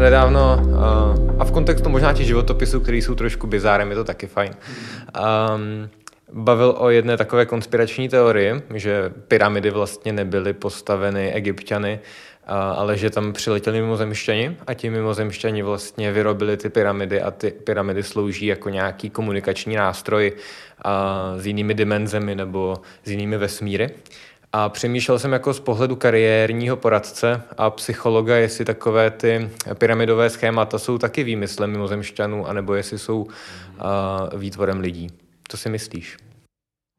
Nedávno, 0.00 0.62
uh, 0.62 1.40
a 1.40 1.44
v 1.44 1.52
kontextu 1.52 1.88
možná 1.88 2.12
těch 2.12 2.26
životopisů, 2.26 2.80
který 2.80 3.02
jsou 3.02 3.14
trošku 3.14 3.46
bizárem, 3.46 3.90
je 3.90 3.96
to 3.96 4.04
taky 4.04 4.26
fajn, 4.26 4.52
um, 4.54 5.90
bavil 6.32 6.74
o 6.78 6.90
jedné 6.90 7.16
takové 7.16 7.46
konspirační 7.46 8.08
teorii, 8.08 8.62
že 8.74 9.12
pyramidy 9.28 9.70
vlastně 9.70 10.12
nebyly 10.12 10.52
postaveny 10.52 11.32
egyptiany, 11.32 12.00
ale 12.76 12.96
že 12.96 13.10
tam 13.10 13.32
přiletěli 13.32 13.80
mimozemšťani 13.80 14.56
a 14.66 14.74
ti 14.74 14.90
mimozemšťani 14.90 15.62
vlastně 15.62 16.12
vyrobili 16.12 16.56
ty 16.56 16.68
pyramidy 16.68 17.20
a 17.22 17.30
ty 17.30 17.50
pyramidy 17.50 18.02
slouží 18.02 18.46
jako 18.46 18.68
nějaký 18.68 19.10
komunikační 19.10 19.76
nástroj 19.76 20.32
s 21.36 21.46
jinými 21.46 21.74
dimenzemi 21.74 22.34
nebo 22.34 22.76
s 23.04 23.10
jinými 23.10 23.38
vesmíry. 23.38 23.90
A 24.56 24.68
přemýšlel 24.68 25.18
jsem 25.18 25.32
jako 25.32 25.54
z 25.54 25.60
pohledu 25.60 25.96
kariérního 25.96 26.76
poradce 26.76 27.42
a 27.56 27.70
psychologa, 27.70 28.36
jestli 28.36 28.64
takové 28.64 29.10
ty 29.10 29.50
pyramidové 29.78 30.30
schémata 30.30 30.78
jsou 30.78 30.98
taky 30.98 31.24
výmyslem 31.24 31.70
mimozemšťanů, 31.70 32.46
anebo 32.46 32.74
jestli 32.74 32.98
jsou 32.98 33.22
uh, 33.22 34.40
výtvorem 34.40 34.80
lidí. 34.80 35.08
Co 35.48 35.56
si 35.56 35.68
myslíš? 35.70 36.16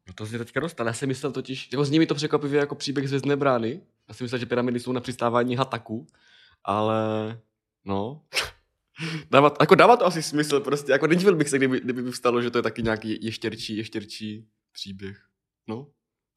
No 0.08 0.14
to 0.14 0.26
si 0.26 0.38
teďka 0.38 0.60
dostal. 0.60 0.86
Já 0.86 0.92
jsem 0.92 1.08
myslel 1.08 1.32
totiž, 1.32 1.68
že 1.72 1.84
zní 1.84 1.98
mi 1.98 2.06
to 2.06 2.14
překvapivě 2.14 2.60
jako 2.60 2.74
příběh 2.74 3.08
Zvězdné 3.08 3.36
brány. 3.36 3.80
Já 4.08 4.14
si 4.14 4.24
myslel, 4.24 4.38
že 4.38 4.46
pyramidy 4.46 4.80
jsou 4.80 4.92
na 4.92 5.00
přistávání 5.00 5.56
hataku, 5.56 6.06
ale 6.64 6.96
no, 7.84 8.22
dává, 9.30 9.54
jako 9.60 9.74
dává 9.74 9.96
to 9.96 10.06
asi 10.06 10.22
smysl 10.22 10.60
prostě, 10.60 10.92
jako 10.92 11.06
nedivil 11.06 11.36
bych 11.36 11.48
se, 11.48 11.58
kdyby, 11.58 11.80
kdyby 11.80 12.10
vstalo, 12.10 12.42
že 12.42 12.50
to 12.50 12.58
je 12.58 12.62
taky 12.62 12.82
nějaký 12.82 13.24
ještěrčí, 13.24 13.76
ještěrčí 13.76 14.46
příběh. 14.72 15.26
No, 15.68 15.86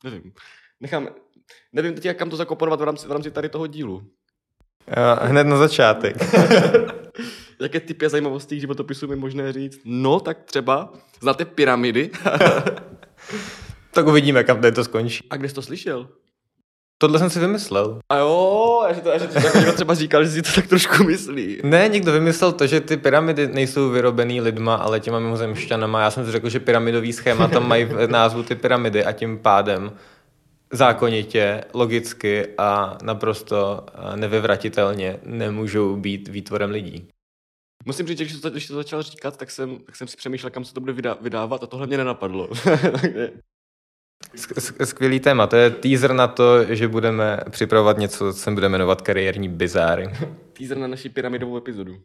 nevím 0.03 0.33
nechám, 0.79 1.07
nevím 1.73 1.93
teď, 1.93 2.05
jak 2.05 2.17
kam 2.17 2.29
to 2.29 2.35
zakomponovat 2.35 2.79
v 2.79 2.83
rámci, 2.83 3.07
v 3.07 3.11
rámci 3.11 3.31
tady 3.31 3.49
toho 3.49 3.67
dílu. 3.67 3.95
Uh, 3.95 5.27
hned 5.27 5.43
na 5.43 5.57
začátek. 5.57 6.17
Jaké 7.61 7.79
typy 7.79 8.05
a 8.05 8.09
zajímavostí 8.09 8.59
životopisu 8.59 9.11
je 9.11 9.15
možné 9.15 9.53
říct? 9.53 9.79
No, 9.85 10.19
tak 10.19 10.43
třeba 10.43 10.93
znáte 11.21 11.45
pyramidy. 11.45 12.09
tak 13.91 14.07
uvidíme, 14.07 14.43
kam 14.43 14.61
to 14.61 14.83
skončí. 14.83 15.23
A 15.29 15.37
kde 15.37 15.49
jsi 15.49 15.55
to 15.55 15.61
slyšel? 15.61 16.09
Tohle 17.01 17.19
jsem 17.19 17.29
si 17.29 17.39
vymyslel. 17.39 17.99
A 18.09 18.17
jo, 18.17 18.83
a 18.87 18.93
že 18.93 19.01
to, 19.01 19.19
že 19.19 19.27
to 19.27 19.39
jako 19.39 19.57
někdo 19.57 19.73
třeba 19.73 19.93
říkal, 19.93 20.23
že 20.23 20.31
si 20.31 20.41
to 20.41 20.51
tak 20.55 20.67
trošku 20.67 21.03
myslí. 21.03 21.61
Ne, 21.63 21.87
někdo 21.87 22.11
vymyslel 22.11 22.51
to, 22.51 22.67
že 22.67 22.81
ty 22.81 22.97
pyramidy 22.97 23.47
nejsou 23.47 23.89
vyrobený 23.89 24.41
lidma, 24.41 24.75
ale 24.75 24.99
těma 24.99 25.19
mimozemšťanama. 25.19 26.01
Já 26.01 26.11
jsem 26.11 26.25
si 26.25 26.31
řekl, 26.31 26.49
že 26.49 26.59
pyramidový 26.59 27.13
schéma 27.13 27.47
tam 27.47 27.67
mají 27.67 27.85
v 27.85 28.07
názvu 28.07 28.43
ty 28.43 28.55
pyramidy 28.55 29.05
a 29.05 29.11
tím 29.11 29.37
pádem 29.37 29.91
zákonitě, 30.71 31.63
logicky 31.73 32.47
a 32.57 32.97
naprosto 33.03 33.85
nevyvratitelně 34.15 35.19
nemůžou 35.23 35.95
být 35.95 36.27
výtvorem 36.27 36.69
lidí. 36.69 37.07
Musím 37.85 38.07
říct, 38.07 38.17
že 38.17 38.25
když 38.25 38.41
to, 38.41 38.49
když 38.49 38.67
to 38.67 38.75
začal 38.75 39.01
říkat, 39.01 39.37
tak 39.37 39.51
jsem, 39.51 39.79
tak 39.79 39.95
jsem 39.95 40.07
si 40.07 40.17
přemýšlel, 40.17 40.49
kam 40.49 40.65
se 40.65 40.73
to 40.73 40.81
bude 40.81 40.93
vydávat 41.21 41.63
a 41.63 41.67
tohle 41.67 41.87
mě 41.87 41.97
nenapadlo. 41.97 42.49
Skvělý 44.83 45.19
téma, 45.19 45.47
to 45.47 45.55
je 45.55 45.69
teaser 45.69 46.13
na 46.13 46.27
to, 46.27 46.75
že 46.75 46.87
budeme 46.87 47.39
připravovat 47.49 47.97
něco, 47.97 48.33
co 48.33 48.39
se 48.39 48.51
bude 48.51 48.69
jmenovat 48.69 49.01
kariérní 49.01 49.49
bizáry. 49.49 50.09
teaser 50.53 50.77
na 50.77 50.87
naši 50.87 51.09
pyramidovou 51.09 51.57
epizodu. 51.57 52.01